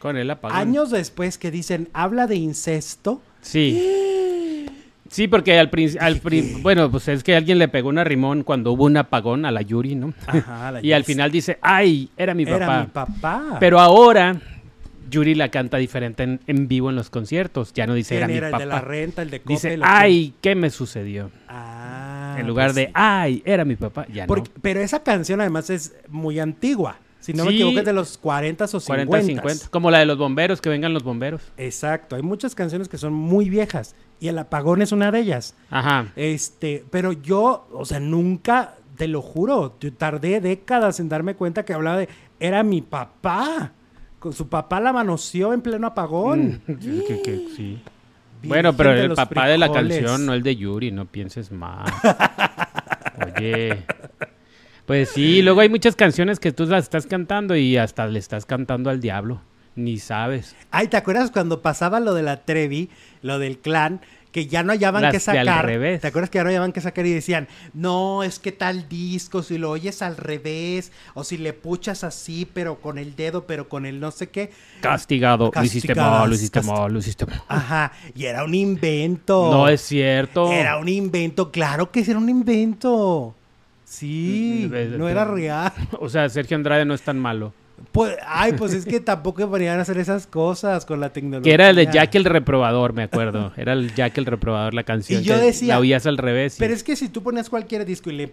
Con 0.00 0.16
el 0.16 0.30
apagón. 0.30 0.56
Años 0.56 0.90
después 0.90 1.38
que 1.38 1.50
dicen, 1.50 1.88
habla 1.92 2.26
de 2.26 2.36
incesto. 2.36 3.20
Sí. 3.42 4.66
Sí, 5.10 5.28
porque 5.28 5.58
al 5.58 5.70
principio, 5.70 6.62
bueno, 6.62 6.90
pues 6.90 7.08
es 7.08 7.22
que 7.24 7.34
alguien 7.34 7.58
le 7.58 7.68
pegó 7.68 7.88
una 7.88 8.04
rimón 8.04 8.44
cuando 8.44 8.72
hubo 8.72 8.84
un 8.84 8.96
apagón 8.96 9.44
a 9.44 9.50
la 9.50 9.60
Yuri, 9.60 9.96
¿no? 9.96 10.14
Ajá, 10.26 10.70
la 10.70 10.80
y 10.82 10.92
al 10.92 11.04
final 11.04 11.30
dice, 11.32 11.58
ay, 11.60 12.08
era 12.16 12.32
mi 12.32 12.46
papá. 12.46 12.56
Era 12.56 12.80
mi 12.80 12.86
papá. 12.86 13.56
Pero 13.58 13.80
ahora 13.80 14.40
Yuri 15.10 15.34
la 15.34 15.48
canta 15.48 15.76
diferente 15.78 16.22
en, 16.22 16.40
en 16.46 16.68
vivo 16.68 16.90
en 16.90 16.96
los 16.96 17.10
conciertos. 17.10 17.72
Ya 17.74 17.86
no 17.86 17.94
dice, 17.94 18.16
¿Quién 18.16 18.30
era, 18.30 18.48
era 18.48 18.56
mi 18.56 18.62
el 18.62 18.68
de 18.68 18.74
la 18.74 18.80
renta, 18.80 19.22
el 19.22 19.30
de 19.30 19.40
Cope? 19.40 19.52
Dice, 19.54 19.78
ay, 19.82 20.32
¿qué 20.40 20.54
me 20.54 20.70
sucedió? 20.70 21.30
Ah, 21.48 22.36
en 22.38 22.46
lugar 22.46 22.68
pues 22.68 22.76
de, 22.76 22.86
sí. 22.86 22.92
ay, 22.94 23.42
era 23.44 23.64
mi 23.64 23.76
papá. 23.76 24.06
Ya 24.12 24.26
Porque- 24.26 24.50
no. 24.54 24.60
Pero 24.62 24.80
esa 24.80 25.02
canción 25.02 25.40
además 25.40 25.68
es 25.70 25.94
muy 26.08 26.38
antigua. 26.38 26.98
Si 27.20 27.32
no 27.34 27.44
me 27.44 27.50
equivoco 27.52 27.78
es 27.80 27.84
de 27.84 27.92
los 27.92 28.16
40 28.18 28.64
o 28.64 28.68
50. 28.68 29.06
40, 29.06 29.42
50. 29.42 29.68
Como 29.70 29.90
la 29.90 29.98
de 29.98 30.06
los 30.06 30.16
bomberos, 30.18 30.60
que 30.60 30.68
vengan 30.70 30.92
los 30.94 31.02
bomberos. 31.02 31.42
Exacto. 31.58 32.16
Hay 32.16 32.22
muchas 32.22 32.54
canciones 32.54 32.88
que 32.88 32.96
son 32.98 33.12
muy 33.12 33.48
viejas. 33.50 33.94
Y 34.20 34.28
el 34.28 34.38
apagón 34.38 34.82
es 34.82 34.92
una 34.92 35.10
de 35.10 35.20
ellas. 35.20 35.54
Ajá. 35.70 36.08
Este, 36.16 36.84
pero 36.90 37.12
yo, 37.12 37.68
o 37.72 37.84
sea, 37.84 38.00
nunca, 38.00 38.74
te 38.96 39.06
lo 39.08 39.22
juro, 39.22 39.76
yo 39.80 39.92
tardé 39.92 40.40
décadas 40.40 40.98
en 41.00 41.08
darme 41.08 41.34
cuenta 41.34 41.64
que 41.64 41.72
hablaba 41.74 41.98
de, 41.98 42.08
era 42.38 42.62
mi 42.62 42.80
papá. 42.82 43.72
Con 44.18 44.32
su 44.34 44.48
papá 44.48 44.80
la 44.80 44.92
manoseó 44.92 45.52
en 45.54 45.62
pleno 45.62 45.86
apagón. 45.86 46.60
Mm, 46.66 46.74
que- 46.74 47.22
que- 47.22 47.46
sí. 47.56 47.82
Bueno, 48.42 48.74
pero 48.74 48.92
el 48.92 49.12
papá 49.14 49.46
de 49.48 49.58
la 49.58 49.70
canción, 49.70 50.24
no 50.26 50.32
el 50.32 50.42
de 50.42 50.56
Yuri, 50.56 50.90
no 50.92 51.04
pienses 51.06 51.50
mal. 51.52 51.84
Oye. 53.36 53.84
Pues 54.90 55.10
sí, 55.10 55.40
luego 55.40 55.60
hay 55.60 55.68
muchas 55.68 55.94
canciones 55.94 56.40
que 56.40 56.50
tú 56.50 56.66
las 56.66 56.82
estás 56.82 57.06
cantando 57.06 57.54
y 57.54 57.76
hasta 57.76 58.08
le 58.08 58.18
estás 58.18 58.44
cantando 58.44 58.90
al 58.90 59.00
diablo. 59.00 59.40
Ni 59.76 60.00
sabes. 60.00 60.56
Ay, 60.72 60.88
¿te 60.88 60.96
acuerdas 60.96 61.30
cuando 61.30 61.62
pasaba 61.62 62.00
lo 62.00 62.12
de 62.12 62.24
la 62.24 62.38
Trevi, 62.38 62.90
lo 63.22 63.38
del 63.38 63.58
clan, 63.58 64.00
que 64.32 64.48
ya 64.48 64.64
no 64.64 64.72
hallaban 64.72 65.02
Las 65.02 65.12
que 65.12 65.30
de 65.30 65.38
al 65.38 65.46
sacar? 65.46 65.64
revés. 65.64 66.00
¿Te 66.00 66.08
acuerdas 66.08 66.28
que 66.28 66.38
ya 66.38 66.42
no 66.42 66.50
hallaban 66.50 66.72
que 66.72 66.80
sacar 66.80 67.06
y 67.06 67.12
decían, 67.12 67.46
no, 67.72 68.24
es 68.24 68.40
que 68.40 68.50
tal 68.50 68.88
disco, 68.88 69.44
si 69.44 69.58
lo 69.58 69.70
oyes 69.70 70.02
al 70.02 70.16
revés, 70.16 70.90
o 71.14 71.22
si 71.22 71.38
le 71.38 71.52
puchas 71.52 72.02
así, 72.02 72.44
pero 72.52 72.80
con 72.80 72.98
el 72.98 73.14
dedo, 73.14 73.46
pero 73.46 73.68
con 73.68 73.86
el 73.86 74.00
no 74.00 74.10
sé 74.10 74.30
qué? 74.30 74.50
Castigado. 74.80 75.52
Lo 75.54 75.62
hiciste 75.62 75.94
mal, 75.94 76.28
lo 76.28 76.34
hiciste 76.34 76.62
mal, 76.62 76.92
lo 76.92 76.98
hiciste 76.98 77.26
mal. 77.26 77.40
Ajá, 77.46 77.92
y 78.16 78.24
era 78.24 78.42
un 78.42 78.56
invento. 78.56 79.52
No 79.52 79.68
es 79.68 79.82
cierto. 79.82 80.50
Era 80.50 80.78
un 80.78 80.88
invento, 80.88 81.52
claro 81.52 81.92
que 81.92 82.00
era 82.00 82.18
un 82.18 82.28
invento. 82.28 83.36
Sí, 83.90 84.70
no 84.70 85.08
era 85.08 85.24
real. 85.24 85.72
O 85.98 86.08
sea, 86.08 86.28
Sergio 86.28 86.56
Andrade 86.56 86.84
no 86.84 86.94
es 86.94 87.02
tan 87.02 87.18
malo. 87.18 87.52
Pues, 87.92 88.16
ay, 88.26 88.52
pues 88.54 88.72
es 88.74 88.84
que 88.84 89.00
tampoco 89.00 89.48
podrían 89.48 89.80
hacer 89.80 89.98
esas 89.98 90.26
cosas 90.26 90.84
con 90.86 91.00
la 91.00 91.12
tecnología. 91.12 91.42
Que 91.50 91.54
era 91.54 91.70
el 91.70 91.76
de 91.76 91.86
Jack 91.86 92.14
el 92.14 92.24
reprobador, 92.24 92.92
me 92.92 93.04
acuerdo. 93.04 93.52
Era 93.56 93.72
el 93.72 93.94
Jack 93.94 94.18
el 94.18 94.26
reprobador 94.26 94.74
la 94.74 94.82
canción. 94.84 95.22
Y 95.22 95.24
yo 95.24 95.36
decía- 95.38 95.74
La 95.74 95.80
oías 95.80 96.06
al 96.06 96.18
revés. 96.18 96.56
y 96.56 96.60
Pero 96.60 96.74
es 96.74 96.84
que 96.84 96.94
si 96.96 97.08
tú 97.08 97.22
ponías 97.22 97.48
cualquier 97.50 97.84
disco 97.84 98.10
y 98.10 98.14
le, 98.14 98.32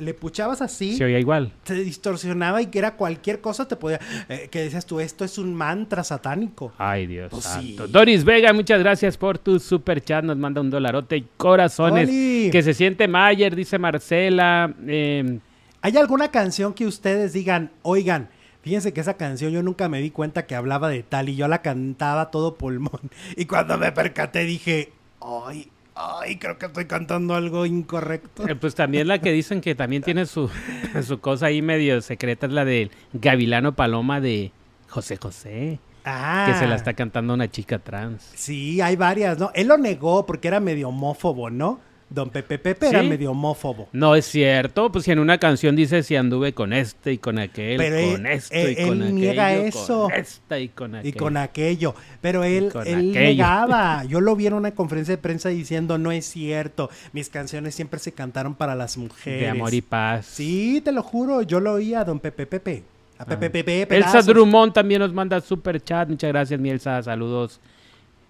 le 0.00 0.14
puchabas 0.14 0.62
así, 0.62 0.96
Se 0.96 1.04
oía 1.04 1.18
igual. 1.18 1.52
se 1.64 1.74
distorsionaba 1.74 2.62
y 2.62 2.66
que 2.66 2.78
era 2.78 2.96
cualquier 2.96 3.40
cosa, 3.40 3.68
te 3.68 3.76
podía. 3.76 4.00
eh, 4.28 4.48
que 4.50 4.60
decías 4.62 4.86
tú, 4.86 5.00
esto 5.00 5.24
es 5.24 5.38
un 5.38 5.54
mantra 5.54 6.02
satánico. 6.04 6.72
Ay, 6.78 7.06
Dios 7.06 7.30
Pues 7.30 7.44
sí. 7.44 7.76
Doris 7.88 8.24
Vega, 8.24 8.52
muchas 8.52 8.80
gracias 8.80 9.16
por 9.16 9.38
tu 9.38 9.58
super 9.60 10.02
chat. 10.02 10.24
Nos 10.24 10.36
manda 10.36 10.60
un 10.60 10.70
dolarote 10.70 11.16
y 11.18 11.26
corazones. 11.36 12.08
¡Oli! 12.08 12.48
Que 12.50 12.62
se 12.62 12.74
siente 12.74 13.08
Mayer, 13.08 13.54
dice 13.54 13.78
Marcela. 13.78 14.74
Eh, 14.86 15.38
¿Hay 15.82 15.96
alguna 15.96 16.30
canción 16.30 16.74
que 16.74 16.86
ustedes 16.86 17.32
digan, 17.32 17.70
oigan, 17.82 18.28
fíjense 18.66 18.92
que 18.92 19.00
esa 19.00 19.14
canción 19.14 19.52
yo 19.52 19.62
nunca 19.62 19.88
me 19.88 20.00
di 20.00 20.10
cuenta 20.10 20.44
que 20.44 20.56
hablaba 20.56 20.88
de 20.88 21.04
tal 21.04 21.28
y 21.28 21.36
yo 21.36 21.46
la 21.46 21.62
cantaba 21.62 22.32
todo 22.32 22.56
pulmón? 22.56 23.00
Y 23.36 23.44
cuando 23.46 23.78
me 23.78 23.92
percaté 23.92 24.40
dije, 24.44 24.92
ay, 25.20 25.70
ay, 25.94 26.36
creo 26.36 26.58
que 26.58 26.66
estoy 26.66 26.86
cantando 26.86 27.36
algo 27.36 27.64
incorrecto. 27.64 28.48
eh, 28.48 28.56
pues 28.56 28.74
también 28.74 29.06
la 29.06 29.20
que 29.20 29.30
dicen 29.30 29.60
que 29.60 29.76
también 29.76 30.02
tiene 30.02 30.26
su, 30.26 30.50
su 31.06 31.20
cosa 31.20 31.46
ahí 31.46 31.62
medio 31.62 32.02
secreta 32.02 32.46
es 32.46 32.52
la 32.52 32.64
del 32.64 32.90
Gavilano 33.12 33.76
Paloma 33.76 34.20
de 34.20 34.50
José 34.88 35.16
José. 35.16 35.78
Ah, 36.04 36.46
Que 36.48 36.58
se 36.58 36.66
la 36.66 36.74
está 36.74 36.94
cantando 36.94 37.34
una 37.34 37.48
chica 37.48 37.78
trans. 37.78 38.32
Sí, 38.34 38.80
hay 38.80 38.96
varias, 38.96 39.38
¿no? 39.38 39.52
Él 39.54 39.68
lo 39.68 39.78
negó 39.78 40.26
porque 40.26 40.48
era 40.48 40.58
medio 40.58 40.88
homófobo, 40.88 41.50
¿no? 41.50 41.78
Don 42.08 42.30
Pepe 42.30 42.56
Pepe 42.60 42.88
era 42.88 43.02
medio 43.02 43.32
homófobo. 43.32 43.88
No 43.92 44.14
es 44.14 44.26
cierto, 44.26 44.92
pues 44.92 45.04
si 45.06 45.10
en 45.10 45.18
una 45.18 45.38
canción 45.38 45.74
dice 45.74 46.04
si 46.04 46.14
anduve 46.14 46.52
con 46.52 46.72
este 46.72 47.12
y 47.12 47.18
con 47.18 47.36
aquel, 47.40 47.78
Pero 47.78 48.12
con 48.12 48.26
él- 48.26 48.32
esto 48.32 48.54
él- 48.54 48.70
y 48.70 48.74
con 48.76 48.84
él 48.84 49.02
aquello, 49.02 49.12
niega 49.14 49.56
con 49.56 49.66
eso. 49.66 50.10
esta 50.14 50.58
y 50.60 50.68
con 50.68 50.94
Y 50.94 50.98
aquello. 50.98 51.16
con 51.18 51.36
aquello. 51.36 51.94
Pero 52.20 52.44
él, 52.44 52.70
con 52.72 52.86
él 52.86 53.10
aquello. 53.10 53.20
negaba. 53.20 54.04
Yo 54.04 54.20
lo 54.20 54.36
vi 54.36 54.46
en 54.46 54.52
una 54.52 54.70
conferencia 54.70 55.16
de 55.16 55.20
prensa 55.20 55.48
diciendo, 55.48 55.98
no 55.98 56.12
es 56.12 56.26
cierto. 56.26 56.90
Mis 57.12 57.28
canciones 57.28 57.74
siempre 57.74 57.98
se 57.98 58.12
cantaron 58.12 58.54
para 58.54 58.76
las 58.76 58.96
mujeres. 58.96 59.40
De 59.40 59.48
amor 59.48 59.74
y 59.74 59.80
paz. 59.82 60.26
Sí, 60.26 60.80
te 60.84 60.92
lo 60.92 61.02
juro. 61.02 61.42
Yo 61.42 61.58
lo 61.58 61.72
oía 61.72 62.00
a 62.02 62.04
don 62.04 62.20
Pepe 62.20 62.46
Pepe. 62.46 62.84
A 63.18 63.24
Pepe 63.24 63.50
Pepe. 63.50 63.96
Elsa. 63.96 64.22
Drummond 64.22 64.72
también 64.74 65.00
nos 65.00 65.12
manda 65.12 65.40
super 65.40 65.82
chat. 65.82 66.08
Muchas 66.08 66.28
gracias, 66.28 66.60
mi 66.60 66.70
Elsa. 66.70 67.02
Saludos. 67.02 67.58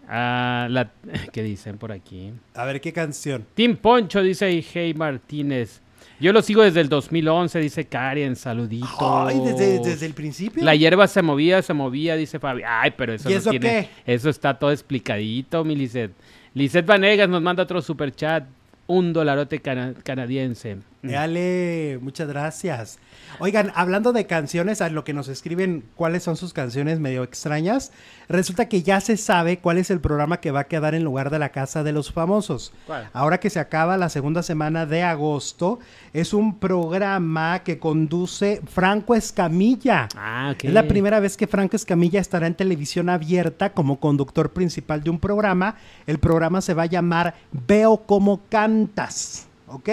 A 0.09 0.69
la... 0.71 0.91
¿Qué 1.33 1.43
dicen 1.43 1.79
por 1.79 1.93
aquí? 1.93 2.33
A 2.55 2.65
ver, 2.65 2.81
¿qué 2.81 2.93
canción? 2.93 3.45
Tim 3.55 3.77
Poncho 3.77 4.23
dice 4.23 4.63
Hey 4.73 4.95
Martínez. 4.95 5.81
Yo 6.19 6.33
lo 6.33 6.41
sigo 6.41 6.63
desde 6.63 6.81
el 6.81 6.89
2011, 6.89 7.59
dice 7.61 7.85
Karen. 7.87 8.37
Saluditos. 8.37 8.89
Ay, 9.01 9.39
desde, 9.45 9.79
desde 9.81 10.07
el 10.07 10.15
principio. 10.15 10.65
La 10.65 10.75
hierba 10.75 11.07
se 11.09 11.21
movía, 11.21 11.61
se 11.61 11.75
movía, 11.75 12.17
dice 12.17 12.39
Fabi. 12.39 12.63
Ay, 12.67 12.95
pero 12.97 13.13
eso 13.13 13.29
¿Y 13.29 13.35
no 13.35 13.39
eso 13.39 13.51
tiene. 13.51 13.91
Eso 14.07 14.31
está 14.31 14.59
todo 14.59 14.71
explicadito, 14.73 15.63
mi 15.65 15.77
Lisette. 15.77 16.15
Lisette 16.55 16.87
Vanegas 16.87 17.29
nos 17.29 17.43
manda 17.43 17.65
otro 17.65 17.83
super 17.83 18.15
chat. 18.15 18.45
Un 18.87 19.13
dolarote 19.13 19.61
cana- 19.61 19.93
canadiense. 20.05 20.79
Dale, 21.13 21.99
muchas 22.03 22.29
gracias. 22.29 22.99
Oigan, 23.39 23.73
hablando 23.75 24.13
de 24.13 24.27
canciones, 24.27 24.81
a 24.81 24.89
lo 24.89 25.05
que 25.05 25.13
nos 25.13 25.29
escriben 25.29 25.85
cuáles 25.95 26.23
son 26.23 26.37
sus 26.37 26.53
canciones 26.53 27.01
medio 27.01 27.23
extrañas, 27.23 27.93
resulta 28.29 28.69
que 28.69 28.83
ya 28.83 29.01
se 29.01 29.17
sabe 29.17 29.59
cuál 29.59 29.79
es 29.79 29.91
el 29.91 30.01
programa 30.01 30.41
que 30.41 30.51
va 30.51 30.61
a 30.61 30.65
quedar 30.65 30.95
en 30.95 31.05
lugar 31.05 31.31
de 31.31 31.39
la 31.39 31.51
Casa 31.51 31.83
de 31.83 31.93
los 31.93 32.13
Famosos. 32.13 32.73
¿Cuál? 32.87 33.09
Ahora 33.13 33.39
que 33.39 33.51
se 33.51 33.61
acaba 33.61 33.97
la 33.99 34.09
segunda 34.09 34.43
semana 34.43 34.87
de 34.87 35.03
agosto, 35.03 35.79
es 36.13 36.33
un 36.33 36.59
programa 36.59 37.63
que 37.63 37.79
conduce 37.79 38.63
Franco 38.67 39.15
Escamilla. 39.15 40.09
Ah, 40.17 40.53
ok. 40.55 40.65
Es 40.65 40.73
la 40.73 40.89
primera 40.89 41.21
vez 41.21 41.37
que 41.37 41.47
Franco 41.47 41.77
Escamilla 41.77 42.21
estará 42.21 42.47
en 42.47 42.55
televisión 42.55 43.09
abierta 43.09 43.73
como 43.73 44.01
conductor 44.01 44.53
principal 44.53 45.03
de 45.03 45.11
un 45.11 45.19
programa. 45.19 45.77
El 46.07 46.19
programa 46.19 46.61
se 46.61 46.75
va 46.75 46.85
a 46.85 46.87
llamar 46.87 47.35
Veo 47.53 47.99
cómo 48.07 48.41
cantas, 48.49 49.47
¿ok? 49.69 49.91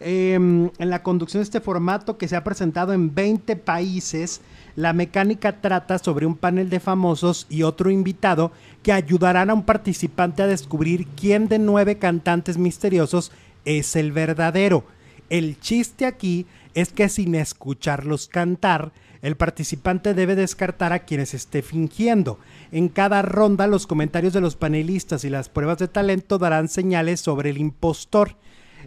Eh, 0.00 0.34
en 0.34 0.90
la 0.90 1.02
conducción 1.02 1.40
de 1.40 1.44
este 1.44 1.60
formato 1.60 2.18
que 2.18 2.28
se 2.28 2.36
ha 2.36 2.44
presentado 2.44 2.92
en 2.92 3.14
20 3.14 3.56
países, 3.56 4.40
la 4.76 4.92
mecánica 4.92 5.60
trata 5.60 5.98
sobre 5.98 6.24
un 6.24 6.36
panel 6.36 6.70
de 6.70 6.78
famosos 6.78 7.46
y 7.50 7.64
otro 7.64 7.90
invitado 7.90 8.52
que 8.82 8.92
ayudarán 8.92 9.50
a 9.50 9.54
un 9.54 9.64
participante 9.64 10.42
a 10.42 10.46
descubrir 10.46 11.06
quién 11.16 11.48
de 11.48 11.58
nueve 11.58 11.98
cantantes 11.98 12.58
misteriosos 12.58 13.32
es 13.64 13.96
el 13.96 14.12
verdadero. 14.12 14.84
El 15.30 15.58
chiste 15.58 16.06
aquí 16.06 16.46
es 16.74 16.92
que 16.92 17.08
sin 17.08 17.34
escucharlos 17.34 18.28
cantar, 18.28 18.92
el 19.20 19.36
participante 19.36 20.14
debe 20.14 20.36
descartar 20.36 20.92
a 20.92 21.00
quienes 21.00 21.34
esté 21.34 21.62
fingiendo. 21.62 22.38
En 22.70 22.88
cada 22.88 23.22
ronda, 23.22 23.66
los 23.66 23.86
comentarios 23.86 24.32
de 24.32 24.40
los 24.40 24.54
panelistas 24.54 25.24
y 25.24 25.30
las 25.30 25.48
pruebas 25.48 25.78
de 25.78 25.88
talento 25.88 26.38
darán 26.38 26.68
señales 26.68 27.20
sobre 27.20 27.50
el 27.50 27.58
impostor. 27.58 28.36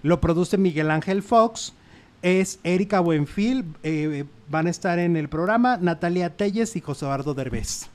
Lo 0.04 0.22
produce 0.22 0.58
Miguel 0.58 0.92
Ángel 0.92 1.24
Fox, 1.24 1.74
es 2.22 2.60
Erika 2.64 3.00
Buenfil, 3.00 3.66
eh, 3.84 4.26
van 4.50 4.68
a 4.68 4.70
estar 4.70 5.00
en 5.00 5.16
el 5.16 5.30
programa 5.30 5.78
Natalia 5.78 6.36
Telles 6.36 6.76
y 6.76 6.82
José 6.82 7.06
Eduardo 7.06 7.34
Derbez. 7.34 7.88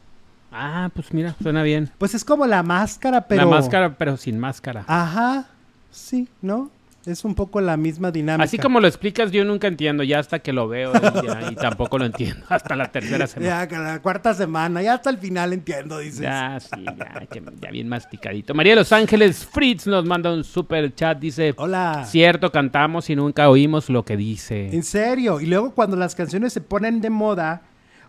Ah, 0.53 0.91
pues 0.95 1.13
mira, 1.13 1.37
suena 1.43 1.63
bien. 1.63 1.91
Pues 1.99 2.15
es 2.15 2.25
como 2.25 2.47
la 2.47 2.63
máscara, 2.63 3.29
pero... 3.29 3.45
La 3.45 3.51
máscara, 3.51 3.95
pero 3.97 4.17
sin 4.17 4.39
máscara. 4.39 4.85
Ajá, 4.87 5.47
sí, 5.91 6.29
¿no? 6.41 6.71
Es 7.07 7.25
un 7.25 7.37
poco 7.37 7.61
la 7.61 7.77
misma 7.77 8.11
dinámica. 8.11 8.43
Así 8.43 8.59
como 8.59 8.81
lo 8.81 8.89
explicas, 8.89 9.31
yo 9.31 9.45
nunca 9.45 9.69
entiendo, 9.69 10.03
ya 10.03 10.19
hasta 10.19 10.41
que 10.41 10.53
lo 10.53 10.67
veo 10.67 10.93
y, 10.93 11.27
ya, 11.27 11.53
y 11.53 11.55
tampoco 11.55 11.99
lo 11.99 12.05
entiendo, 12.05 12.45
hasta 12.49 12.75
la 12.75 12.91
tercera 12.91 13.29
semana. 13.29 13.69
Ya, 13.69 13.79
la 13.79 14.03
cuarta 14.03 14.35
semana, 14.35 14.83
ya 14.83 14.95
hasta 14.95 15.11
el 15.11 15.19
final 15.19 15.53
entiendo, 15.53 15.99
dices. 15.99 16.19
Ya, 16.19 16.59
sí, 16.59 16.85
ya, 16.85 17.29
ya 17.61 17.71
bien 17.71 17.89
masticadito. 17.89 18.55
María 18.55 18.73
de 18.73 18.81
Los 18.81 18.93
Ángeles 18.93 19.47
Fritz 19.47 19.87
nos 19.87 20.05
manda 20.05 20.33
un 20.33 20.43
super 20.43 20.93
chat, 20.97 21.17
dice, 21.21 21.55
Hola. 21.57 22.05
cierto, 22.07 22.51
cantamos 22.51 23.09
y 23.09 23.15
nunca 23.15 23.49
oímos 23.49 23.89
lo 23.89 24.05
que 24.05 24.17
dice. 24.17 24.75
En 24.75 24.83
serio. 24.83 25.41
Y 25.41 25.47
luego 25.47 25.75
cuando 25.75 25.97
las 25.97 26.17
canciones 26.17 26.53
se 26.53 26.61
ponen 26.61 27.01
de 27.01 27.11
moda, 27.11 27.63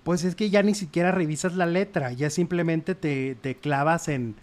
pues 0.04 0.24
es 0.24 0.34
que 0.34 0.50
ya 0.50 0.64
ni 0.64 0.74
siquiera 0.74 1.12
revisas 1.12 1.54
la 1.54 1.68
letra, 1.68 2.14
ya 2.14 2.32
simplemente 2.32 2.96
te, 2.96 3.36
te 3.36 3.58
clavas 3.58 4.08
en, 4.08 4.36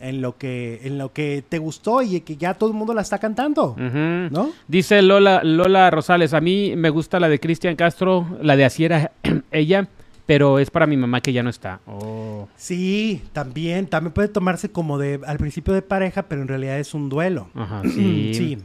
en, 0.00 0.20
lo 0.20 0.36
que, 0.36 0.80
en 0.84 0.98
lo 0.98 1.12
que 1.12 1.44
te 1.48 1.58
gustó 1.58 2.02
y 2.02 2.20
que 2.20 2.36
ya 2.36 2.54
todo 2.54 2.70
el 2.70 2.76
mundo 2.76 2.94
la 2.94 3.02
está 3.02 3.18
cantando. 3.18 3.76
¿no? 3.78 4.50
Dice 4.68 5.02
Lola, 5.02 5.42
Lola 5.44 5.90
Rosales, 5.90 6.34
a 6.34 6.40
mí 6.40 6.74
me 6.76 6.90
gusta 6.90 7.20
la 7.20 7.28
de 7.28 7.38
Cristian 7.38 7.76
Castro, 7.76 8.26
la 8.42 8.56
de 8.56 8.64
Así 8.64 8.84
era 8.84 9.12
ella, 9.50 9.88
pero 10.26 10.58
es 10.58 10.70
para 10.70 10.86
mi 10.86 10.96
mamá 10.96 11.20
que 11.20 11.32
ya 11.32 11.42
no 11.42 11.50
está. 11.50 11.80
Oh. 11.86 12.48
Sí, 12.56 13.22
también. 13.32 13.86
También 13.86 14.12
puede 14.12 14.28
tomarse 14.28 14.70
como 14.70 14.98
de 14.98 15.20
al 15.26 15.38
principio 15.38 15.74
de 15.74 15.82
pareja, 15.82 16.22
pero 16.28 16.42
en 16.42 16.48
realidad 16.48 16.78
es 16.78 16.94
un 16.94 17.08
duelo. 17.08 17.48
Ajá, 17.54 17.82
sí. 17.84 18.32
Sí. 18.34 18.58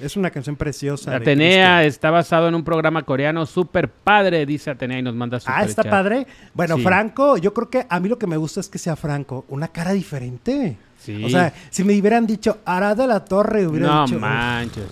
Es 0.00 0.16
una 0.16 0.30
canción 0.30 0.56
preciosa. 0.56 1.14
Atenea 1.16 1.84
está 1.84 2.10
basado 2.10 2.48
en 2.48 2.54
un 2.54 2.64
programa 2.64 3.02
coreano 3.02 3.44
súper 3.46 3.88
padre, 3.90 4.46
dice 4.46 4.70
Atenea 4.70 4.98
y 4.98 5.02
nos 5.02 5.14
manda 5.14 5.38
su 5.40 5.50
Ah, 5.50 5.62
está 5.64 5.82
padre. 5.84 6.26
Bueno, 6.54 6.76
Sí. 6.76 6.82
Franco, 6.82 7.36
yo 7.36 7.52
creo 7.52 7.68
que 7.68 7.86
a 7.88 8.00
mí 8.00 8.08
lo 8.08 8.18
que 8.18 8.26
me 8.26 8.36
gusta 8.36 8.60
es 8.60 8.68
que 8.68 8.78
sea 8.78 8.96
Franco. 8.96 9.44
Una 9.48 9.68
cara 9.68 9.92
diferente. 9.92 10.76
Sí. 10.98 11.22
O 11.24 11.28
sea, 11.28 11.52
si 11.70 11.84
me 11.84 11.98
hubieran 11.98 12.26
dicho 12.26 12.58
Arad 12.64 12.96
de 12.96 13.06
la 13.06 13.24
Torre, 13.24 13.66
hubiera 13.66 13.86
no 13.88 14.04
dicho. 14.06 14.18
manches. 14.18 14.86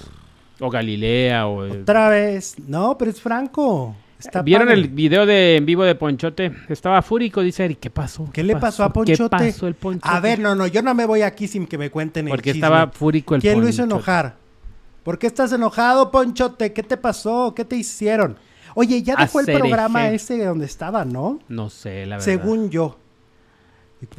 O 0.61 0.68
Galilea 0.70 1.46
o... 1.46 1.64
eh, 1.66 1.80
Otra 1.82 2.09
vez. 2.11 2.56
No, 2.66 2.98
pero 2.98 3.11
es 3.11 3.20
Franco. 3.20 3.94
Está 4.18 4.42
¿Vieron 4.42 4.66
padre. 4.66 4.80
el 4.80 4.88
video 4.88 5.24
de 5.26 5.56
en 5.56 5.64
vivo 5.64 5.84
de 5.84 5.94
Ponchote? 5.94 6.50
Estaba 6.68 7.00
fúrico, 7.02 7.40
dice 7.40 7.64
Eric. 7.64 7.78
¿Qué 7.78 7.90
pasó? 7.90 8.28
¿Qué 8.32 8.42
le 8.42 8.56
pasó 8.56 8.82
a 8.82 8.92
Ponchote? 8.92 9.36
¿Qué 9.36 9.44
pasó 9.52 9.68
el 9.68 9.74
Ponchote? 9.74 10.09
A 10.12 10.18
ver, 10.18 10.40
no, 10.40 10.56
no, 10.56 10.66
yo 10.66 10.82
no 10.82 10.92
me 10.92 11.06
voy 11.06 11.22
aquí 11.22 11.46
sin 11.46 11.66
que 11.68 11.78
me 11.78 11.88
cuenten 11.90 12.26
el 12.26 12.30
Porque 12.30 12.52
chisme. 12.52 12.66
estaba 12.66 12.90
fúrico 12.90 13.36
el 13.36 13.40
¿Quién 13.40 13.61
lo 13.61 13.68
hizo 13.68 13.82
Ponchote. 13.82 13.94
enojar? 13.94 14.34
¿Por 15.09 15.18
qué 15.18 15.26
estás 15.26 15.50
enojado, 15.52 16.11
Ponchote? 16.11 16.74
¿Qué 16.74 16.82
te 16.82 16.98
pasó? 16.98 17.54
¿Qué 17.56 17.64
te 17.64 17.76
hicieron? 17.76 18.36
Oye, 18.74 19.02
ya 19.02 19.16
dejó 19.16 19.40
el 19.40 19.46
programa 19.46 20.11
ese 20.11 20.44
donde 20.44 20.66
estaba, 20.66 21.06
¿no? 21.06 21.38
No 21.48 21.70
sé, 21.70 22.04
la 22.04 22.16
verdad. 22.16 22.24
Según 22.26 22.68
yo. 22.68 22.98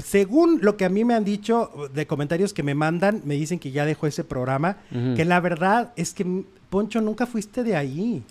Según 0.03 0.61
lo 0.63 0.77
que 0.77 0.85
a 0.85 0.89
mí 0.89 1.05
me 1.05 1.13
han 1.13 1.23
dicho 1.23 1.69
de 1.93 2.07
comentarios 2.07 2.55
que 2.55 2.63
me 2.63 2.73
mandan, 2.73 3.21
me 3.23 3.35
dicen 3.35 3.59
que 3.59 3.69
ya 3.69 3.85
dejó 3.85 4.07
ese 4.07 4.23
programa, 4.23 4.77
que 5.15 5.25
la 5.25 5.39
verdad 5.39 5.93
es 5.95 6.15
que 6.15 6.25
Poncho 6.71 7.01
nunca 7.01 7.27
fuiste 7.27 7.61
de 7.63 7.75
ahí. 7.75 8.23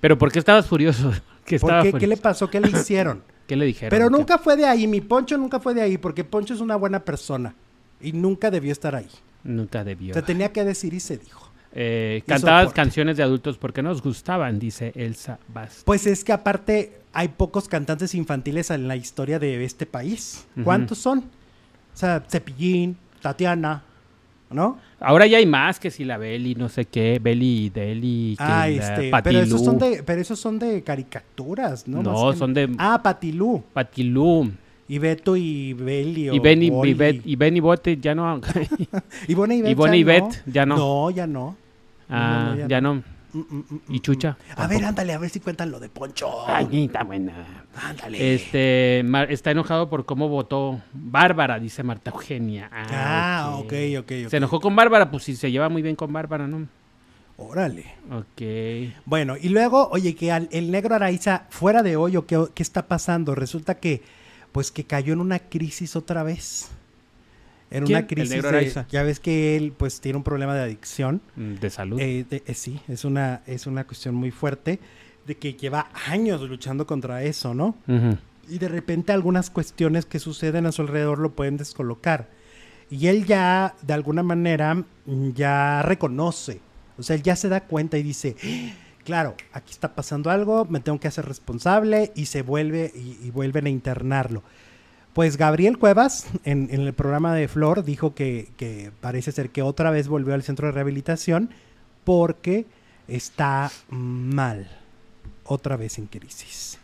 Pero 0.00 0.16
¿por 0.16 0.30
qué 0.30 0.38
estabas 0.38 0.64
furioso? 0.64 1.10
¿Qué, 1.44 1.58
¿Por 1.58 1.72
estaba 1.72 1.98
qué? 1.98 2.06
le 2.06 2.16
pasó? 2.18 2.48
¿Qué 2.48 2.60
le 2.60 2.70
hicieron? 2.70 3.24
¿Qué 3.48 3.56
le 3.56 3.64
dijeron? 3.64 3.90
Pero 3.90 4.10
nunca 4.10 4.38
fue 4.38 4.54
de 4.56 4.64
ahí, 4.64 4.86
mi 4.86 5.00
Poncho 5.00 5.36
nunca 5.36 5.58
fue 5.58 5.74
de 5.74 5.82
ahí, 5.82 5.98
porque 5.98 6.22
Poncho 6.22 6.54
es 6.54 6.60
una 6.60 6.76
buena 6.76 7.00
persona 7.00 7.56
y 8.00 8.12
nunca 8.12 8.48
debió 8.52 8.70
estar 8.70 8.94
ahí. 8.94 9.10
Nunca 9.42 9.82
debió. 9.82 10.14
Se 10.14 10.22
tenía 10.22 10.52
que 10.52 10.62
decir 10.62 10.94
y 10.94 11.00
se 11.00 11.18
dijo. 11.18 11.45
Eh, 11.78 12.22
cantabas 12.26 12.72
canciones 12.72 13.18
de 13.18 13.22
adultos 13.22 13.58
porque 13.58 13.82
nos 13.82 14.00
gustaban, 14.02 14.58
dice 14.58 14.92
Elsa 14.94 15.38
Bast. 15.52 15.84
Pues 15.84 16.06
es 16.06 16.24
que 16.24 16.32
aparte 16.32 16.92
hay 17.12 17.28
pocos 17.28 17.68
cantantes 17.68 18.14
infantiles 18.14 18.70
en 18.70 18.88
la 18.88 18.96
historia 18.96 19.38
de 19.38 19.62
este 19.62 19.84
país. 19.84 20.46
¿Cuántos 20.64 20.96
son? 20.98 21.18
O 21.18 21.96
sea, 21.98 22.22
Cepillín, 22.28 22.96
Tatiana, 23.20 23.82
¿no? 24.50 24.78
Ahora 25.00 25.26
ya 25.26 25.36
hay 25.36 25.44
más 25.44 25.78
que 25.78 25.90
si 25.90 26.04
la 26.04 26.16
Beli, 26.16 26.54
no 26.54 26.70
sé 26.70 26.86
qué, 26.86 27.18
Beli 27.22 27.66
y 27.66 27.70
Deli, 27.70 28.34
que 28.38 28.44
Ah, 28.44 28.68
este, 28.70 29.10
Patilú, 29.10 29.34
pero 29.40 29.46
esos 29.46 29.64
son 29.64 29.78
de, 29.78 30.02
pero 30.02 30.20
esos 30.22 30.38
son 30.40 30.58
de 30.58 30.82
caricaturas, 30.82 31.86
¿no? 31.86 32.02
No, 32.02 32.12
Más 32.24 32.32
que- 32.32 32.38
son 32.38 32.54
de- 32.54 32.74
Ah, 32.78 33.00
Patilú. 33.02 33.62
Patilú. 33.74 34.50
Y 34.88 34.98
Beto 34.98 35.36
y 35.36 35.72
Beli. 35.74 36.26
Y 36.30 36.38
o 36.38 36.40
Ben 36.40 36.62
y, 36.62 36.70
Bet- 36.94 37.60
Bote 37.60 37.98
ya 38.00 38.14
no. 38.14 38.40
Y 39.28 39.34
Bona 39.34 39.54
y 39.56 39.60
Bet. 39.62 39.70
y 39.72 39.74
Bona 39.74 39.92
ya 39.92 39.98
y 39.98 40.04
no. 40.04 40.06
Bet, 40.28 40.42
ya 40.46 40.64
no. 40.66 40.76
No, 40.76 41.10
ya 41.10 41.26
no. 41.26 41.56
Ah, 42.08 42.44
no, 42.50 42.56
ya 42.56 42.68
ya 42.68 42.80
no. 42.80 42.94
Mm, 43.32 43.38
mm, 43.40 43.64
mm, 43.68 43.80
Y 43.94 44.00
Chucha. 44.00 44.36
A 44.56 44.66
ver, 44.66 44.82
ándale, 44.84 45.12
a 45.12 45.18
ver 45.18 45.28
si 45.28 45.40
cuentan 45.40 45.70
lo 45.70 45.78
de 45.78 45.88
Poncho. 45.90 46.46
Ay, 46.48 46.86
está 46.86 47.04
buena. 47.04 47.64
ándale. 47.74 48.34
Este, 48.34 49.00
está 49.32 49.50
enojado 49.50 49.90
por 49.90 50.06
cómo 50.06 50.28
votó 50.28 50.80
Bárbara, 50.94 51.58
dice 51.58 51.82
Marta 51.82 52.10
Eugenia. 52.12 52.70
Ah, 52.72 53.56
ok, 53.58 53.72
ok, 53.98 54.12
ok. 54.24 54.30
Se 54.30 54.36
enojó 54.38 54.60
con 54.60 54.74
Bárbara, 54.74 55.10
pues 55.10 55.24
sí, 55.24 55.36
se 55.36 55.50
lleva 55.50 55.68
muy 55.68 55.82
bien 55.82 55.96
con 55.96 56.12
Bárbara, 56.12 56.46
¿no? 56.46 56.66
Órale. 57.36 57.84
Ok. 58.10 58.94
Bueno, 59.04 59.36
y 59.36 59.50
luego, 59.50 59.88
oye, 59.90 60.14
que 60.14 60.32
al- 60.32 60.48
el 60.52 60.70
negro 60.70 60.94
Araiza, 60.94 61.44
fuera 61.50 61.82
de 61.82 61.96
hoyo, 61.96 62.26
¿qué, 62.26 62.42
¿qué 62.54 62.62
está 62.62 62.86
pasando? 62.86 63.34
Resulta 63.34 63.74
que, 63.74 64.02
pues 64.52 64.72
que 64.72 64.84
cayó 64.84 65.12
en 65.12 65.20
una 65.20 65.40
crisis 65.40 65.96
otra 65.96 66.22
vez. 66.22 66.70
En 67.70 67.84
¿Quién? 67.84 67.96
una 67.96 67.98
El 68.00 68.06
crisis. 68.06 68.30
negro 68.30 68.50
de- 68.50 68.56
Araiza. 68.58 68.86
ya 68.90 69.02
ves 69.02 69.18
que 69.20 69.56
él, 69.56 69.72
pues, 69.76 70.00
tiene 70.00 70.18
un 70.18 70.22
problema 70.24 70.54
de 70.54 70.62
adicción. 70.62 71.20
Mm, 71.36 71.54
De 71.54 71.70
salud. 71.70 72.00
Eh, 72.00 72.24
de- 72.28 72.42
eh, 72.46 72.54
sí, 72.54 72.80
es 72.88 73.04
una, 73.04 73.42
es 73.46 73.66
una 73.66 73.84
cuestión 73.84 74.14
muy 74.14 74.30
fuerte 74.30 74.78
de 75.26 75.36
que 75.36 75.54
lleva 75.54 75.88
años 76.08 76.40
luchando 76.48 76.86
contra 76.86 77.24
eso, 77.24 77.54
¿no? 77.54 77.74
Y 78.48 78.58
de 78.58 78.68
repente 78.68 79.10
algunas 79.12 79.50
cuestiones 79.50 80.06
que 80.06 80.20
suceden 80.20 80.66
a 80.66 80.72
su 80.72 80.82
alrededor 80.82 81.18
lo 81.18 81.32
pueden 81.32 81.56
descolocar. 81.56 82.28
Y 82.88 83.08
él 83.08 83.26
ya, 83.26 83.74
de 83.82 83.92
alguna 83.94 84.22
manera, 84.22 84.74
mm, 84.74 85.30
ya 85.34 85.82
reconoce, 85.82 86.60
o 86.98 87.02
sea, 87.02 87.16
él 87.16 87.22
ya 87.24 87.34
se 87.34 87.48
da 87.48 87.62
cuenta 87.62 87.98
y 87.98 88.04
dice, 88.04 88.36
"Ah, 88.44 88.72
claro, 89.04 89.34
aquí 89.52 89.72
está 89.72 89.96
pasando 89.96 90.30
algo, 90.30 90.64
me 90.66 90.78
tengo 90.78 91.00
que 91.00 91.08
hacer 91.08 91.26
responsable 91.26 92.12
y 92.14 92.26
se 92.26 92.42
vuelve 92.42 92.92
y, 92.94 93.18
y 93.26 93.30
vuelven 93.32 93.66
a 93.66 93.70
internarlo. 93.70 94.44
Pues 95.16 95.38
Gabriel 95.38 95.78
Cuevas, 95.78 96.26
en, 96.44 96.68
en 96.70 96.82
el 96.82 96.92
programa 96.92 97.34
de 97.34 97.48
Flor, 97.48 97.84
dijo 97.84 98.14
que, 98.14 98.50
que 98.58 98.92
parece 99.00 99.32
ser 99.32 99.48
que 99.48 99.62
otra 99.62 99.90
vez 99.90 100.08
volvió 100.08 100.34
al 100.34 100.42
centro 100.42 100.66
de 100.66 100.72
rehabilitación 100.72 101.48
porque 102.04 102.66
está 103.08 103.72
mal, 103.88 104.68
otra 105.44 105.78
vez 105.78 105.96
en 105.96 106.04
crisis. 106.04 106.76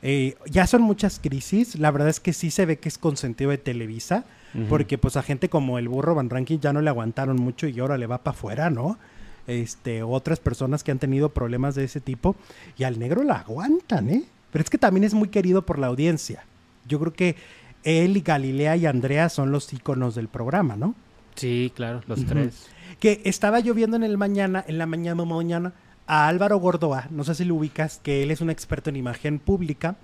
Eh, 0.00 0.34
ya 0.46 0.66
son 0.66 0.80
muchas 0.80 1.20
crisis. 1.20 1.78
La 1.78 1.90
verdad 1.90 2.08
es 2.08 2.20
que 2.20 2.32
sí 2.32 2.50
se 2.50 2.64
ve 2.64 2.78
que 2.78 2.88
es 2.88 2.96
consentido 2.96 3.50
de 3.50 3.58
Televisa. 3.58 4.24
Porque 4.70 4.96
pues 4.96 5.18
a 5.18 5.22
gente 5.22 5.50
como 5.50 5.78
el 5.78 5.90
burro 5.90 6.14
Van 6.14 6.30
Ranking 6.30 6.60
ya 6.60 6.72
no 6.72 6.80
le 6.80 6.88
aguantaron 6.88 7.36
mucho 7.36 7.68
y 7.68 7.78
ahora 7.80 7.98
le 7.98 8.06
va 8.06 8.24
para 8.24 8.34
afuera, 8.34 8.70
¿no? 8.70 8.98
Este, 9.46 10.02
otras 10.02 10.40
personas 10.40 10.82
que 10.82 10.90
han 10.90 10.98
tenido 10.98 11.34
problemas 11.34 11.74
de 11.74 11.84
ese 11.84 12.00
tipo. 12.00 12.34
Y 12.78 12.84
al 12.84 12.98
negro 12.98 13.24
la 13.24 13.40
aguantan, 13.40 14.08
¿eh? 14.08 14.24
Pero 14.52 14.64
es 14.64 14.70
que 14.70 14.78
también 14.78 15.04
es 15.04 15.12
muy 15.12 15.28
querido 15.28 15.66
por 15.66 15.78
la 15.78 15.88
audiencia. 15.88 16.47
Yo 16.88 16.98
creo 16.98 17.12
que 17.12 17.36
él 17.84 18.16
y 18.16 18.20
Galilea 18.20 18.76
y 18.76 18.86
Andrea 18.86 19.28
son 19.28 19.52
los 19.52 19.72
íconos 19.72 20.14
del 20.14 20.28
programa, 20.28 20.76
¿no? 20.76 20.94
Sí, 21.34 21.72
claro, 21.74 22.00
los 22.08 22.24
tres. 22.26 22.68
Que 22.98 23.20
estaba 23.24 23.60
yo 23.60 23.72
viendo 23.72 23.96
en 23.96 24.02
el 24.02 24.18
mañana, 24.18 24.64
en 24.66 24.78
la 24.78 24.86
mañana, 24.86 25.24
mañana, 25.24 25.72
a 26.08 26.26
Álvaro 26.26 26.58
Gordoa, 26.58 27.06
no 27.10 27.22
sé 27.22 27.34
si 27.36 27.44
lo 27.44 27.54
ubicas, 27.54 28.00
que 28.02 28.22
él 28.22 28.30
es 28.30 28.40
un 28.40 28.50
experto 28.50 28.90
en 28.90 28.96
imagen 28.96 29.38
pública, 29.38 29.96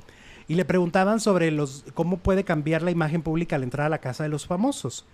y 0.47 0.55
le 0.55 0.65
preguntaban 0.65 1.19
sobre 1.19 1.51
los 1.51 1.85
cómo 1.95 2.19
puede 2.19 2.45
cambiar 2.45 2.83
la 2.83 2.91
imagen 2.91 3.23
pública 3.23 3.57
al 3.57 3.63
entrar 3.63 3.87
a 3.87 3.91
la 3.91 3.99
casa 3.99 4.23
de 4.23 4.29
los 4.29 4.47
famosos. 4.47 5.07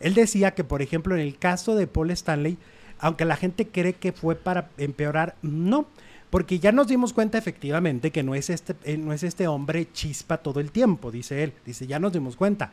Él 0.00 0.14
decía 0.14 0.52
que, 0.52 0.64
por 0.64 0.82
ejemplo, 0.82 1.14
en 1.14 1.20
el 1.20 1.38
caso 1.38 1.76
de 1.76 1.86
Paul 1.86 2.10
Stanley, 2.10 2.58
aunque 2.98 3.24
la 3.24 3.36
gente 3.36 3.68
cree 3.68 3.94
que 3.94 4.12
fue 4.12 4.34
para 4.34 4.70
empeorar, 4.78 5.36
no, 5.42 5.86
porque 6.32 6.58
ya 6.58 6.72
nos 6.72 6.88
dimos 6.88 7.12
cuenta 7.12 7.36
efectivamente 7.36 8.10
que 8.10 8.22
no 8.22 8.34
es 8.34 8.48
este, 8.48 8.74
eh, 8.84 8.96
no 8.96 9.12
es 9.12 9.22
este 9.22 9.46
hombre 9.48 9.92
chispa 9.92 10.38
todo 10.38 10.60
el 10.60 10.70
tiempo, 10.70 11.10
dice 11.10 11.42
él, 11.44 11.52
dice, 11.66 11.86
ya 11.86 11.98
nos 11.98 12.14
dimos 12.14 12.36
cuenta. 12.36 12.72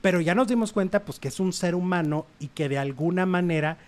Pero 0.00 0.20
ya 0.20 0.36
nos 0.36 0.46
dimos 0.46 0.72
cuenta 0.72 1.04
pues 1.04 1.18
que 1.18 1.26
es 1.26 1.40
un 1.40 1.52
ser 1.52 1.74
humano 1.74 2.26
y 2.38 2.46
que 2.46 2.68
de 2.68 2.78
alguna 2.78 3.26
manera 3.26 3.78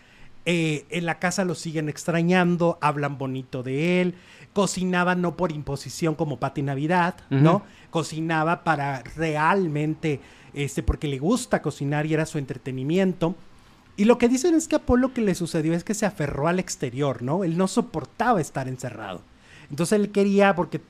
eh, 0.45 0.87
en 0.91 1.07
la 1.07 1.21
casa 1.21 1.45
lo 1.45 1.55
siguen 1.55 1.89
extrañando, 1.89 2.79
hablan 2.81 3.17
bonito 3.17 3.63
de 3.63 4.01
él, 4.01 4.17
cocinaba 4.53 5.15
no 5.15 5.37
por 5.37 5.53
imposición 5.53 6.17
como 6.17 6.41
Pati 6.41 6.63
Navidad, 6.63 7.15
¿no? 7.31 7.63
Cocinaba 7.91 8.65
para 8.65 9.05
realmente, 9.17 10.19
este, 10.53 10.83
porque 10.83 11.07
le 11.07 11.21
gusta 11.21 11.63
cocinar 11.63 12.07
y 12.07 12.15
era 12.15 12.27
su 12.27 12.39
entretenimiento. 12.39 13.37
Y 13.97 14.05
lo 14.07 14.19
que 14.19 14.29
dicen 14.29 14.55
es 14.55 14.69
que 14.69 14.77
a 14.77 14.79
Paul 14.81 15.01
lo 15.03 15.13
que 15.13 15.21
le 15.21 15.35
sucedió 15.35 15.75
es 15.75 15.85
que 15.85 15.95
se 15.95 16.07
aferró 16.07 16.49
al 16.49 16.59
exterior, 16.59 17.23
¿no? 17.23 17.45
Él 17.45 17.57
no 17.59 17.69
soportaba 17.69 18.41
estar 18.41 18.69
encerrado. 18.69 19.21
Entonces 19.71 19.99
él 19.99 20.11
quería, 20.11 20.55
porque 20.55 20.81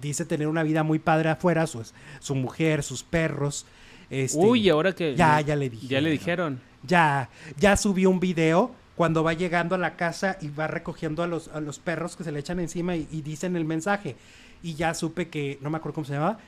dice 0.00 0.24
tener 0.24 0.48
una 0.48 0.62
vida 0.62 0.82
muy 0.82 0.98
padre 0.98 1.30
afuera, 1.30 1.66
su, 1.66 1.82
su 2.20 2.34
mujer, 2.34 2.82
sus 2.82 3.02
perros. 3.02 3.66
Este, 4.10 4.38
Uy, 4.38 4.68
ahora 4.68 4.94
que. 4.94 5.14
ya, 5.16 5.40
ya 5.40 5.56
le 5.56 5.70
Ya 5.70 6.00
le 6.00 6.10
dijeron. 6.10 6.58
dijeron. 6.58 6.60
ya, 6.86 7.28
ya 7.58 7.76
subió 7.76 8.10
un 8.10 8.20
video 8.20 8.72
cuando 8.94 9.24
va 9.24 9.32
llegando 9.32 9.74
a 9.74 9.78
la 9.78 9.96
casa 9.96 10.36
y 10.40 10.48
va 10.48 10.66
recogiendo 10.68 11.22
a 11.22 11.26
los, 11.26 11.48
a 11.48 11.60
los 11.60 11.78
perros 11.78 12.14
que 12.14 12.24
se 12.24 12.30
le 12.30 12.40
echan 12.40 12.60
encima 12.60 12.94
y, 12.94 13.08
y 13.10 13.22
dicen 13.22 13.56
el 13.56 13.64
mensaje. 13.64 14.16
Y 14.62 14.74
ya 14.74 14.94
supe 14.94 15.28
que, 15.28 15.58
no 15.62 15.70
me 15.70 15.78
acuerdo 15.78 15.94
cómo 15.94 16.04
se 16.04 16.12
llamaba, 16.12 16.38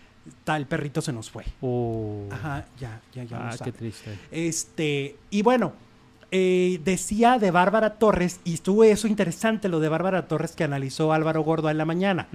tal 0.44 0.66
perrito 0.66 1.00
se 1.00 1.12
nos 1.12 1.30
fue. 1.30 1.44
Uh. 1.60 2.28
Ajá, 2.30 2.66
ya, 2.78 3.00
ya, 3.14 3.24
ya. 3.24 3.38
lo 3.38 3.44
Ah, 3.44 3.52
sabe. 3.56 3.72
qué 3.72 3.78
triste. 3.78 4.18
Este, 4.30 5.16
y 5.30 5.42
bueno, 5.42 5.72
eh, 6.36 6.80
decía 6.84 7.38
de 7.38 7.52
Bárbara 7.52 7.94
Torres, 7.94 8.40
y 8.42 8.54
estuvo 8.54 8.82
eso 8.82 9.06
interesante, 9.06 9.68
lo 9.68 9.78
de 9.78 9.88
Bárbara 9.88 10.26
Torres 10.26 10.56
que 10.56 10.64
analizó 10.64 11.12
Álvaro 11.12 11.42
Gordo 11.42 11.70
en 11.70 11.78
la 11.78 11.84
mañana. 11.84 12.26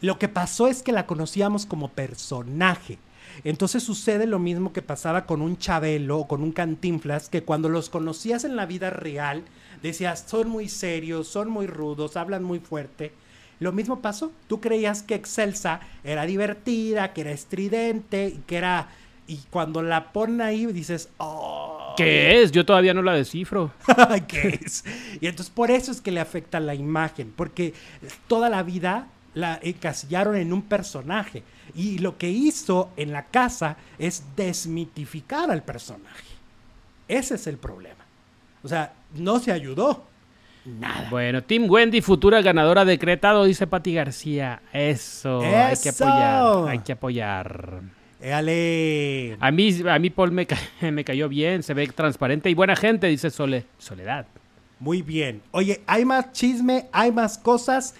Lo 0.00 0.18
que 0.18 0.28
pasó 0.28 0.68
es 0.68 0.82
que 0.82 0.92
la 0.92 1.04
conocíamos 1.04 1.66
como 1.66 1.88
personaje. 1.88 2.96
Entonces 3.44 3.82
sucede 3.82 4.26
lo 4.26 4.38
mismo 4.38 4.72
que 4.72 4.80
pasaba 4.80 5.26
con 5.26 5.42
un 5.42 5.58
Chabelo 5.58 6.16
o 6.20 6.28
con 6.28 6.42
un 6.42 6.52
Cantinflas, 6.52 7.28
que 7.28 7.42
cuando 7.42 7.68
los 7.68 7.90
conocías 7.90 8.44
en 8.44 8.56
la 8.56 8.64
vida 8.64 8.88
real, 8.88 9.42
decías, 9.82 10.24
son 10.26 10.48
muy 10.48 10.70
serios, 10.70 11.28
son 11.28 11.50
muy 11.50 11.66
rudos, 11.66 12.16
hablan 12.16 12.42
muy 12.42 12.58
fuerte. 12.58 13.12
Lo 13.58 13.72
mismo 13.72 14.00
pasó. 14.00 14.32
Tú 14.46 14.62
creías 14.62 15.02
que 15.02 15.14
Excelsa 15.14 15.80
era 16.04 16.24
divertida, 16.24 17.12
que 17.12 17.20
era 17.20 17.32
estridente, 17.32 18.38
que 18.46 18.56
era... 18.56 18.88
Y 19.30 19.44
cuando 19.48 19.80
la 19.80 20.12
ponen 20.12 20.40
ahí 20.40 20.66
dices, 20.66 21.08
oh, 21.18 21.94
¿Qué 21.96 22.42
es? 22.42 22.50
Yo 22.50 22.66
todavía 22.66 22.92
no 22.92 23.00
la 23.00 23.14
descifro. 23.14 23.70
¿Qué 24.26 24.58
es? 24.60 24.84
Y 25.20 25.28
entonces 25.28 25.54
por 25.54 25.70
eso 25.70 25.92
es 25.92 26.00
que 26.00 26.10
le 26.10 26.18
afecta 26.18 26.58
la 26.58 26.74
imagen, 26.74 27.32
porque 27.36 27.72
toda 28.26 28.48
la 28.48 28.64
vida 28.64 29.06
la 29.34 29.60
encasillaron 29.62 30.34
en 30.34 30.52
un 30.52 30.62
personaje. 30.62 31.44
Y 31.76 31.98
lo 31.98 32.18
que 32.18 32.28
hizo 32.28 32.90
en 32.96 33.12
la 33.12 33.26
casa 33.26 33.76
es 34.00 34.24
desmitificar 34.34 35.48
al 35.48 35.62
personaje. 35.62 36.26
Ese 37.06 37.36
es 37.36 37.46
el 37.46 37.56
problema. 37.56 38.04
O 38.64 38.68
sea, 38.68 38.94
no 39.14 39.38
se 39.38 39.52
ayudó. 39.52 40.06
Nada. 40.64 41.08
Bueno, 41.08 41.44
Team 41.44 41.70
Wendy, 41.70 42.00
futura 42.00 42.42
ganadora 42.42 42.84
decretado, 42.84 43.44
dice 43.44 43.68
Pati 43.68 43.94
García. 43.94 44.60
Eso, 44.72 45.40
hay 45.40 45.76
que 45.80 45.90
Eso. 45.90 46.04
apoyar, 46.04 46.68
hay 46.68 46.78
que 46.80 46.92
apoyar. 46.92 47.99
Éale. 48.20 49.36
A 49.40 49.50
mí, 49.50 49.70
a 49.88 49.98
mí 49.98 50.10
Paul 50.10 50.32
me, 50.32 50.46
ca- 50.46 50.58
me 50.92 51.04
cayó 51.04 51.28
bien, 51.28 51.62
se 51.62 51.74
ve 51.74 51.86
transparente 51.88 52.50
y 52.50 52.54
buena 52.54 52.76
gente, 52.76 53.06
dice 53.06 53.30
Sole, 53.30 53.64
Soledad. 53.78 54.26
Muy 54.78 55.02
bien. 55.02 55.42
Oye, 55.50 55.82
hay 55.86 56.04
más 56.04 56.32
chisme, 56.32 56.86
hay 56.92 57.12
más 57.12 57.36
cosas 57.36 57.94